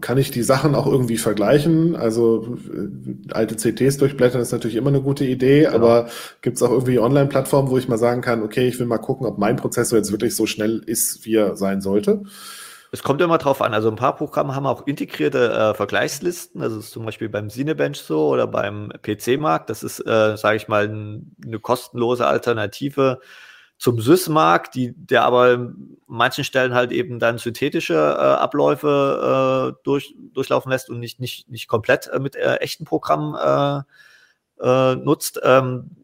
Kann 0.00 0.16
ich 0.16 0.30
die 0.30 0.42
Sachen 0.42 0.74
auch 0.74 0.86
irgendwie 0.86 1.18
vergleichen? 1.18 1.96
Also 1.96 2.56
äh, 2.72 3.32
alte 3.34 3.56
CTs 3.56 3.98
durchblättern 3.98 4.40
ist 4.40 4.52
natürlich 4.52 4.76
immer 4.76 4.88
eine 4.88 5.02
gute 5.02 5.24
Idee, 5.24 5.64
genau. 5.64 5.74
aber 5.74 6.08
gibt 6.40 6.56
es 6.56 6.62
auch 6.62 6.70
irgendwie 6.70 6.98
Online-Plattformen, 6.98 7.68
wo 7.68 7.76
ich 7.76 7.88
mal 7.88 7.98
sagen 7.98 8.22
kann, 8.22 8.42
okay, 8.42 8.68
ich 8.68 8.78
will 8.78 8.86
mal 8.86 8.98
gucken, 8.98 9.26
ob 9.26 9.36
mein 9.36 9.56
Prozessor 9.56 9.98
jetzt 9.98 10.12
wirklich 10.12 10.34
so 10.34 10.46
schnell 10.46 10.82
ist, 10.86 11.26
wie 11.26 11.34
er 11.34 11.56
sein 11.56 11.82
sollte? 11.82 12.22
Es 12.92 13.02
kommt 13.02 13.20
immer 13.20 13.38
drauf 13.38 13.62
an. 13.62 13.72
Also 13.72 13.88
ein 13.88 13.96
paar 13.96 14.16
Programme 14.16 14.54
haben 14.54 14.66
auch 14.66 14.86
integrierte 14.86 15.52
äh, 15.52 15.74
Vergleichslisten. 15.74 16.60
Das 16.60 16.72
ist 16.72 16.90
zum 16.90 17.04
Beispiel 17.04 17.28
beim 17.28 17.48
Cinebench 17.48 18.00
so 18.00 18.28
oder 18.28 18.46
beim 18.46 18.92
PC-Markt. 19.02 19.70
Das 19.70 19.82
ist, 19.82 20.00
äh, 20.00 20.36
sage 20.36 20.56
ich 20.56 20.66
mal, 20.66 20.88
ein, 20.88 21.36
eine 21.44 21.60
kostenlose 21.60 22.26
Alternative 22.26 23.20
zum 23.78 24.00
Sys-Markt, 24.00 24.74
die, 24.74 24.92
der 24.94 25.22
aber 25.22 25.52
in 25.54 25.96
manchen 26.06 26.44
Stellen 26.44 26.74
halt 26.74 26.92
eben 26.92 27.18
dann 27.18 27.38
synthetische 27.38 27.94
äh, 27.94 27.96
Abläufe 27.96 29.74
äh, 29.78 29.80
durch, 29.84 30.14
durchlaufen 30.34 30.70
lässt 30.70 30.90
und 30.90 30.98
nicht, 30.98 31.20
nicht, 31.20 31.48
nicht 31.48 31.68
komplett 31.68 32.08
äh, 32.08 32.18
mit 32.18 32.36
äh, 32.36 32.56
echten 32.56 32.84
Programmen 32.84 33.36
äh, 33.36 33.82
äh, 34.62 34.96
nutzt. 34.96 35.40
Ähm, 35.44 35.96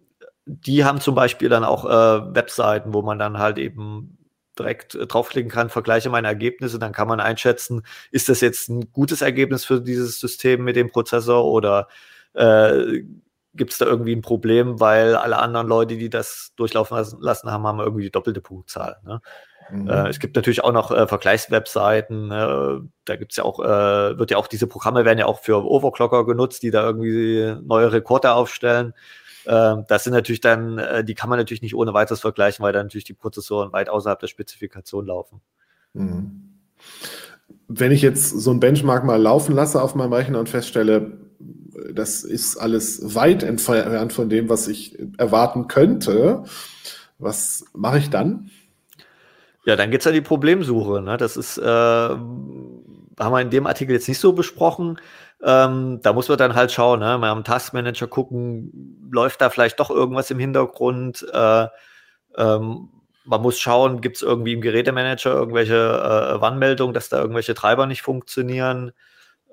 die 0.46 0.84
haben 0.84 1.00
zum 1.00 1.14
Beispiel 1.14 1.48
dann 1.48 1.64
auch 1.64 1.84
äh, 1.84 2.34
Webseiten, 2.34 2.94
wo 2.94 3.02
man 3.02 3.18
dann 3.18 3.38
halt 3.38 3.58
eben 3.58 4.15
direkt 4.58 4.94
äh, 4.94 5.06
draufklicken 5.06 5.50
kann, 5.50 5.70
vergleiche 5.70 6.10
meine 6.10 6.28
Ergebnisse, 6.28 6.78
dann 6.78 6.92
kann 6.92 7.08
man 7.08 7.20
einschätzen, 7.20 7.82
ist 8.10 8.28
das 8.28 8.40
jetzt 8.40 8.68
ein 8.68 8.92
gutes 8.92 9.22
Ergebnis 9.22 9.64
für 9.64 9.80
dieses 9.80 10.20
System 10.20 10.64
mit 10.64 10.76
dem 10.76 10.90
Prozessor 10.90 11.44
oder 11.44 11.88
äh, 12.34 13.02
gibt 13.54 13.72
es 13.72 13.78
da 13.78 13.86
irgendwie 13.86 14.14
ein 14.14 14.22
Problem, 14.22 14.80
weil 14.80 15.16
alle 15.16 15.38
anderen 15.38 15.66
Leute, 15.66 15.96
die 15.96 16.10
das 16.10 16.52
durchlaufen 16.56 16.96
lassen 17.20 17.50
haben, 17.50 17.66
haben 17.66 17.80
irgendwie 17.80 18.04
die 18.04 18.10
doppelte 18.10 18.40
Punktzahl. 18.40 18.96
Ne? 19.04 19.20
Mhm. 19.70 19.88
Äh, 19.88 20.08
es 20.08 20.18
gibt 20.18 20.36
natürlich 20.36 20.62
auch 20.62 20.72
noch 20.72 20.90
äh, 20.90 21.06
Vergleichswebseiten. 21.06 22.30
Äh, 22.30 22.80
da 23.04 23.16
gibt's 23.16 23.36
ja 23.36 23.44
auch, 23.44 23.60
äh, 23.60 24.18
wird 24.18 24.30
ja 24.30 24.36
auch 24.36 24.46
diese 24.46 24.66
Programme 24.66 25.04
werden 25.04 25.18
ja 25.18 25.26
auch 25.26 25.40
für 25.40 25.64
Overclocker 25.64 26.24
genutzt, 26.26 26.62
die 26.62 26.70
da 26.70 26.84
irgendwie 26.84 27.56
neue 27.62 27.92
Rekorde 27.92 28.32
aufstellen. 28.32 28.94
Ähm, 29.46 29.84
das 29.88 30.04
sind 30.04 30.12
natürlich 30.12 30.40
dann, 30.40 30.78
äh, 30.78 31.04
die 31.04 31.14
kann 31.14 31.30
man 31.30 31.38
natürlich 31.38 31.62
nicht 31.62 31.74
ohne 31.74 31.94
weiteres 31.94 32.20
vergleichen, 32.20 32.64
weil 32.64 32.72
dann 32.72 32.86
natürlich 32.86 33.04
die 33.04 33.14
Prozessoren 33.14 33.72
weit 33.72 33.88
außerhalb 33.88 34.18
der 34.18 34.26
Spezifikation 34.26 35.06
laufen. 35.06 35.40
Mhm. 35.92 36.58
Wenn 37.68 37.92
ich 37.92 38.02
jetzt 38.02 38.28
so 38.28 38.50
ein 38.50 38.60
Benchmark 38.60 39.04
mal 39.04 39.20
laufen 39.20 39.54
lasse 39.54 39.80
auf 39.80 39.94
meinem 39.94 40.12
Rechner 40.12 40.38
und 40.38 40.48
feststelle, 40.48 41.18
das 41.92 42.24
ist 42.24 42.56
alles 42.56 43.14
weit 43.14 43.42
entfernt 43.42 44.12
von 44.12 44.28
dem, 44.28 44.48
was 44.48 44.68
ich 44.68 44.98
erwarten 45.18 45.68
könnte, 45.68 46.44
was 47.18 47.64
mache 47.74 47.98
ich 47.98 48.10
dann? 48.10 48.50
Ja, 49.64 49.76
dann 49.76 49.90
geht 49.90 50.00
es 50.00 50.06
an 50.06 50.14
die 50.14 50.20
Problemsuche. 50.20 51.02
Ne? 51.02 51.16
Das 51.16 51.36
ist, 51.36 51.58
äh, 51.58 51.62
haben 51.64 52.52
wir 53.18 53.40
in 53.40 53.50
dem 53.50 53.66
Artikel 53.66 53.92
jetzt 53.92 54.08
nicht 54.08 54.20
so 54.20 54.32
besprochen. 54.32 54.98
Ähm, 55.42 56.00
da 56.02 56.12
muss 56.12 56.28
man 56.28 56.38
dann 56.38 56.54
halt 56.54 56.72
schauen, 56.72 57.00
ne? 57.00 57.18
mal 57.18 57.30
am 57.30 57.44
Taskmanager 57.44 58.06
gucken, 58.06 59.08
läuft 59.12 59.40
da 59.40 59.50
vielleicht 59.50 59.78
doch 59.80 59.90
irgendwas 59.90 60.30
im 60.30 60.38
Hintergrund. 60.38 61.26
Äh, 61.32 61.66
ähm, 62.36 62.90
man 63.24 63.42
muss 63.42 63.58
schauen, 63.58 64.00
gibt 64.00 64.16
es 64.16 64.22
irgendwie 64.22 64.54
im 64.54 64.60
Gerätemanager 64.60 65.32
irgendwelche 65.34 65.74
äh, 65.74 66.40
Warnmeldungen, 66.40 66.94
dass 66.94 67.08
da 67.08 67.20
irgendwelche 67.20 67.54
Treiber 67.54 67.86
nicht 67.86 68.02
funktionieren. 68.02 68.92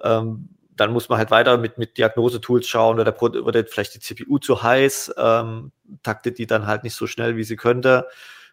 Ähm, 0.02 0.50
dann 0.76 0.94
muss 0.94 1.10
man 1.10 1.18
halt 1.20 1.32
weiter 1.32 1.58
mit, 1.58 1.78
mit 1.78 1.98
Diagnosetools 1.98 2.68
schauen, 2.68 3.00
oder 3.00 3.16
wird 3.20 3.70
vielleicht 3.70 3.96
die 3.96 4.00
CPU 4.00 4.40
zu 4.40 4.64
heiß, 4.64 5.14
ähm, 5.18 5.72
taktet 6.02 6.38
die 6.40 6.48
dann 6.48 6.66
halt 6.66 6.84
nicht 6.84 6.96
so 6.96 7.08
schnell, 7.08 7.36
wie 7.36 7.44
sie 7.44 7.58
könnte, 7.58 8.08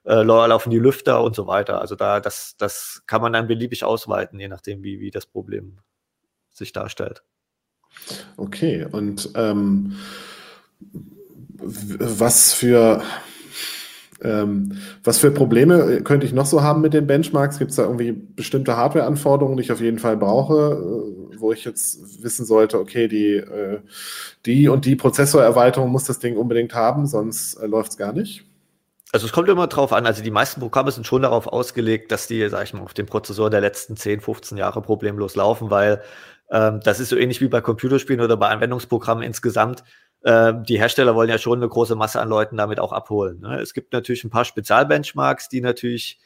äh, 0.04 0.22
laufen 0.22 0.70
die 0.70 0.78
Lüfter 0.78 1.22
und 1.22 1.36
so 1.36 1.46
weiter. 1.46 1.80
Also 1.80 1.94
da, 1.94 2.20
das, 2.20 2.56
das 2.58 3.02
kann 3.06 3.22
man 3.22 3.32
dann 3.32 3.46
beliebig 3.46 3.84
ausweiten, 3.84 4.38
je 4.38 4.48
nachdem, 4.48 4.82
wie, 4.82 5.00
wie 5.00 5.10
das 5.10 5.26
Problem 5.26 5.78
sich 6.60 6.72
darstellt. 6.72 7.24
Okay, 8.36 8.86
und 8.90 9.30
ähm, 9.34 9.96
was 11.58 12.52
für 12.52 13.02
Ähm, 14.22 14.76
was 15.02 15.18
für 15.18 15.30
Probleme 15.30 16.02
könnte 16.02 16.26
ich 16.26 16.34
noch 16.34 16.44
so 16.44 16.62
haben 16.62 16.82
mit 16.82 16.92
den 16.92 17.06
Benchmarks? 17.06 17.58
Gibt 17.58 17.70
es 17.70 17.76
da 17.78 17.84
irgendwie 17.84 18.12
bestimmte 18.12 18.76
Hardware-Anforderungen, 18.76 19.56
die 19.56 19.62
ich 19.62 19.72
auf 19.72 19.80
jeden 19.80 19.98
Fall 19.98 20.18
brauche, 20.18 21.32
äh, 21.32 21.40
wo 21.40 21.52
ich 21.52 21.64
jetzt 21.64 22.22
wissen 22.22 22.44
sollte, 22.44 22.78
okay, 22.78 23.08
die, 23.08 23.36
äh, 23.36 23.80
die 24.44 24.68
und 24.68 24.84
die 24.84 24.96
Prozessorerweiterung 24.96 25.90
muss 25.90 26.04
das 26.04 26.18
Ding 26.18 26.36
unbedingt 26.36 26.74
haben, 26.74 27.06
sonst 27.06 27.54
äh, 27.54 27.66
läuft 27.66 27.92
es 27.92 27.96
gar 27.96 28.12
nicht? 28.12 28.44
Also 29.12 29.26
es 29.26 29.32
kommt 29.32 29.48
immer 29.48 29.66
drauf 29.66 29.92
an, 29.92 30.04
also 30.06 30.22
die 30.22 30.30
meisten 30.30 30.60
Programme 30.60 30.92
sind 30.92 31.06
schon 31.06 31.22
darauf 31.22 31.46
ausgelegt, 31.48 32.12
dass 32.12 32.26
die, 32.28 32.46
sag 32.48 32.64
ich 32.64 32.74
mal, 32.74 32.82
auf 32.82 32.94
dem 32.94 33.06
Prozessor 33.06 33.48
der 33.48 33.60
letzten 33.62 33.96
10, 33.96 34.20
15 34.20 34.58
Jahre 34.58 34.82
problemlos 34.82 35.34
laufen, 35.34 35.70
weil 35.70 36.02
ähm, 36.50 36.80
das 36.82 37.00
ist 37.00 37.10
so 37.10 37.16
ähnlich 37.16 37.40
wie 37.40 37.48
bei 37.48 37.60
Computerspielen 37.60 38.20
oder 38.20 38.36
bei 38.36 38.48
Anwendungsprogrammen 38.48 39.22
insgesamt. 39.22 39.84
Ähm, 40.24 40.64
die 40.64 40.78
Hersteller 40.78 41.14
wollen 41.14 41.30
ja 41.30 41.38
schon 41.38 41.58
eine 41.58 41.68
große 41.68 41.94
Masse 41.94 42.20
an 42.20 42.28
Leuten 42.28 42.56
damit 42.56 42.80
auch 42.80 42.92
abholen. 42.92 43.40
Ne? 43.40 43.60
Es 43.60 43.72
gibt 43.72 43.92
natürlich 43.92 44.24
ein 44.24 44.30
paar 44.30 44.44
Spezialbenchmarks, 44.44 45.48
die 45.48 45.60
natürlich 45.60 46.18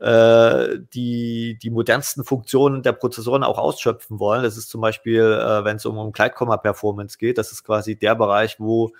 äh, 0.00 0.80
die, 0.92 1.58
die 1.62 1.70
modernsten 1.70 2.24
Funktionen 2.24 2.82
der 2.82 2.92
Prozessoren 2.92 3.44
auch 3.44 3.58
ausschöpfen 3.58 4.18
wollen. 4.18 4.42
Das 4.42 4.56
ist 4.56 4.68
zum 4.68 4.80
Beispiel, 4.80 5.20
äh, 5.20 5.64
wenn 5.64 5.76
es 5.76 5.86
um, 5.86 5.96
um 5.96 6.12
Gleitkomma-Performance 6.12 7.18
geht, 7.18 7.38
das 7.38 7.52
ist 7.52 7.62
quasi 7.62 7.96
der 7.96 8.16
Bereich, 8.16 8.58
wo 8.58 8.92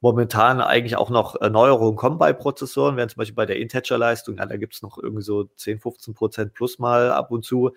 momentan 0.00 0.60
eigentlich 0.60 0.96
auch 0.96 1.10
noch 1.10 1.36
Erneuerungen 1.40 1.96
kommen 1.96 2.18
bei 2.18 2.32
Prozessoren, 2.32 2.96
während 2.96 3.12
zum 3.12 3.18
Beispiel 3.20 3.36
bei 3.36 3.46
der 3.46 3.58
Integer-Leistung, 3.58 4.36
ja, 4.36 4.46
da 4.46 4.56
gibt 4.56 4.74
es 4.74 4.82
noch 4.82 4.98
irgendwie 4.98 5.22
so 5.22 5.44
10, 5.44 5.78
15 5.80 6.14
Prozent 6.14 6.54
plus 6.54 6.78
mal 6.78 7.12
ab 7.12 7.30
und 7.30 7.44
zu. 7.44 7.72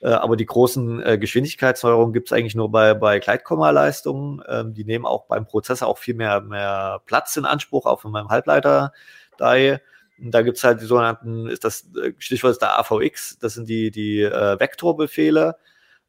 Äh, 0.00 0.08
aber 0.08 0.36
die 0.36 0.46
großen 0.46 1.02
äh, 1.02 1.18
Geschwindigkeitsneuerungen 1.18 2.12
gibt 2.12 2.28
es 2.28 2.32
eigentlich 2.32 2.54
nur 2.54 2.70
bei, 2.70 2.94
bei 2.94 3.18
Gleitkomma-Leistungen. 3.18 4.42
Ähm, 4.48 4.74
die 4.74 4.84
nehmen 4.84 5.06
auch 5.06 5.26
beim 5.26 5.46
Prozessor 5.46 5.88
auch 5.88 5.98
viel 5.98 6.14
mehr, 6.14 6.40
mehr 6.40 7.00
Platz 7.06 7.36
in 7.36 7.44
Anspruch, 7.44 7.86
auch 7.86 8.00
von 8.00 8.12
meinem 8.12 8.28
Halbleiter-Die. 8.28 9.78
Da 10.18 10.42
gibt 10.42 10.56
es 10.56 10.64
halt 10.64 10.80
die 10.80 10.86
sogenannten, 10.86 11.46
ist 11.48 11.64
das 11.64 11.90
äh, 11.96 12.12
Stichwort 12.18 12.52
ist 12.52 12.62
der 12.62 12.78
AVX, 12.78 13.38
das 13.38 13.54
sind 13.54 13.68
die, 13.68 13.90
die 13.90 14.22
äh, 14.22 14.58
Vektorbefehle. 14.58 15.56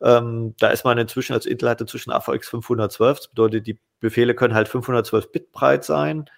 Ähm, 0.02 0.54
da 0.60 0.70
ist 0.70 0.86
man 0.86 0.98
inzwischen 0.98 1.34
als 1.34 1.46
Intel 1.46 1.70
hatte 1.70 1.86
zwischen 1.86 2.12
AVX 2.12 2.50
512, 2.50 3.18
das 3.18 3.28
bedeutet, 3.30 3.68
die 3.68 3.80
Befehle 4.00 4.36
können 4.36 4.54
halt 4.54 4.68
512 4.68 5.32
Bit 5.32 5.52
breit 5.52 5.84
sein. 5.84 6.30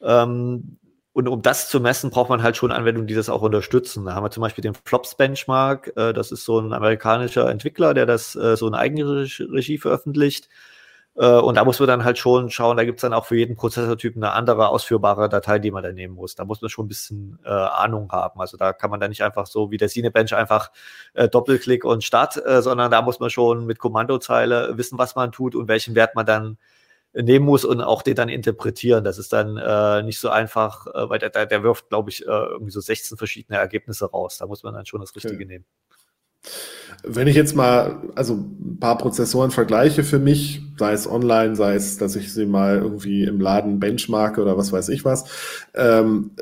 Ähm, 0.00 0.78
und 1.14 1.28
um 1.28 1.42
das 1.42 1.68
zu 1.68 1.78
messen, 1.78 2.10
braucht 2.10 2.28
man 2.28 2.42
halt 2.42 2.56
schon 2.56 2.72
Anwendungen, 2.72 3.06
die 3.06 3.14
das 3.14 3.28
auch 3.28 3.40
unterstützen. 3.40 4.04
Da 4.04 4.14
haben 4.14 4.24
wir 4.24 4.32
zum 4.32 4.40
Beispiel 4.40 4.62
den 4.62 4.74
Flops 4.74 5.14
Benchmark. 5.14 5.92
Äh, 5.96 6.12
das 6.12 6.32
ist 6.32 6.44
so 6.44 6.58
ein 6.58 6.72
amerikanischer 6.72 7.48
Entwickler, 7.48 7.94
der 7.94 8.04
das 8.04 8.34
äh, 8.34 8.56
so 8.56 8.66
in 8.66 8.74
Eigenregie 8.74 9.78
veröffentlicht. 9.78 10.48
Äh, 11.14 11.28
und 11.28 11.54
da 11.54 11.64
muss 11.64 11.78
man 11.78 11.86
dann 11.86 12.02
halt 12.02 12.18
schon 12.18 12.50
schauen, 12.50 12.76
da 12.76 12.84
gibt 12.84 12.98
es 12.98 13.02
dann 13.02 13.12
auch 13.12 13.26
für 13.26 13.36
jeden 13.36 13.54
Prozessortyp 13.54 14.16
eine 14.16 14.32
andere 14.32 14.68
ausführbare 14.70 15.28
Datei, 15.28 15.60
die 15.60 15.70
man 15.70 15.84
da 15.84 15.92
nehmen 15.92 16.16
muss. 16.16 16.34
Da 16.34 16.44
muss 16.44 16.60
man 16.60 16.68
schon 16.68 16.86
ein 16.86 16.88
bisschen 16.88 17.38
Ahnung 17.44 18.10
haben. 18.10 18.40
Also 18.40 18.56
da 18.56 18.72
kann 18.72 18.90
man 18.90 18.98
dann 18.98 19.10
nicht 19.10 19.22
einfach 19.22 19.46
so 19.46 19.70
wie 19.70 19.76
der 19.76 19.88
Cinebench 19.88 20.34
einfach 20.34 20.72
Doppelklick 21.30 21.84
und 21.84 22.02
Start, 22.02 22.42
sondern 22.60 22.90
da 22.90 23.02
muss 23.02 23.20
man 23.20 23.30
schon 23.30 23.66
mit 23.66 23.78
Kommandozeile 23.78 24.76
wissen, 24.76 24.98
was 24.98 25.14
man 25.14 25.30
tut 25.30 25.54
und 25.54 25.68
welchen 25.68 25.94
Wert 25.94 26.16
man 26.16 26.26
dann 26.26 26.58
nehmen 27.14 27.44
muss 27.44 27.64
und 27.64 27.80
auch 27.80 28.02
den 28.02 28.16
dann 28.16 28.28
interpretieren. 28.28 29.04
Das 29.04 29.18
ist 29.18 29.32
dann 29.32 29.56
äh, 29.56 30.02
nicht 30.02 30.18
so 30.18 30.28
einfach, 30.28 30.86
äh, 30.88 31.08
weil 31.08 31.18
der, 31.18 31.30
der, 31.30 31.46
der 31.46 31.62
wirft, 31.62 31.88
glaube 31.88 32.10
ich, 32.10 32.22
äh, 32.22 32.30
irgendwie 32.30 32.72
so 32.72 32.80
16 32.80 33.16
verschiedene 33.16 33.58
Ergebnisse 33.58 34.06
raus. 34.06 34.38
Da 34.38 34.46
muss 34.46 34.62
man 34.62 34.74
dann 34.74 34.86
schon 34.86 35.00
das 35.00 35.14
Richtige 35.14 35.36
okay. 35.36 35.44
nehmen. 35.44 35.64
Wenn 37.02 37.26
ich 37.26 37.36
jetzt 37.36 37.54
mal, 37.54 38.02
also 38.14 38.34
ein 38.34 38.78
paar 38.78 38.98
Prozessoren 38.98 39.50
vergleiche 39.50 40.04
für 40.04 40.18
mich, 40.18 40.62
sei 40.78 40.92
es 40.92 41.08
online, 41.08 41.56
sei 41.56 41.74
es, 41.74 41.96
dass 41.98 42.16
ich 42.16 42.32
sie 42.32 42.46
mal 42.46 42.78
irgendwie 42.78 43.24
im 43.24 43.40
Laden 43.40 43.80
benchmarke 43.80 44.42
oder 44.42 44.56
was 44.56 44.72
weiß 44.72 44.88
ich 44.90 45.04
was, 45.04 45.24
ähm, 45.74 46.32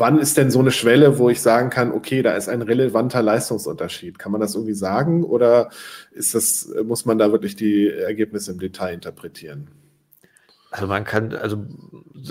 wann 0.00 0.18
ist 0.18 0.36
denn 0.36 0.50
so 0.50 0.58
eine 0.58 0.70
Schwelle, 0.70 1.18
wo 1.18 1.30
ich 1.30 1.40
sagen 1.40 1.70
kann, 1.70 1.92
okay, 1.92 2.22
da 2.22 2.32
ist 2.32 2.48
ein 2.48 2.62
relevanter 2.62 3.22
Leistungsunterschied? 3.22 4.18
Kann 4.18 4.32
man 4.32 4.40
das 4.40 4.54
irgendwie 4.54 4.74
sagen 4.74 5.22
oder 5.22 5.70
ist 6.12 6.34
das, 6.34 6.68
muss 6.84 7.04
man 7.04 7.18
da 7.18 7.30
wirklich 7.30 7.54
die 7.54 7.88
Ergebnisse 7.88 8.52
im 8.52 8.58
Detail 8.58 8.94
interpretieren? 8.94 9.68
Also 10.72 10.86
man 10.86 11.04
kann, 11.04 11.34
also, 11.34 11.64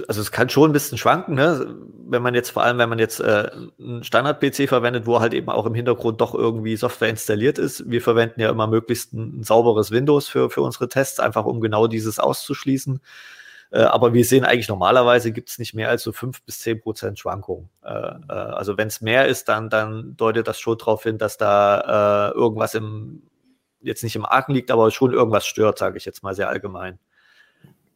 also 0.07 0.21
es 0.21 0.31
kann 0.31 0.47
schon 0.47 0.69
ein 0.69 0.73
bisschen 0.73 0.97
schwanken, 0.97 1.35
ne? 1.35 1.75
Wenn 2.07 2.21
man 2.21 2.33
jetzt, 2.33 2.51
vor 2.51 2.63
allem, 2.63 2.77
wenn 2.77 2.87
man 2.87 2.97
jetzt 2.97 3.19
äh, 3.19 3.51
einen 3.77 4.03
Standard-PC 4.03 4.69
verwendet, 4.69 5.05
wo 5.05 5.19
halt 5.19 5.33
eben 5.33 5.49
auch 5.49 5.65
im 5.65 5.75
Hintergrund 5.75 6.21
doch 6.21 6.33
irgendwie 6.33 6.77
Software 6.77 7.09
installiert 7.09 7.57
ist. 7.57 7.89
Wir 7.89 8.01
verwenden 8.01 8.39
ja 8.39 8.49
immer 8.49 8.67
möglichst 8.67 9.13
ein, 9.13 9.41
ein 9.41 9.43
sauberes 9.43 9.91
Windows 9.91 10.29
für, 10.29 10.49
für 10.49 10.61
unsere 10.61 10.87
Tests, 10.87 11.19
einfach 11.19 11.45
um 11.45 11.59
genau 11.59 11.87
dieses 11.87 12.17
auszuschließen. 12.17 13.01
Äh, 13.71 13.81
aber 13.81 14.13
wir 14.13 14.25
sehen 14.25 14.45
eigentlich 14.45 14.67
normalerweise 14.67 15.31
gibt 15.31 15.49
es 15.49 15.59
nicht 15.59 15.73
mehr 15.73 15.89
als 15.89 16.03
so 16.03 16.11
fünf 16.11 16.41
bis 16.43 16.59
zehn 16.59 16.81
Prozent 16.81 17.19
Schwankungen. 17.19 17.69
Äh, 17.83 17.91
äh, 17.91 18.31
also 18.31 18.77
wenn 18.77 18.87
es 18.87 19.01
mehr 19.01 19.27
ist, 19.27 19.47
dann, 19.47 19.69
dann 19.69 20.15
deutet 20.17 20.47
das 20.47 20.59
schon 20.59 20.77
darauf 20.77 21.03
hin, 21.03 21.17
dass 21.17 21.37
da 21.37 22.31
äh, 22.31 22.33
irgendwas 22.35 22.73
im, 22.73 23.23
jetzt 23.81 24.03
nicht 24.03 24.15
im 24.15 24.25
Argen 24.25 24.53
liegt, 24.53 24.71
aber 24.71 24.89
schon 24.91 25.13
irgendwas 25.13 25.45
stört, 25.45 25.77
sage 25.77 25.97
ich 25.97 26.05
jetzt 26.05 26.23
mal 26.23 26.33
sehr 26.33 26.49
allgemein. 26.49 26.97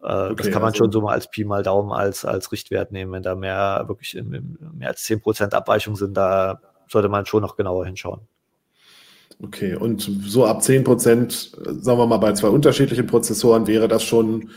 Äh, 0.01 0.05
okay, 0.05 0.35
das 0.35 0.51
kann 0.51 0.61
man 0.61 0.71
also, 0.71 0.83
schon 0.83 0.91
so 0.91 1.01
mal 1.01 1.13
als 1.13 1.29
Pi 1.29 1.43
mal 1.43 1.63
Daumen 1.63 1.91
als, 1.91 2.23
als 2.23 2.51
Richtwert 2.51 2.91
nehmen. 2.91 3.11
Wenn 3.11 3.23
da 3.23 3.35
mehr, 3.35 3.85
wirklich 3.87 4.15
in, 4.15 4.33
in 4.33 4.57
mehr 4.73 4.89
als 4.89 5.03
zehn 5.03 5.21
Prozent 5.21 5.53
Abweichung 5.55 5.95
sind, 5.95 6.15
da 6.15 6.61
sollte 6.87 7.09
man 7.09 7.25
schon 7.25 7.41
noch 7.41 7.55
genauer 7.55 7.85
hinschauen. 7.85 8.21
Okay, 9.41 9.75
und 9.75 10.01
so 10.01 10.45
ab 10.45 10.61
10 10.61 10.83
Prozent, 10.83 11.51
sagen 11.57 11.97
wir 11.97 12.05
mal, 12.05 12.17
bei 12.17 12.33
zwei 12.33 12.49
unterschiedlichen 12.49 13.07
Prozessoren 13.07 13.67
wäre 13.67 13.87
das 13.87 14.03
schon 14.03 14.51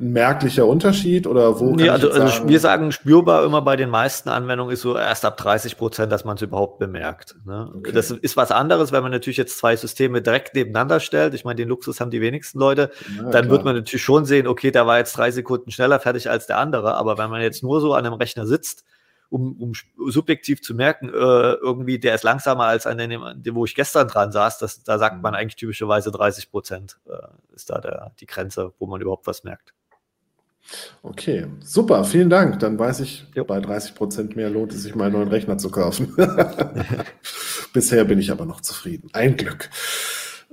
ein 0.00 0.12
merklicher 0.12 0.66
Unterschied 0.66 1.26
oder 1.26 1.60
wo? 1.60 1.74
Nee, 1.76 1.88
also, 1.88 2.08
also 2.08 2.18
sagen, 2.18 2.30
also 2.30 2.48
wir 2.48 2.60
sagen 2.60 2.92
spürbar 2.92 3.44
immer 3.44 3.62
bei 3.62 3.76
den 3.76 3.90
meisten 3.90 4.28
Anwendungen 4.28 4.72
ist 4.72 4.80
so 4.80 4.96
erst 4.96 5.24
ab 5.24 5.36
30 5.36 5.76
Prozent, 5.76 6.10
dass 6.10 6.24
man 6.24 6.36
es 6.36 6.42
überhaupt 6.42 6.78
bemerkt. 6.78 7.36
Ne? 7.44 7.70
Okay. 7.76 7.92
Das 7.92 8.10
ist 8.10 8.36
was 8.36 8.50
anderes, 8.50 8.92
wenn 8.92 9.02
man 9.02 9.12
natürlich 9.12 9.36
jetzt 9.36 9.58
zwei 9.58 9.76
Systeme 9.76 10.22
direkt 10.22 10.54
nebeneinander 10.54 11.00
stellt. 11.00 11.34
Ich 11.34 11.44
meine, 11.44 11.56
den 11.56 11.68
Luxus 11.68 12.00
haben 12.00 12.10
die 12.10 12.20
wenigsten 12.20 12.58
Leute. 12.58 12.90
Ja, 13.16 13.24
dann 13.24 13.30
klar. 13.30 13.50
wird 13.50 13.64
man 13.64 13.76
natürlich 13.76 14.02
schon 14.02 14.24
sehen, 14.24 14.46
okay, 14.46 14.70
der 14.70 14.86
war 14.86 14.98
jetzt 14.98 15.16
drei 15.16 15.30
Sekunden 15.30 15.70
schneller 15.70 16.00
fertig 16.00 16.30
als 16.30 16.46
der 16.46 16.58
andere. 16.58 16.94
Aber 16.94 17.18
wenn 17.18 17.30
man 17.30 17.42
jetzt 17.42 17.62
nur 17.62 17.80
so 17.80 17.94
an 17.94 18.06
einem 18.06 18.14
Rechner 18.14 18.46
sitzt, 18.46 18.84
um, 19.28 19.56
um 19.60 20.10
subjektiv 20.10 20.60
zu 20.60 20.74
merken, 20.74 21.08
äh, 21.08 21.12
irgendwie 21.12 21.98
der 21.98 22.16
ist 22.16 22.24
langsamer 22.24 22.64
als 22.64 22.86
an 22.86 22.98
dem, 22.98 23.54
wo 23.54 23.64
ich 23.64 23.74
gestern 23.74 24.08
dran 24.08 24.32
saß, 24.32 24.58
das, 24.58 24.82
da 24.82 24.98
sagt 24.98 25.22
man 25.22 25.32
mhm. 25.32 25.38
eigentlich 25.38 25.56
typischerweise 25.56 26.10
30 26.10 26.50
Prozent 26.50 26.98
äh, 27.08 27.54
ist 27.54 27.70
da 27.70 27.80
der, 27.80 28.12
die 28.18 28.26
Grenze, 28.26 28.72
wo 28.78 28.86
man 28.86 29.00
überhaupt 29.00 29.26
was 29.26 29.44
merkt. 29.44 29.72
Okay, 31.02 31.46
super, 31.64 32.04
vielen 32.04 32.30
Dank. 32.30 32.58
Dann 32.60 32.78
weiß 32.78 33.00
ich, 33.00 33.26
jo. 33.34 33.44
bei 33.44 33.60
30 33.60 33.94
Prozent 33.94 34.36
mehr 34.36 34.50
lohnt 34.50 34.72
es 34.72 34.82
sich, 34.82 34.94
mal 34.94 35.06
einen 35.06 35.14
neuen 35.14 35.28
Rechner 35.28 35.58
zu 35.58 35.70
kaufen. 35.70 36.14
Bisher 37.72 38.04
bin 38.04 38.18
ich 38.18 38.30
aber 38.30 38.44
noch 38.44 38.60
zufrieden. 38.60 39.08
Ein 39.12 39.36
Glück. 39.36 39.70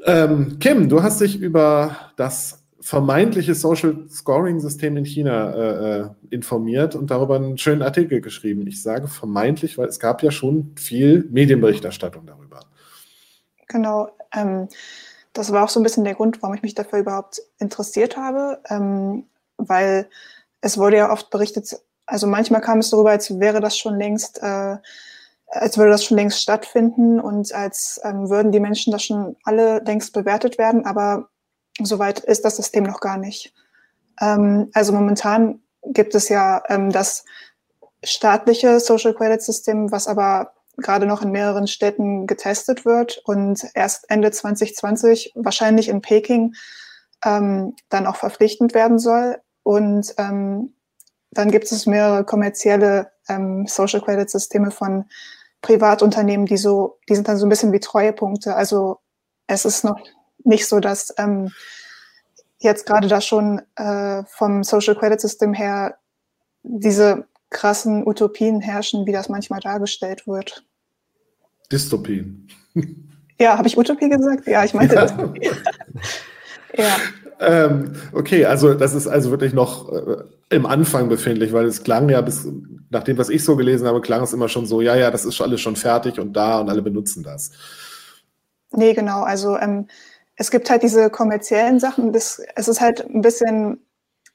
Ähm, 0.05 0.57
Kim, 0.59 0.89
du 0.89 1.03
hast 1.03 1.21
dich 1.21 1.39
über 1.39 1.97
das 2.15 2.63
vermeintliche 2.79 3.53
Social 3.53 4.07
Scoring 4.09 4.61
System 4.61 4.95
in 4.95 5.03
China 5.03 5.53
äh, 5.53 5.99
äh, 5.99 6.09
informiert 6.29 6.95
und 6.95 7.11
darüber 7.11 7.35
einen 7.35 7.57
schönen 7.57 7.81
Artikel 7.81 8.21
geschrieben. 8.21 8.65
Ich 8.67 8.81
sage 8.81 9.09
vermeintlich, 9.09 9.77
weil 9.77 9.89
es 9.89 9.99
gab 9.99 10.23
ja 10.23 10.31
schon 10.31 10.71
viel 10.77 11.27
Medienberichterstattung 11.29 12.25
darüber. 12.25 12.61
Genau. 13.67 14.09
Ähm, 14.33 14.69
das 15.33 15.51
war 15.51 15.65
auch 15.65 15.69
so 15.69 15.79
ein 15.81 15.83
bisschen 15.83 16.05
der 16.05 16.15
Grund, 16.15 16.41
warum 16.41 16.55
ich 16.55 16.61
mich 16.61 16.75
dafür 16.75 16.99
überhaupt 16.99 17.41
interessiert 17.59 18.15
habe. 18.15 18.59
Ähm, 18.69 19.25
weil 19.57 20.09
es 20.61 20.77
wurde 20.77 20.97
ja 20.97 21.11
oft 21.11 21.29
berichtet, 21.29 21.79
also 22.05 22.27
manchmal 22.27 22.61
kam 22.61 22.79
es 22.79 22.89
darüber, 22.89 23.11
als 23.11 23.39
wäre 23.39 23.61
das 23.61 23.77
schon 23.77 23.97
längst, 23.97 24.41
äh, 24.41 24.77
als 25.47 25.77
würde 25.77 25.91
das 25.91 26.03
schon 26.03 26.17
längst 26.17 26.41
stattfinden 26.41 27.19
und 27.19 27.53
als 27.53 27.99
ähm, 28.03 28.29
würden 28.29 28.51
die 28.51 28.59
Menschen 28.59 28.91
das 28.91 29.03
schon 29.03 29.35
alle 29.43 29.79
längst 29.79 30.13
bewertet 30.13 30.57
werden, 30.57 30.85
aber 30.85 31.29
soweit 31.81 32.19
ist 32.19 32.43
das 32.43 32.57
System 32.57 32.83
noch 32.83 32.99
gar 32.99 33.17
nicht. 33.17 33.53
Ähm, 34.19 34.69
also 34.73 34.93
momentan 34.93 35.61
gibt 35.85 36.15
es 36.15 36.29
ja 36.29 36.63
ähm, 36.67 36.91
das 36.91 37.25
staatliche 38.03 38.79
Social 38.79 39.13
Credit 39.13 39.41
System, 39.41 39.91
was 39.91 40.07
aber 40.07 40.53
gerade 40.77 41.05
noch 41.05 41.21
in 41.21 41.31
mehreren 41.31 41.67
Städten 41.67 42.27
getestet 42.27 42.85
wird 42.85 43.21
und 43.25 43.65
erst 43.73 44.09
Ende 44.09 44.31
2020 44.31 45.33
wahrscheinlich 45.35 45.89
in 45.89 46.01
Peking 46.01 46.53
ähm, 47.25 47.75
dann 47.89 48.05
auch 48.05 48.15
verpflichtend 48.17 48.73
werden 48.73 48.99
soll. 48.99 49.39
Und 49.67 50.13
ähm, 50.17 50.73
dann 51.31 51.51
gibt 51.51 51.69
es 51.69 51.85
mehrere 51.85 52.23
kommerzielle 52.23 53.11
ähm, 53.27 53.67
Social 53.67 53.99
Credit 53.99 54.29
Systeme 54.29 54.71
von 54.71 55.03
Privatunternehmen, 55.61 56.45
die 56.45 56.55
so, 56.55 56.99
die 57.09 57.15
sind 57.15 57.27
dann 57.27 57.35
so 57.35 57.45
ein 57.45 57.49
bisschen 57.49 57.73
wie 57.73 57.81
Treuepunkte. 57.81 58.55
Also 58.55 58.99
es 59.45 59.65
ist 59.65 59.83
noch 59.83 59.99
nicht 60.45 60.65
so, 60.67 60.79
dass 60.79 61.13
ähm, 61.17 61.51
jetzt 62.59 62.85
gerade 62.85 63.09
da 63.09 63.19
schon 63.19 63.61
äh, 63.75 64.23
vom 64.27 64.63
Social 64.63 64.95
Credit 64.95 65.19
System 65.19 65.53
her 65.53 65.97
diese 66.63 67.27
krassen 67.49 68.07
Utopien 68.07 68.61
herrschen, 68.61 69.05
wie 69.05 69.11
das 69.11 69.27
manchmal 69.27 69.59
dargestellt 69.59 70.27
wird. 70.27 70.65
Dystopien. 71.69 72.47
Ja, 73.37 73.57
habe 73.57 73.67
ich 73.67 73.77
Utopie 73.77 74.07
gesagt? 74.07 74.47
Ja, 74.47 74.63
ich 74.63 74.73
meinte 74.73 74.95
ja. 74.95 75.33
Ja. 76.77 76.95
Ähm, 77.39 77.93
okay, 78.13 78.45
also 78.45 78.73
das 78.73 78.93
ist 78.93 79.07
also 79.07 79.31
wirklich 79.31 79.53
noch 79.53 79.91
äh, 79.91 80.23
im 80.49 80.65
Anfang 80.65 81.09
befindlich, 81.09 81.53
weil 81.53 81.65
es 81.65 81.83
klang 81.83 82.09
ja 82.09 82.21
bis, 82.21 82.47
nach 82.89 83.03
dem, 83.03 83.17
was 83.17 83.29
ich 83.29 83.43
so 83.43 83.55
gelesen 83.55 83.87
habe, 83.87 84.01
klang 84.01 84.23
es 84.23 84.33
immer 84.33 84.49
schon 84.49 84.65
so, 84.65 84.81
ja, 84.81 84.95
ja, 84.95 85.11
das 85.11 85.25
ist 85.25 85.39
alles 85.41 85.61
schon 85.61 85.75
fertig 85.75 86.19
und 86.19 86.33
da 86.33 86.59
und 86.59 86.69
alle 86.69 86.81
benutzen 86.81 87.23
das. 87.23 87.51
Nee, 88.71 88.93
genau. 88.93 89.21
Also 89.21 89.57
ähm, 89.57 89.87
es 90.35 90.51
gibt 90.51 90.69
halt 90.69 90.83
diese 90.83 91.09
kommerziellen 91.09 91.79
Sachen. 91.79 92.13
Das, 92.13 92.41
es 92.55 92.67
ist 92.67 92.81
halt 92.81 93.05
ein 93.09 93.21
bisschen, 93.21 93.85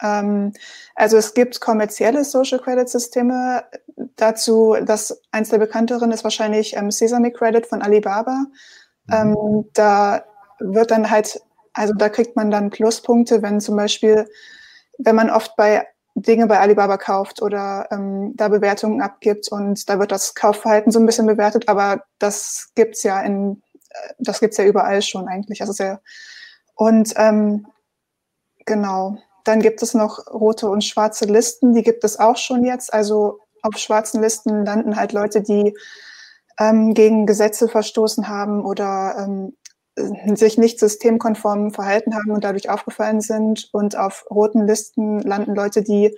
ähm, 0.03 0.53
also 0.95 1.17
es 1.17 1.35
gibt 1.35 1.61
kommerzielle 1.61 2.25
Social 2.25 2.59
Credit 2.59 2.89
Systeme. 2.89 3.65
Dazu, 4.17 4.77
das 4.85 5.21
eins 5.31 5.51
der 5.51 5.59
bekannteren 5.59 6.13
ist 6.13 6.25
wahrscheinlich 6.25 6.77
ähm, 6.77 6.91
Sesame 6.91 7.31
Credit 7.31 7.67
von 7.67 7.83
Alibaba. 7.83 8.47
Mhm. 9.07 9.15
Ähm, 9.15 9.65
da 9.75 10.25
wird 10.59 10.91
dann 10.91 11.11
halt, 11.11 11.41
also 11.75 11.95
da 11.95 12.09
kriegt 12.09 12.37
man 12.37 12.51
dann 12.51 12.71
Pluspunkte, 12.71 13.43
wenn 13.43 13.61
zum 13.61 13.77
Beispiel, 13.77 14.29
wenn 14.99 15.17
man 15.17 15.31
oft 15.31 15.57
bei 15.57 15.87
Dinge 16.15 16.47
bei 16.47 16.61
Alibaba 16.61 16.99
kauft 16.99 17.41
oder 17.41 17.89
ähm, 17.91 18.33
da 18.37 18.49
Bewertungen 18.49 19.01
abgibt 19.01 19.51
und 19.51 19.89
da 19.89 19.99
wird 19.99 20.13
das 20.13 20.35
Kaufverhalten 20.35 20.93
so 20.93 20.99
ein 20.99 21.07
bisschen 21.07 21.27
bewertet, 21.27 21.69
aber 21.69 22.05
das 22.19 22.71
gibt's 22.75 23.03
ja 23.03 23.21
in, 23.23 23.63
äh, 23.91 24.15
das 24.19 24.41
gibt's 24.41 24.59
ja 24.59 24.65
überall 24.65 25.01
schon 25.01 25.27
eigentlich. 25.29 25.63
Also 25.63 25.73
sehr, 25.73 26.03
und 26.75 27.15
ähm, 27.17 27.67
genau, 28.67 29.17
dann 29.45 29.61
gibt 29.61 29.83
es 29.83 29.95
noch 29.95 30.27
rote 30.33 30.69
und 30.69 30.85
schwarze 30.85 31.25
Listen, 31.25 31.75
die 31.75 31.83
gibt 31.83 32.05
es 32.05 32.19
auch 32.19 32.37
schon 32.37 32.65
jetzt. 32.65 32.93
Also 32.93 33.41
auf 33.63 33.77
schwarzen 33.79 34.21
Listen 34.21 34.65
landen 34.65 34.97
halt 34.97 35.13
Leute, 35.13 35.41
die 35.43 35.75
ähm, 36.59 36.95
gegen 36.95 37.27
Gesetze 37.27 37.69
verstoßen 37.69 38.29
haben 38.29 38.65
oder 38.65 39.17
ähm, 39.19 39.57
sich 39.97 40.59
nicht 40.59 40.79
systemkonform 40.79 41.73
verhalten 41.73 42.15
haben 42.15 42.31
und 42.31 42.45
dadurch 42.45 42.71
aufgefallen 42.71 43.21
sind. 43.21 43.69
Und 43.73 43.97
auf 43.97 44.25
roten 44.31 44.67
Listen 44.67 45.21
landen 45.21 45.55
Leute, 45.55 45.83
die 45.83 46.17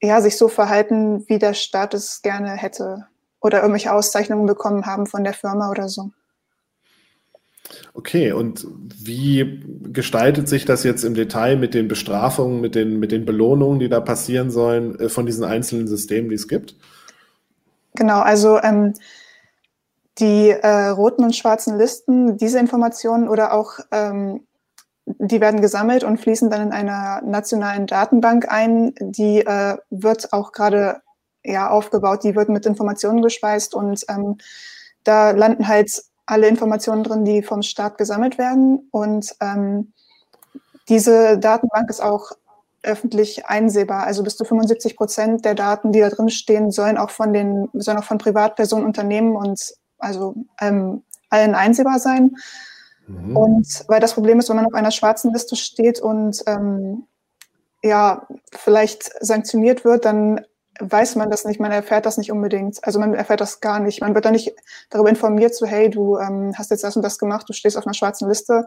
ja, 0.00 0.20
sich 0.20 0.36
so 0.36 0.48
verhalten, 0.48 1.24
wie 1.28 1.38
der 1.38 1.54
Staat 1.54 1.94
es 1.94 2.22
gerne 2.22 2.50
hätte 2.50 3.06
oder 3.40 3.58
irgendwelche 3.58 3.92
Auszeichnungen 3.92 4.46
bekommen 4.46 4.86
haben 4.86 5.06
von 5.06 5.24
der 5.24 5.32
Firma 5.32 5.70
oder 5.70 5.88
so. 5.88 6.10
Okay, 7.92 8.32
und 8.32 8.66
wie 8.96 9.62
gestaltet 9.92 10.48
sich 10.48 10.64
das 10.64 10.84
jetzt 10.84 11.04
im 11.04 11.14
Detail 11.14 11.56
mit 11.56 11.74
den 11.74 11.88
Bestrafungen, 11.88 12.60
mit 12.60 12.74
den, 12.74 12.98
mit 12.98 13.12
den 13.12 13.26
Belohnungen, 13.26 13.78
die 13.78 13.88
da 13.88 14.00
passieren 14.00 14.50
sollen, 14.50 14.98
äh, 14.98 15.08
von 15.08 15.26
diesen 15.26 15.44
einzelnen 15.44 15.86
Systemen, 15.86 16.30
die 16.30 16.36
es 16.36 16.48
gibt? 16.48 16.76
Genau, 17.94 18.20
also 18.20 18.58
ähm, 18.62 18.94
die 20.18 20.50
äh, 20.50 20.88
roten 20.88 21.24
und 21.24 21.36
schwarzen 21.36 21.78
Listen, 21.78 22.36
diese 22.36 22.58
Informationen 22.58 23.28
oder 23.28 23.52
auch, 23.52 23.78
ähm, 23.92 24.46
die 25.06 25.40
werden 25.40 25.60
gesammelt 25.60 26.04
und 26.04 26.18
fließen 26.18 26.50
dann 26.50 26.62
in 26.62 26.72
einer 26.72 27.22
nationalen 27.22 27.86
Datenbank 27.86 28.50
ein. 28.50 28.94
Die 29.00 29.40
äh, 29.40 29.78
wird 29.90 30.32
auch 30.32 30.52
gerade 30.52 31.00
ja, 31.44 31.70
aufgebaut, 31.70 32.24
die 32.24 32.34
wird 32.34 32.48
mit 32.48 32.66
Informationen 32.66 33.22
gespeist 33.22 33.74
und 33.74 34.04
ähm, 34.08 34.36
da 35.04 35.30
landen 35.30 35.66
halt 35.68 36.02
alle 36.26 36.48
Informationen 36.48 37.04
drin, 37.04 37.24
die 37.24 37.42
vom 37.42 37.62
Staat 37.62 37.96
gesammelt 37.96 38.36
werden. 38.36 38.88
Und 38.90 39.34
ähm, 39.40 39.92
diese 40.88 41.38
Datenbank 41.38 41.88
ist 41.88 42.02
auch 42.02 42.32
öffentlich 42.82 43.46
einsehbar. 43.46 44.04
Also 44.04 44.22
bis 44.22 44.36
zu 44.36 44.44
75 44.44 44.96
Prozent 44.96 45.44
der 45.44 45.54
Daten, 45.54 45.92
die 45.92 46.00
da 46.00 46.10
drin 46.10 46.28
stehen, 46.28 46.70
sollen 46.70 46.98
auch 46.98 47.10
von 47.10 47.32
den, 47.32 47.68
sollen 47.72 47.98
auch 47.98 48.04
von 48.04 48.18
Privatpersonen, 48.18 48.84
Unternehmen 48.84 49.36
und 49.36 49.72
also 49.98 50.34
ähm, 50.60 51.02
allen 51.30 51.54
einsehbar 51.54 51.98
sein. 51.98 52.36
Mhm. 53.06 53.36
Und 53.36 53.84
weil 53.88 54.00
das 54.00 54.14
Problem 54.14 54.38
ist, 54.38 54.48
wenn 54.48 54.56
man 54.56 54.66
auf 54.66 54.74
einer 54.74 54.90
schwarzen 54.90 55.32
Liste 55.32 55.56
steht 55.56 56.00
und 56.00 56.42
ähm, 56.46 57.04
ja, 57.82 58.26
vielleicht 58.52 59.10
sanktioniert 59.20 59.84
wird, 59.84 60.04
dann 60.04 60.40
weiß 60.80 61.16
man 61.16 61.30
das 61.30 61.44
nicht, 61.44 61.60
man 61.60 61.72
erfährt 61.72 62.06
das 62.06 62.18
nicht 62.18 62.30
unbedingt. 62.30 62.84
Also 62.84 63.00
man 63.00 63.14
erfährt 63.14 63.40
das 63.40 63.60
gar 63.60 63.80
nicht. 63.80 64.00
Man 64.00 64.14
wird 64.14 64.24
da 64.24 64.30
nicht 64.30 64.54
darüber 64.90 65.10
informiert, 65.10 65.54
so 65.54 65.66
hey, 65.66 65.90
du 65.90 66.18
ähm, 66.18 66.52
hast 66.56 66.70
jetzt 66.70 66.84
das 66.84 66.96
und 66.96 67.02
das 67.02 67.18
gemacht, 67.18 67.48
du 67.48 67.52
stehst 67.52 67.76
auf 67.76 67.86
einer 67.86 67.94
schwarzen 67.94 68.28
Liste, 68.28 68.66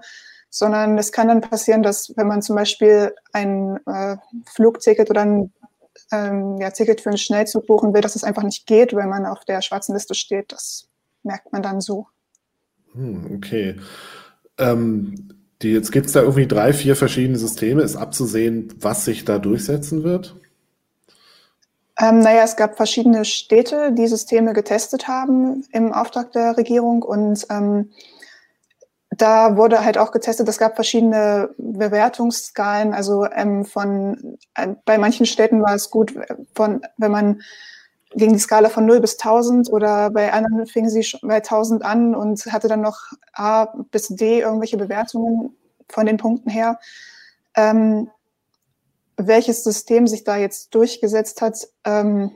sondern 0.50 0.98
es 0.98 1.12
kann 1.12 1.30
dann 1.30 1.42
passieren, 1.42 1.84
dass 1.84 2.14
wenn 2.18 2.28
man 2.28 2.42
zum 2.42 2.56
Beispiel 2.56 3.16
ein 3.32 3.80
äh, 3.86 4.18
Flugticket 4.46 5.10
oder 5.10 5.22
ein 5.22 5.54
ähm, 6.12 6.58
ja, 6.60 6.72
Ticket 6.72 7.00
für 7.00 7.10
einen 7.10 7.18
Schnellzug 7.18 7.68
buchen 7.68 7.94
will, 7.94 8.02
dass 8.02 8.16
es 8.16 8.24
einfach 8.24 8.44
nicht 8.44 8.68
geht, 8.68 8.94
wenn 8.94 9.10
man 9.10 9.26
auf 9.26 9.46
der 9.46 9.62
schwarzen 9.62 9.94
Liste 9.94 10.14
steht. 10.14 10.52
Das 10.52 10.88
merkt 11.24 11.52
man 11.52 11.62
dann 11.62 11.82
so. 11.82 12.08
Hm, 12.94 13.36
okay. 13.36 13.76
Ähm, 14.58 15.30
die, 15.62 15.72
jetzt 15.72 15.92
gibt 15.92 16.08
es 16.08 16.14
da 16.14 16.22
irgendwie 16.22 16.48
drei, 16.48 16.74
vier 16.74 16.96
verschiedene 16.96 17.38
Systeme. 17.38 17.84
Ist 17.84 17.96
abzusehen, 17.96 18.74
was 18.80 19.06
sich 19.06 19.26
da 19.26 19.38
durchsetzen 19.40 20.04
wird? 20.04 20.36
Ähm, 22.00 22.20
naja, 22.20 22.44
es 22.44 22.56
gab 22.56 22.78
verschiedene 22.78 23.26
Städte, 23.26 23.92
die 23.94 24.08
Systeme 24.08 24.54
getestet 24.54 25.08
haben 25.08 25.66
im 25.72 25.94
Auftrag 25.94 26.32
der 26.32 26.58
Regierung 26.58 27.04
und 27.04 27.46
ähm, 27.50 27.92
da 29.12 29.58
wurde 29.58 29.84
halt 29.84 29.98
auch 29.98 30.12
getestet, 30.12 30.48
es 30.48 30.58
gab 30.58 30.76
verschiedene 30.76 31.54
Bewertungsskalen. 31.58 32.94
Also 32.94 33.26
ähm, 33.26 33.66
von 33.66 34.38
äh, 34.56 34.70
bei 34.86 34.98
manchen 34.98 35.26
Städten 35.26 35.62
war 35.62 35.76
es 35.76 35.92
gut, 35.92 36.14
von 36.56 36.82
wenn 36.98 37.12
man 37.12 37.42
ging 38.14 38.34
die 38.34 38.40
Skala 38.40 38.70
von 38.70 38.86
0 38.86 39.00
bis 39.00 39.18
1000 39.18 39.72
oder 39.72 40.10
bei 40.10 40.34
anderen 40.34 40.66
fing 40.66 40.90
sie 40.90 41.06
bei 41.22 41.38
1000 41.38 41.84
an 41.84 42.16
und 42.16 42.46
hatte 42.48 42.68
dann 42.68 42.82
noch 42.82 43.00
A 43.34 43.66
bis 43.92 44.08
D 44.10 44.42
irgendwelche 44.42 44.78
Bewertungen 44.78 45.56
von 45.88 46.06
den 46.06 46.18
Punkten 46.18 46.50
her. 46.50 46.80
Ähm, 47.56 48.10
welches 49.18 49.64
System 49.64 50.08
sich 50.08 50.24
da 50.24 50.38
jetzt 50.38 50.74
durchgesetzt 50.74 51.42
hat, 51.42 51.68
ähm, 51.86 52.32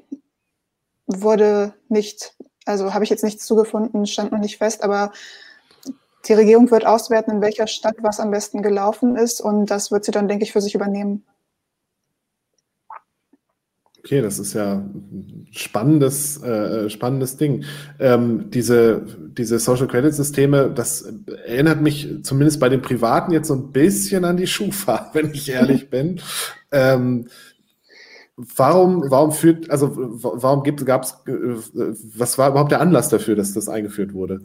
wurde 1.08 1.74
nicht, 1.90 2.36
also 2.66 2.94
habe 2.94 3.04
ich 3.04 3.10
jetzt 3.10 3.24
nichts 3.24 3.46
zugefunden, 3.46 4.06
stand 4.06 4.32
noch 4.32 4.40
nicht 4.40 4.58
fest, 4.58 4.84
aber 4.84 5.12
die 6.28 6.34
Regierung 6.34 6.72
wird 6.72 6.86
auswerten, 6.86 7.32
in 7.32 7.42
welcher 7.42 7.68
Stadt 7.68 7.96
was 8.00 8.20
am 8.20 8.32
besten 8.32 8.62
gelaufen 8.62 9.16
ist 9.16 9.42
und 9.42 9.68
das 9.68 9.92
wird 9.92 10.06
sie 10.06 10.12
dann, 10.12 10.28
denke 10.28 10.44
ich, 10.44 10.52
für 10.52 10.62
sich 10.62 10.74
übernehmen. 10.74 11.24
Okay, 14.06 14.22
das 14.22 14.38
ist 14.38 14.54
ja 14.54 14.74
ein 14.74 15.48
spannendes, 15.50 16.40
äh, 16.44 16.92
spannendes 16.92 17.38
Ding. 17.38 17.64
Ähm, 18.00 18.52
diese, 18.52 19.02
diese 19.36 19.58
Social 19.58 19.88
Credit 19.88 20.14
Systeme, 20.14 20.70
das 20.70 21.12
erinnert 21.48 21.82
mich 21.82 22.20
zumindest 22.22 22.60
bei 22.60 22.70
den 22.70 22.84
Privaten 22.84 23.32
jetzt 23.32 23.48
so 23.48 23.56
ein 23.56 23.72
bisschen 23.72 24.24
an 24.24 24.38
die 24.38 24.46
Schufa, 24.46 25.10
wenn 25.14 25.34
ich 25.34 25.50
ehrlich 25.50 25.90
bin. 25.90 26.22
Ähm, 26.72 27.30
warum, 28.38 29.10
warum 29.10 29.32
führt, 29.32 29.72
also 29.72 29.92
warum 29.96 30.62
gibt, 30.62 30.86
gab 30.86 31.02
es, 31.02 31.16
äh, 31.26 31.56
was 32.16 32.38
war 32.38 32.52
überhaupt 32.52 32.72
der 32.72 32.82
Anlass 32.82 33.10
dafür, 33.10 33.36
dass 33.36 33.54
das 33.54 33.68
eingeführt 33.68 34.14
wurde? 34.14 34.42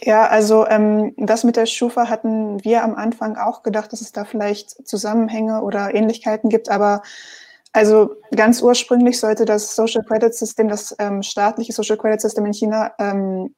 Ja, 0.00 0.26
also 0.28 0.66
ähm, 0.66 1.12
das 1.18 1.44
mit 1.44 1.56
der 1.56 1.66
Schufa 1.66 2.08
hatten 2.08 2.64
wir 2.64 2.82
am 2.82 2.94
Anfang 2.94 3.36
auch 3.36 3.62
gedacht, 3.62 3.92
dass 3.92 4.00
es 4.00 4.12
da 4.12 4.24
vielleicht 4.24 4.88
Zusammenhänge 4.88 5.60
oder 5.60 5.94
Ähnlichkeiten 5.94 6.48
gibt, 6.48 6.70
aber 6.70 7.02
also 7.74 8.14
ganz 8.34 8.62
ursprünglich 8.62 9.18
sollte 9.18 9.44
das 9.44 9.74
Social 9.74 10.04
Credit 10.04 10.32
System, 10.32 10.68
das 10.68 10.94
ähm, 11.00 11.22
staatliche 11.22 11.72
Social 11.72 11.96
Credit 11.96 12.20
System 12.20 12.46
in 12.46 12.54
China, 12.54 12.92
ähm, 13.00 13.52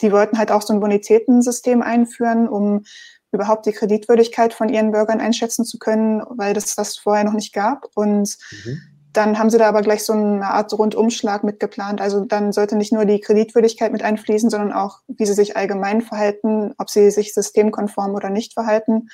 die 0.00 0.12
wollten 0.12 0.38
halt 0.38 0.52
auch 0.52 0.62
so 0.62 0.72
ein 0.72 0.80
Bonitätensystem 0.80 1.82
einführen, 1.82 2.48
um 2.48 2.84
überhaupt 3.32 3.66
die 3.66 3.72
Kreditwürdigkeit 3.72 4.54
von 4.54 4.68
ihren 4.68 4.92
Bürgern 4.92 5.20
einschätzen 5.20 5.64
zu 5.64 5.78
können, 5.78 6.22
weil 6.28 6.54
das 6.54 6.76
das 6.76 6.96
vorher 6.98 7.24
noch 7.24 7.32
nicht 7.32 7.52
gab. 7.52 7.86
Und 7.94 8.36
mhm. 8.64 8.80
dann 9.12 9.38
haben 9.40 9.50
sie 9.50 9.58
da 9.58 9.68
aber 9.68 9.82
gleich 9.82 10.04
so 10.04 10.12
eine 10.12 10.46
Art 10.46 10.72
Rundumschlag 10.72 11.42
mitgeplant. 11.42 12.00
Also 12.00 12.24
dann 12.24 12.52
sollte 12.52 12.76
nicht 12.76 12.92
nur 12.92 13.06
die 13.06 13.20
Kreditwürdigkeit 13.20 13.90
mit 13.90 14.04
einfließen, 14.04 14.50
sondern 14.50 14.72
auch, 14.72 15.00
wie 15.08 15.26
sie 15.26 15.34
sich 15.34 15.56
allgemein 15.56 16.00
verhalten, 16.00 16.74
ob 16.78 16.90
sie 16.90 17.10
sich 17.10 17.34
systemkonform 17.34 18.14
oder 18.14 18.30
nicht 18.30 18.54
verhalten. 18.54 19.08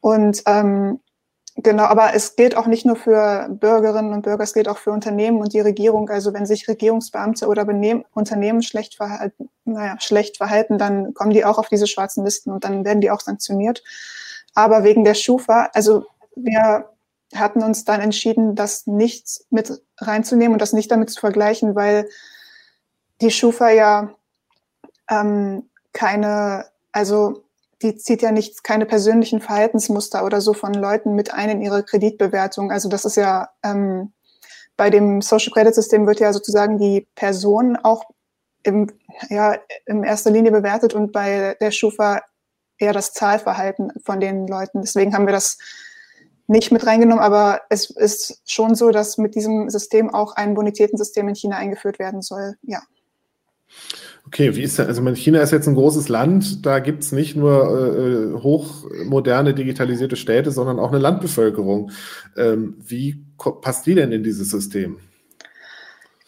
Und 0.00 0.42
ähm, 0.46 0.98
Genau, 1.56 1.84
aber 1.84 2.14
es 2.14 2.36
gilt 2.36 2.56
auch 2.56 2.66
nicht 2.66 2.86
nur 2.86 2.96
für 2.96 3.48
Bürgerinnen 3.50 4.12
und 4.12 4.22
Bürger, 4.22 4.44
es 4.44 4.54
gilt 4.54 4.68
auch 4.68 4.78
für 4.78 4.92
Unternehmen 4.92 5.40
und 5.40 5.52
die 5.52 5.60
Regierung. 5.60 6.08
Also 6.08 6.32
wenn 6.32 6.46
sich 6.46 6.68
Regierungsbeamte 6.68 7.46
oder 7.48 7.64
Benehm 7.64 8.04
Unternehmen 8.14 8.62
schlecht 8.62 8.94
verhalten, 8.96 9.50
naja, 9.64 9.96
schlecht 10.00 10.36
verhalten, 10.36 10.78
dann 10.78 11.12
kommen 11.12 11.32
die 11.32 11.44
auch 11.44 11.58
auf 11.58 11.68
diese 11.68 11.86
schwarzen 11.86 12.24
Listen 12.24 12.50
und 12.52 12.64
dann 12.64 12.84
werden 12.84 13.00
die 13.00 13.10
auch 13.10 13.20
sanktioniert. 13.20 13.82
Aber 14.54 14.84
wegen 14.84 15.04
der 15.04 15.14
Schufa, 15.14 15.70
also 15.74 16.06
wir 16.36 16.88
hatten 17.34 17.62
uns 17.62 17.84
dann 17.84 18.00
entschieden, 18.00 18.54
das 18.54 18.86
nicht 18.86 19.42
mit 19.50 19.82
reinzunehmen 19.98 20.52
und 20.54 20.62
das 20.62 20.72
nicht 20.72 20.90
damit 20.90 21.10
zu 21.10 21.20
vergleichen, 21.20 21.74
weil 21.74 22.08
die 23.20 23.30
Schufa 23.30 23.70
ja 23.70 24.10
ähm, 25.10 25.68
keine, 25.92 26.66
also 26.92 27.44
die 27.82 27.96
zieht 27.96 28.22
ja 28.22 28.30
nicht 28.32 28.62
keine 28.64 28.86
persönlichen 28.86 29.40
Verhaltensmuster 29.40 30.24
oder 30.24 30.40
so 30.40 30.54
von 30.54 30.74
Leuten 30.74 31.14
mit 31.14 31.32
ein 31.32 31.50
in 31.50 31.62
ihre 31.62 31.82
Kreditbewertung. 31.82 32.70
Also 32.70 32.88
das 32.88 33.04
ist 33.04 33.16
ja 33.16 33.50
ähm, 33.62 34.12
bei 34.76 34.90
dem 34.90 35.20
Social 35.20 35.52
Credit 35.52 35.74
System 35.74 36.06
wird 36.06 36.20
ja 36.20 36.32
sozusagen 36.32 36.78
die 36.78 37.06
Person 37.14 37.76
auch 37.76 38.04
im, 38.62 38.90
ja, 39.28 39.56
in 39.86 40.04
erster 40.04 40.30
Linie 40.30 40.52
bewertet 40.52 40.94
und 40.94 41.12
bei 41.12 41.56
der 41.60 41.70
Schufa 41.70 42.22
eher 42.78 42.92
das 42.92 43.12
Zahlverhalten 43.12 43.92
von 44.04 44.20
den 44.20 44.46
Leuten. 44.46 44.80
Deswegen 44.80 45.14
haben 45.14 45.26
wir 45.26 45.32
das 45.32 45.58
nicht 46.46 46.72
mit 46.72 46.84
reingenommen, 46.84 47.22
aber 47.22 47.60
es 47.68 47.90
ist 47.90 48.40
schon 48.44 48.74
so, 48.74 48.90
dass 48.90 49.18
mit 49.18 49.34
diesem 49.34 49.70
System 49.70 50.12
auch 50.12 50.34
ein 50.36 50.54
Bonitätensystem 50.54 51.28
in 51.28 51.34
China 51.34 51.56
eingeführt 51.56 51.98
werden 51.98 52.22
soll. 52.22 52.56
Ja. 52.62 52.82
Okay, 54.32 54.54
wie 54.54 54.62
ist 54.62 54.78
das? 54.78 54.86
Also 54.86 55.02
China 55.14 55.40
ist 55.40 55.50
jetzt 55.50 55.66
ein 55.66 55.74
großes 55.74 56.08
Land, 56.08 56.64
da 56.64 56.78
gibt 56.78 57.02
es 57.02 57.10
nicht 57.10 57.34
nur 57.34 57.64
äh, 57.98 58.40
hochmoderne 58.40 59.54
digitalisierte 59.54 60.14
Städte, 60.14 60.52
sondern 60.52 60.78
auch 60.78 60.90
eine 60.90 61.00
Landbevölkerung. 61.00 61.90
Ähm, 62.36 62.76
wie 62.78 63.24
passt 63.60 63.86
die 63.86 63.96
denn 63.96 64.12
in 64.12 64.22
dieses 64.22 64.50
System? 64.50 65.00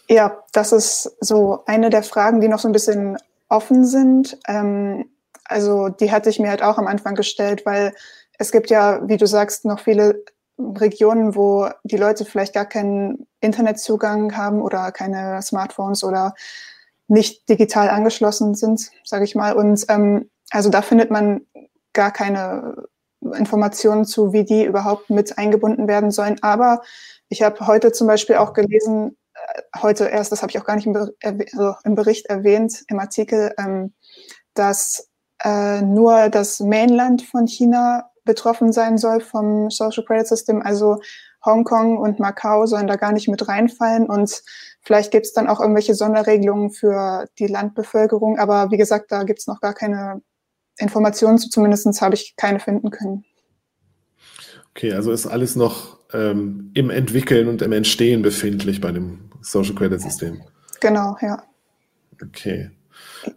Ja, 0.09 0.43
das 0.51 0.73
ist 0.73 1.17
so 1.21 1.63
eine 1.67 1.91
der 1.91 2.03
Fragen, 2.03 2.41
die 2.41 2.49
noch 2.49 2.59
so 2.59 2.69
ein 2.69 2.73
bisschen 2.73 3.19
offen 3.49 3.85
sind. 3.85 4.37
Ähm, 4.49 5.05
also 5.45 5.89
die 5.89 6.11
hatte 6.11 6.29
ich 6.29 6.41
mir 6.41 6.51
halt 6.51 6.65
auch 6.65 6.79
am 6.79 6.89
Anfang 6.89 7.15
gestellt, 7.15 7.65
weil 7.65 7.95
es 8.37 8.51
gibt 8.51 8.69
ja, 8.69 9.01
wie 9.07 9.17
du 9.17 9.29
sagst, 9.29 9.65
noch 9.65 9.79
viele 9.79 10.25
Regionen, 10.59 11.37
wo 11.37 11.69
die 11.85 11.99
Leute 11.99 12.25
vielleicht 12.25 12.53
gar 12.53 12.67
keinen 12.67 13.29
Internetzugang 13.41 14.37
haben 14.37 14.61
oder 14.61 14.91
keine 14.91 15.41
Smartphones 15.41 16.03
oder 16.03 16.35
nicht 17.13 17.49
digital 17.49 17.91
angeschlossen 17.91 18.55
sind, 18.55 18.91
sage 19.05 19.25
ich 19.25 19.35
mal. 19.35 19.53
Und 19.53 19.85
ähm, 19.89 20.31
also 20.51 20.71
da 20.71 20.81
findet 20.81 21.11
man 21.11 21.43
gar 21.93 22.11
keine 22.11 22.89
Informationen 23.21 24.05
zu, 24.05 24.33
wie 24.33 24.45
die 24.45 24.65
überhaupt 24.65 25.11
mit 25.11 25.37
eingebunden 25.39 25.87
werden 25.89 26.11
sollen. 26.11 26.43
Aber 26.43 26.81
ich 27.29 27.43
habe 27.43 27.67
heute 27.67 27.93
zum 27.93 28.07
Beispiel 28.07 28.37
auch 28.37 28.55
gelesen, 28.55 29.17
äh, 29.35 29.63
heute 29.83 30.07
erst, 30.07 30.33
das 30.33 30.43
habe 30.43 30.51
ich 30.51 30.59
auch 30.59 30.65
gar 30.65 30.77
nicht 30.77 30.87
im, 30.87 30.95
Ber 30.95 31.11
also 31.23 31.75
im, 31.85 31.95
Bericht 31.95 32.27
erwähnt, 32.27 32.83
im 32.89 32.99
Artikel, 32.99 33.53
ähm, 33.59 33.93
dass 34.55 35.11
äh, 35.45 35.83
nur 35.83 36.31
das 36.31 36.61
Mainland 36.61 37.23
von 37.23 37.47
China 37.47 38.11
betroffen 38.25 38.73
sein 38.73 38.97
soll 38.97 39.21
vom 39.21 39.71
Social 39.71 40.05
Credit 40.05 40.29
System. 40.29 40.63
Also 40.63 40.99
Hongkong 41.45 41.99
und 41.99 42.21
Macau 42.21 42.67
sollen 42.67 42.87
da 42.87 42.97
gar 42.97 43.13
nicht 43.13 43.29
mit 43.29 43.47
reinfallen 43.49 44.07
und 44.07 44.43
vielleicht 44.83 45.11
gibt 45.11 45.27
es 45.27 45.33
dann 45.33 45.49
auch 45.49 45.61
irgendwelche 45.61 45.95
Sonderregelungen 45.95 46.71
für 46.71 47.27
die 47.39 47.47
Landbevölkerung, 47.47 48.39
aber 48.39 48.71
wie 48.71 48.77
gesagt, 48.77 49.11
da 49.11 49.23
gibt 49.23 49.41
es 49.41 49.47
noch 49.47 49.61
gar 49.61 49.75
keine 49.75 50.23
Informationen 50.79 51.39
zu, 51.39 51.49
zumindest 51.49 52.01
habe 52.01 52.15
ich 52.15 52.35
keine 52.37 52.61
finden 52.61 52.91
können. 52.91 53.25
Okay, 54.71 54.93
also 54.93 55.13
ist 55.13 55.27
alles 55.27 55.55
noch 55.55 55.99
ähm, 56.13 56.71
im 56.75 56.91
Entwickeln 56.91 57.49
und 57.49 57.63
im 57.63 57.73
Entstehen 57.73 58.23
befindlich 58.23 58.81
bei 58.81 58.91
dem 58.91 59.31
Social 59.43 59.75
Credit 59.75 60.01
System. 60.01 60.41
Genau, 60.81 61.17
ja. 61.21 61.43
Okay. 62.23 62.71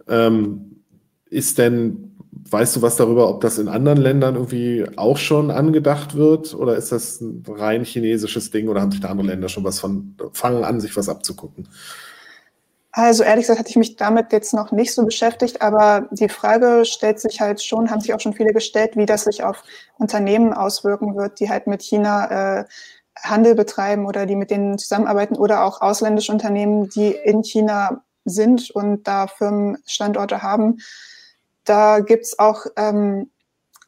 Ähm, 0.08 0.84
ist 1.30 1.58
denn 1.58 2.15
Weißt 2.48 2.76
du 2.76 2.82
was 2.84 2.96
darüber, 2.96 3.28
ob 3.30 3.42
das 3.42 3.58
in 3.58 3.68
anderen 3.68 3.98
Ländern 3.98 4.36
irgendwie 4.36 4.86
auch 4.98 5.18
schon 5.18 5.50
angedacht 5.50 6.16
wird? 6.16 6.54
Oder 6.54 6.76
ist 6.76 6.92
das 6.92 7.20
ein 7.20 7.44
rein 7.48 7.84
chinesisches 7.84 8.52
Ding 8.52 8.68
oder 8.68 8.82
haben 8.82 8.92
sich 8.92 9.02
da 9.02 9.10
andere 9.10 9.28
Länder 9.28 9.50
schon 9.50 9.64
was 9.64 9.80
von, 9.80 10.16
fangen 10.34 10.64
an, 10.64 10.80
sich 10.80 10.96
was 10.96 11.10
abzugucken? 11.10 11.68
Also 12.92 13.24
ehrlich 13.24 13.44
gesagt 13.44 13.60
hatte 13.60 13.70
ich 13.70 13.76
mich 13.76 13.98
damit 13.98 14.32
jetzt 14.32 14.54
noch 14.54 14.72
nicht 14.72 14.94
so 14.94 15.04
beschäftigt, 15.04 15.62
aber 15.62 16.08
die 16.12 16.30
Frage 16.30 16.86
stellt 16.86 17.20
sich 17.20 17.42
halt 17.42 17.62
schon, 17.62 17.92
haben 17.92 18.00
sich 18.00 18.14
auch 18.14 18.22
schon 18.22 18.34
viele 18.34 18.54
gestellt, 18.54 18.96
wie 18.96 19.06
das 19.06 19.26
sich 19.26 19.44
auf 19.44 19.64
Unternehmen 19.98 20.54
auswirken 20.54 21.18
wird, 21.18 21.42
die 21.42 21.50
halt 21.50 21.68
mit 21.68 21.82
China 21.82 22.60
äh, 22.60 22.66
Handel 23.18 23.56
betreiben 23.56 24.06
oder 24.06 24.26
die 24.26 24.38
mit 24.38 24.50
denen 24.50 24.78
zusammenarbeiten 24.78 25.36
oder 25.36 25.66
auch 25.66 25.82
ausländische 25.82 26.32
Unternehmen, 26.32 26.88
die 26.90 27.12
in 27.12 27.44
China 27.44 28.04
sind 28.24 28.72
und 28.72 29.04
da 29.08 29.28
Firmenstandorte 29.28 30.42
haben. 30.42 30.78
Da 31.66 32.00
gibt's 32.00 32.40
auch 32.40 32.66
ähm, 32.78 33.30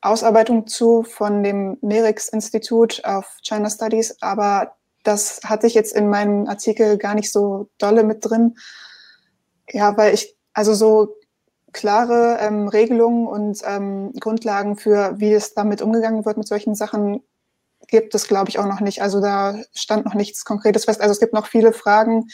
Ausarbeitung 0.02 0.68
zu 0.68 1.04
von 1.04 1.44
dem 1.44 1.78
MERIX-Institut 1.82 3.04
of 3.06 3.26
China 3.44 3.70
Studies, 3.70 4.18
aber 4.22 4.76
das 5.04 5.40
hatte 5.46 5.68
ich 5.68 5.74
jetzt 5.74 5.96
in 5.96 6.10
meinem 6.10 6.48
Artikel 6.48 6.98
gar 6.98 7.16
nicht 7.16 7.32
so 7.32 7.70
dolle 7.78 8.04
mit 8.04 8.26
drin. 8.26 8.58
Ja, 9.70 9.96
weil 9.98 10.14
ich, 10.14 10.36
also 10.54 10.74
so 10.74 11.16
klare 11.72 12.38
ähm, 12.42 12.68
Regelungen 12.68 13.28
und 13.28 13.62
ähm, 13.66 14.12
Grundlagen 14.20 14.78
für, 14.78 15.20
wie 15.20 15.34
es 15.34 15.54
damit 15.54 15.82
umgegangen 15.82 16.26
wird 16.26 16.38
mit 16.38 16.48
solchen 16.48 16.76
Sachen, 16.76 17.24
gibt 17.88 18.16
es, 18.16 18.28
glaube 18.28 18.50
ich, 18.50 18.60
auch 18.60 18.66
noch 18.66 18.80
nicht. 18.80 19.02
Also 19.02 19.22
da 19.22 19.56
stand 19.74 20.06
noch 20.06 20.14
nichts 20.14 20.44
Konkretes 20.46 20.86
fest. 20.86 21.02
Also 21.02 21.12
es 21.12 21.20
gibt 21.20 21.34
noch 21.34 21.48
viele 21.48 21.74
Fragen. 21.74 22.28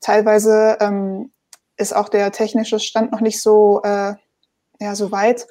Teilweise 0.00 0.76
ähm, 0.80 1.32
ist 1.76 1.94
auch 1.94 2.08
der 2.08 2.32
technische 2.32 2.80
Stand 2.80 3.12
noch 3.12 3.20
nicht 3.20 3.40
so 3.40 3.82
äh, 3.82 4.14
ja, 4.80 4.94
soweit. 4.94 5.46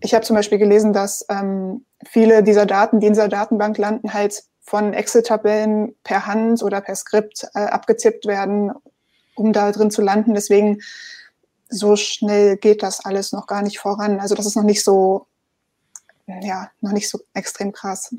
Ich 0.00 0.14
habe 0.14 0.24
zum 0.24 0.36
Beispiel 0.36 0.58
gelesen, 0.58 0.92
dass 0.92 1.26
ähm, 1.28 1.84
viele 2.06 2.42
dieser 2.42 2.66
Daten, 2.66 3.00
die 3.00 3.08
in 3.08 3.12
dieser 3.12 3.28
Datenbank 3.28 3.76
landen, 3.76 4.14
halt 4.14 4.44
von 4.60 4.94
Excel-Tabellen 4.94 5.94
per 6.04 6.26
Hand 6.26 6.62
oder 6.62 6.80
per 6.80 6.94
Skript 6.94 7.48
äh, 7.54 7.60
abgetippt 7.60 8.26
werden, 8.26 8.72
um 9.34 9.52
da 9.52 9.72
drin 9.72 9.90
zu 9.90 10.02
landen. 10.02 10.34
Deswegen 10.34 10.80
so 11.68 11.96
schnell 11.96 12.56
geht 12.56 12.82
das 12.82 13.04
alles 13.04 13.32
noch 13.32 13.46
gar 13.46 13.62
nicht 13.62 13.78
voran. 13.78 14.20
Also 14.20 14.34
das 14.34 14.46
ist 14.46 14.56
noch 14.56 14.62
nicht 14.62 14.84
so, 14.84 15.26
ja, 16.26 16.70
noch 16.80 16.92
nicht 16.92 17.08
so 17.08 17.20
extrem 17.34 17.72
krass. 17.72 18.14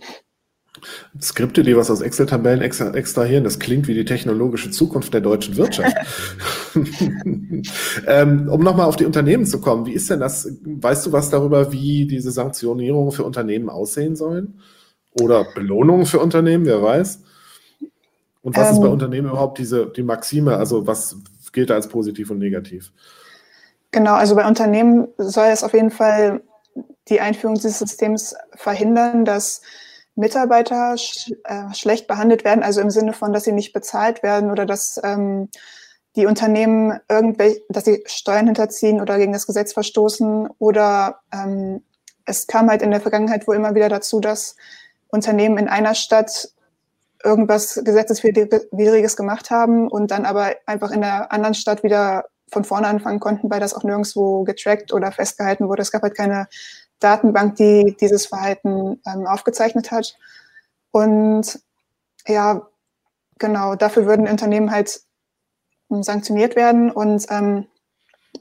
Skripte, 1.21 1.63
die 1.63 1.75
was 1.75 1.91
aus 1.91 2.01
Excel-Tabellen 2.01 2.61
extrahieren, 2.61 3.43
das 3.43 3.59
klingt 3.59 3.87
wie 3.87 3.93
die 3.93 4.05
technologische 4.05 4.71
Zukunft 4.71 5.13
der 5.13 5.21
deutschen 5.21 5.57
Wirtschaft. 5.57 5.95
ähm, 8.07 8.49
um 8.49 8.61
nochmal 8.61 8.85
auf 8.85 8.95
die 8.95 9.05
Unternehmen 9.05 9.45
zu 9.45 9.59
kommen, 9.59 9.85
wie 9.85 9.93
ist 9.93 10.09
denn 10.09 10.19
das? 10.19 10.47
Weißt 10.63 11.05
du 11.05 11.11
was 11.11 11.29
darüber, 11.29 11.71
wie 11.71 12.05
diese 12.05 12.31
Sanktionierungen 12.31 13.11
für 13.11 13.23
Unternehmen 13.23 13.69
aussehen 13.69 14.15
sollen? 14.15 14.59
Oder 15.19 15.45
Belohnungen 15.53 16.05
für 16.05 16.19
Unternehmen, 16.19 16.65
wer 16.65 16.81
weiß? 16.81 17.21
Und 18.41 18.55
was 18.55 18.69
ähm, 18.69 18.73
ist 18.73 18.79
bei 18.79 18.87
ähm. 18.87 18.93
Unternehmen 18.93 19.29
überhaupt 19.29 19.57
diese, 19.57 19.87
die 19.87 20.03
Maxime? 20.03 20.55
Also 20.55 20.87
was 20.87 21.17
gilt 21.51 21.69
da 21.69 21.75
als 21.75 21.89
positiv 21.89 22.29
und 22.29 22.39
negativ? 22.39 22.91
Genau, 23.91 24.13
also 24.13 24.35
bei 24.35 24.47
Unternehmen 24.47 25.07
soll 25.17 25.47
es 25.47 25.63
auf 25.63 25.73
jeden 25.73 25.91
Fall 25.91 26.41
die 27.09 27.19
Einführung 27.19 27.55
dieses 27.55 27.79
Systems 27.79 28.35
verhindern, 28.55 29.25
dass 29.25 29.61
Mitarbeiter 30.15 30.97
sch 30.97 31.31
äh, 31.45 31.73
schlecht 31.73 32.07
behandelt 32.07 32.43
werden, 32.43 32.63
also 32.63 32.81
im 32.81 32.89
Sinne 32.89 33.13
von, 33.13 33.33
dass 33.33 33.43
sie 33.43 33.51
nicht 33.51 33.73
bezahlt 33.73 34.23
werden 34.23 34.51
oder 34.51 34.65
dass 34.65 34.99
ähm, 35.03 35.49
die 36.15 36.25
Unternehmen 36.25 36.99
irgendwelche, 37.09 37.61
dass 37.69 37.85
sie 37.85 38.03
Steuern 38.05 38.47
hinterziehen 38.47 38.99
oder 38.99 39.17
gegen 39.17 39.33
das 39.33 39.47
Gesetz 39.47 39.73
verstoßen 39.73 40.49
oder 40.59 41.21
ähm, 41.31 41.83
es 42.25 42.47
kam 42.47 42.69
halt 42.69 42.81
in 42.81 42.91
der 42.91 43.01
Vergangenheit 43.01 43.47
wohl 43.47 43.55
immer 43.55 43.75
wieder 43.75 43.89
dazu, 43.89 44.19
dass 44.19 44.55
Unternehmen 45.07 45.57
in 45.57 45.67
einer 45.67 45.95
Stadt 45.95 46.49
irgendwas 47.23 47.81
Gesetzeswidriges 47.83 49.17
gemacht 49.17 49.49
haben 49.49 49.87
und 49.87 50.11
dann 50.11 50.25
aber 50.25 50.55
einfach 50.65 50.91
in 50.91 51.01
der 51.01 51.31
anderen 51.31 51.53
Stadt 51.53 51.83
wieder 51.83 52.25
von 52.51 52.63
vorne 52.63 52.87
anfangen 52.87 53.19
konnten, 53.19 53.49
weil 53.49 53.59
das 53.59 53.73
auch 53.73 53.83
nirgendwo 53.83 54.43
getrackt 54.43 54.93
oder 54.93 55.11
festgehalten 55.11 55.67
wurde. 55.67 55.81
Es 55.81 55.91
gab 55.91 56.01
halt 56.01 56.15
keine 56.15 56.47
Datenbank, 56.99 57.55
die 57.55 57.95
dieses 57.99 58.25
Verhalten 58.25 59.01
ähm, 59.05 59.25
aufgezeichnet 59.25 59.91
hat. 59.91 60.17
Und 60.91 61.59
ja, 62.27 62.67
genau, 63.37 63.75
dafür 63.75 64.05
würden 64.05 64.27
Unternehmen 64.27 64.71
halt 64.71 65.01
ähm, 65.89 66.03
sanktioniert 66.03 66.55
werden 66.55 66.91
und 66.91 67.25
ähm, 67.29 67.67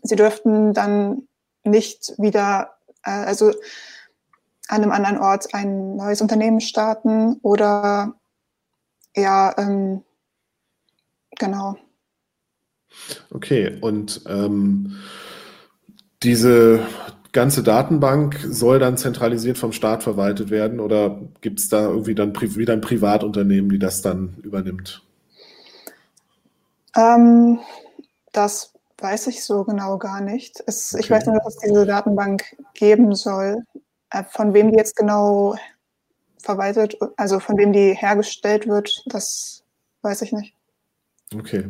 sie 0.02 0.16
dürften 0.16 0.74
dann 0.74 1.28
nicht 1.64 2.14
wieder, 2.18 2.76
äh, 3.04 3.10
also 3.10 3.50
an 4.68 4.82
einem 4.82 4.92
anderen 4.92 5.18
Ort 5.18 5.54
ein 5.54 5.96
neues 5.96 6.20
Unternehmen 6.20 6.60
starten 6.60 7.38
oder 7.42 8.14
ja, 9.16 9.54
ähm, 9.56 10.04
genau. 11.38 11.76
Okay, 13.30 13.78
und 13.80 14.22
ähm, 14.26 14.96
diese 16.22 16.86
ganze 17.32 17.62
Datenbank 17.62 18.38
soll 18.48 18.78
dann 18.78 18.96
zentralisiert 18.96 19.58
vom 19.58 19.72
Staat 19.72 20.02
verwaltet 20.02 20.50
werden 20.50 20.80
oder 20.80 21.20
gibt 21.40 21.60
es 21.60 21.68
da 21.68 21.88
irgendwie 21.88 22.14
dann 22.14 22.34
wieder 22.40 22.72
ein 22.72 22.80
Privatunternehmen, 22.80 23.70
die 23.70 23.78
das 23.78 24.02
dann 24.02 24.36
übernimmt? 24.42 25.02
Ähm, 26.96 27.60
das 28.32 28.72
weiß 28.98 29.28
ich 29.28 29.44
so 29.44 29.64
genau 29.64 29.98
gar 29.98 30.20
nicht. 30.20 30.62
Es, 30.66 30.94
okay. 30.94 31.04
Ich 31.04 31.10
weiß 31.10 31.26
nur, 31.26 31.36
dass 31.36 31.54
es 31.54 31.60
diese 31.60 31.86
Datenbank 31.86 32.56
geben 32.74 33.14
soll. 33.14 33.62
Äh, 34.10 34.24
von 34.24 34.54
wem 34.54 34.72
die 34.72 34.78
jetzt 34.78 34.96
genau 34.96 35.56
verwaltet, 36.42 36.96
also 37.16 37.40
von 37.40 37.58
wem 37.58 37.72
die 37.72 37.94
hergestellt 37.94 38.66
wird, 38.66 39.02
das 39.06 39.62
weiß 40.02 40.22
ich 40.22 40.32
nicht. 40.32 40.54
Okay. 41.34 41.64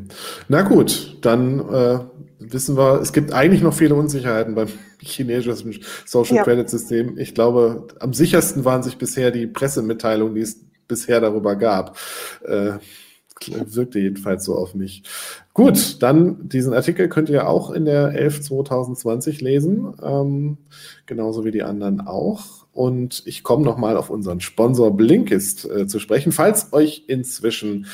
Na 0.47 0.63
gut, 0.63 1.19
dann 1.23 1.59
äh, 1.73 1.99
wissen 2.39 2.77
wir, 2.77 3.01
es 3.01 3.13
gibt 3.13 3.33
eigentlich 3.33 3.63
noch 3.63 3.75
viele 3.75 3.95
Unsicherheiten 3.95 4.55
beim 4.55 4.69
chinesischen 5.01 5.81
Social 6.07 6.37
ja. 6.37 6.45
Credit 6.45 6.69
System. 6.69 7.19
Ich 7.19 7.35
glaube, 7.35 7.89
am 8.01 8.13
sichersten 8.13 8.65
waren 8.65 8.83
sich 8.83 8.99
bisher 8.99 9.31
die 9.31 9.47
Pressemitteilungen, 9.47 10.35
die 10.35 10.43
es 10.43 10.61
bisher 10.87 11.21
darüber 11.21 11.57
gab. 11.57 11.99
Äh, 12.45 12.79
wirkte 13.47 14.01
jedenfalls 14.01 14.45
so 14.45 14.57
auf 14.57 14.75
mich. 14.75 15.05
Gut, 15.55 16.03
dann 16.03 16.49
diesen 16.49 16.75
Artikel 16.75 17.09
könnt 17.09 17.29
ihr 17.29 17.49
auch 17.49 17.71
in 17.71 17.85
der 17.85 18.13
11 18.15 18.43
2020 18.43 19.41
lesen, 19.41 19.95
ähm, 20.03 20.59
genauso 21.07 21.45
wie 21.45 21.53
die 21.53 21.63
anderen 21.63 22.01
auch. 22.01 22.67
und 22.73 23.23
ich 23.27 23.43
komme 23.43 23.65
nochmal 23.65 23.97
auf 23.97 24.09
unseren 24.09 24.41
Sponsor 24.41 24.97
Blinkist 24.97 25.69
äh, 25.69 25.89
zu 25.89 25.99
sprechen. 25.99 26.31
Falls 26.31 26.73
euch 26.73 27.05
inzwischen 27.09 27.87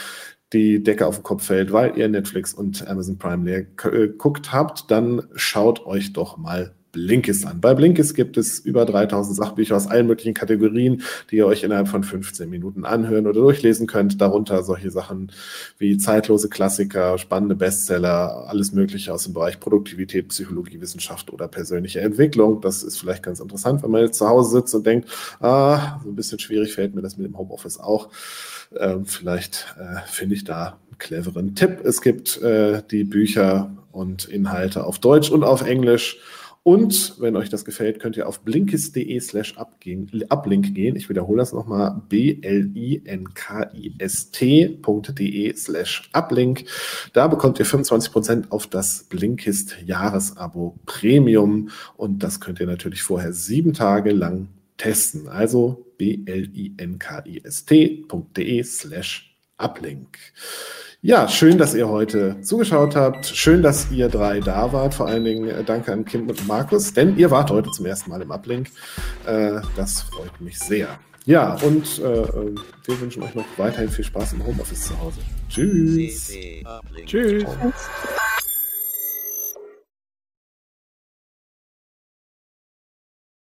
die 0.54 0.82
Decke 0.82 1.06
auf 1.06 1.16
den 1.16 1.24
Kopf 1.24 1.44
fällt, 1.44 1.72
weil 1.72 1.98
ihr 1.98 2.08
Netflix 2.08 2.54
und 2.54 2.86
Amazon 2.88 3.18
Prime 3.18 3.44
leer 3.44 3.66
äh, 3.92 4.08
guckt 4.08 4.52
habt, 4.52 4.90
dann 4.90 5.22
schaut 5.34 5.84
euch 5.84 6.12
doch 6.12 6.38
mal 6.38 6.74
Blinkist 6.94 7.44
an. 7.44 7.60
Bei 7.60 7.74
Blinkist 7.74 8.14
gibt 8.14 8.36
es 8.36 8.60
über 8.60 8.86
3000 8.86 9.36
Sachbücher 9.36 9.74
aus 9.74 9.88
allen 9.88 10.06
möglichen 10.06 10.32
Kategorien, 10.32 11.02
die 11.30 11.36
ihr 11.36 11.46
euch 11.46 11.64
innerhalb 11.64 11.88
von 11.88 12.04
15 12.04 12.48
Minuten 12.48 12.84
anhören 12.84 13.26
oder 13.26 13.40
durchlesen 13.40 13.88
könnt. 13.88 14.20
Darunter 14.20 14.62
solche 14.62 14.92
Sachen 14.92 15.32
wie 15.76 15.98
zeitlose 15.98 16.48
Klassiker, 16.48 17.18
spannende 17.18 17.56
Bestseller, 17.56 18.46
alles 18.46 18.72
Mögliche 18.72 19.12
aus 19.12 19.24
dem 19.24 19.34
Bereich 19.34 19.58
Produktivität, 19.58 20.28
Psychologie, 20.28 20.80
Wissenschaft 20.80 21.32
oder 21.32 21.48
persönliche 21.48 22.00
Entwicklung. 22.00 22.60
Das 22.60 22.84
ist 22.84 22.98
vielleicht 22.98 23.24
ganz 23.24 23.40
interessant, 23.40 23.82
wenn 23.82 23.90
man 23.90 24.02
jetzt 24.02 24.18
zu 24.18 24.28
Hause 24.28 24.58
sitzt 24.58 24.74
und 24.76 24.86
denkt, 24.86 25.08
ah, 25.40 26.00
so 26.04 26.10
ein 26.10 26.14
bisschen 26.14 26.38
schwierig 26.38 26.74
fällt 26.74 26.94
mir 26.94 27.02
das 27.02 27.16
mit 27.16 27.26
dem 27.26 27.36
Homeoffice 27.36 27.80
auch. 27.80 28.08
Ähm, 28.78 29.06
vielleicht 29.06 29.74
äh, 29.78 30.00
finde 30.06 30.34
ich 30.34 30.44
da 30.44 30.78
einen 30.88 30.98
cleveren 30.98 31.54
Tipp. 31.54 31.80
Es 31.84 32.00
gibt 32.00 32.40
äh, 32.42 32.82
die 32.90 33.04
Bücher 33.04 33.76
und 33.92 34.24
Inhalte 34.26 34.84
auf 34.84 34.98
Deutsch 34.98 35.30
und 35.30 35.44
auf 35.44 35.62
Englisch. 35.62 36.18
Und 36.64 37.16
wenn 37.20 37.36
euch 37.36 37.50
das 37.50 37.66
gefällt, 37.66 38.00
könnt 38.00 38.16
ihr 38.16 38.26
auf 38.26 38.40
blinkist.de 38.40 39.20
slash 39.20 39.54
uplink 39.58 40.74
gehen. 40.74 40.96
Ich 40.96 41.10
wiederhole 41.10 41.36
das 41.36 41.52
nochmal, 41.52 42.00
b-l-i-n-k-i-s-t.de 42.08 42.36
slash 45.56 46.10
uplink. 46.14 46.64
Da 47.12 47.28
bekommt 47.28 47.58
ihr 47.58 47.66
25% 47.66 48.44
auf 48.48 48.66
das 48.66 49.04
Blinkist 49.10 49.76
Jahresabo 49.84 50.78
Premium 50.86 51.68
und 51.98 52.22
das 52.22 52.40
könnt 52.40 52.60
ihr 52.60 52.66
natürlich 52.66 53.02
vorher 53.02 53.34
sieben 53.34 53.74
Tage 53.74 54.12
lang 54.12 54.48
testen. 54.78 55.28
Also 55.28 55.83
b-l-i-n-k-i-s-t.de 55.96 58.64
slash 58.64 59.36
uplink. 59.58 60.18
Ja, 61.06 61.28
schön, 61.28 61.58
dass 61.58 61.74
ihr 61.74 61.86
heute 61.86 62.40
zugeschaut 62.40 62.96
habt. 62.96 63.26
Schön, 63.26 63.60
dass 63.60 63.90
ihr 63.90 64.08
drei 64.08 64.40
da 64.40 64.72
wart. 64.72 64.94
Vor 64.94 65.06
allen 65.06 65.24
Dingen 65.24 65.48
äh, 65.48 65.62
danke 65.62 65.92
an 65.92 66.06
Kim 66.06 66.30
und 66.30 66.48
Markus, 66.48 66.94
denn 66.94 67.18
ihr 67.18 67.30
wart 67.30 67.50
heute 67.50 67.70
zum 67.70 67.84
ersten 67.84 68.08
Mal 68.08 68.22
im 68.22 68.30
Uplink. 68.30 68.68
Äh, 69.26 69.60
das 69.76 70.00
freut 70.00 70.40
mich 70.40 70.58
sehr. 70.58 70.98
Ja, 71.26 71.58
und 71.62 71.98
äh, 71.98 72.04
äh 72.04 72.54
wir 72.86 73.00
wünschen 73.00 73.22
euch 73.22 73.34
noch 73.34 73.44
weiterhin 73.58 73.90
viel 73.90 74.04
Spaß 74.04 74.32
im 74.32 74.46
Homeoffice 74.46 74.88
zu 74.88 74.98
Hause. 74.98 75.18
Tschüss. 75.48 76.32
Tschüss. 77.04 77.44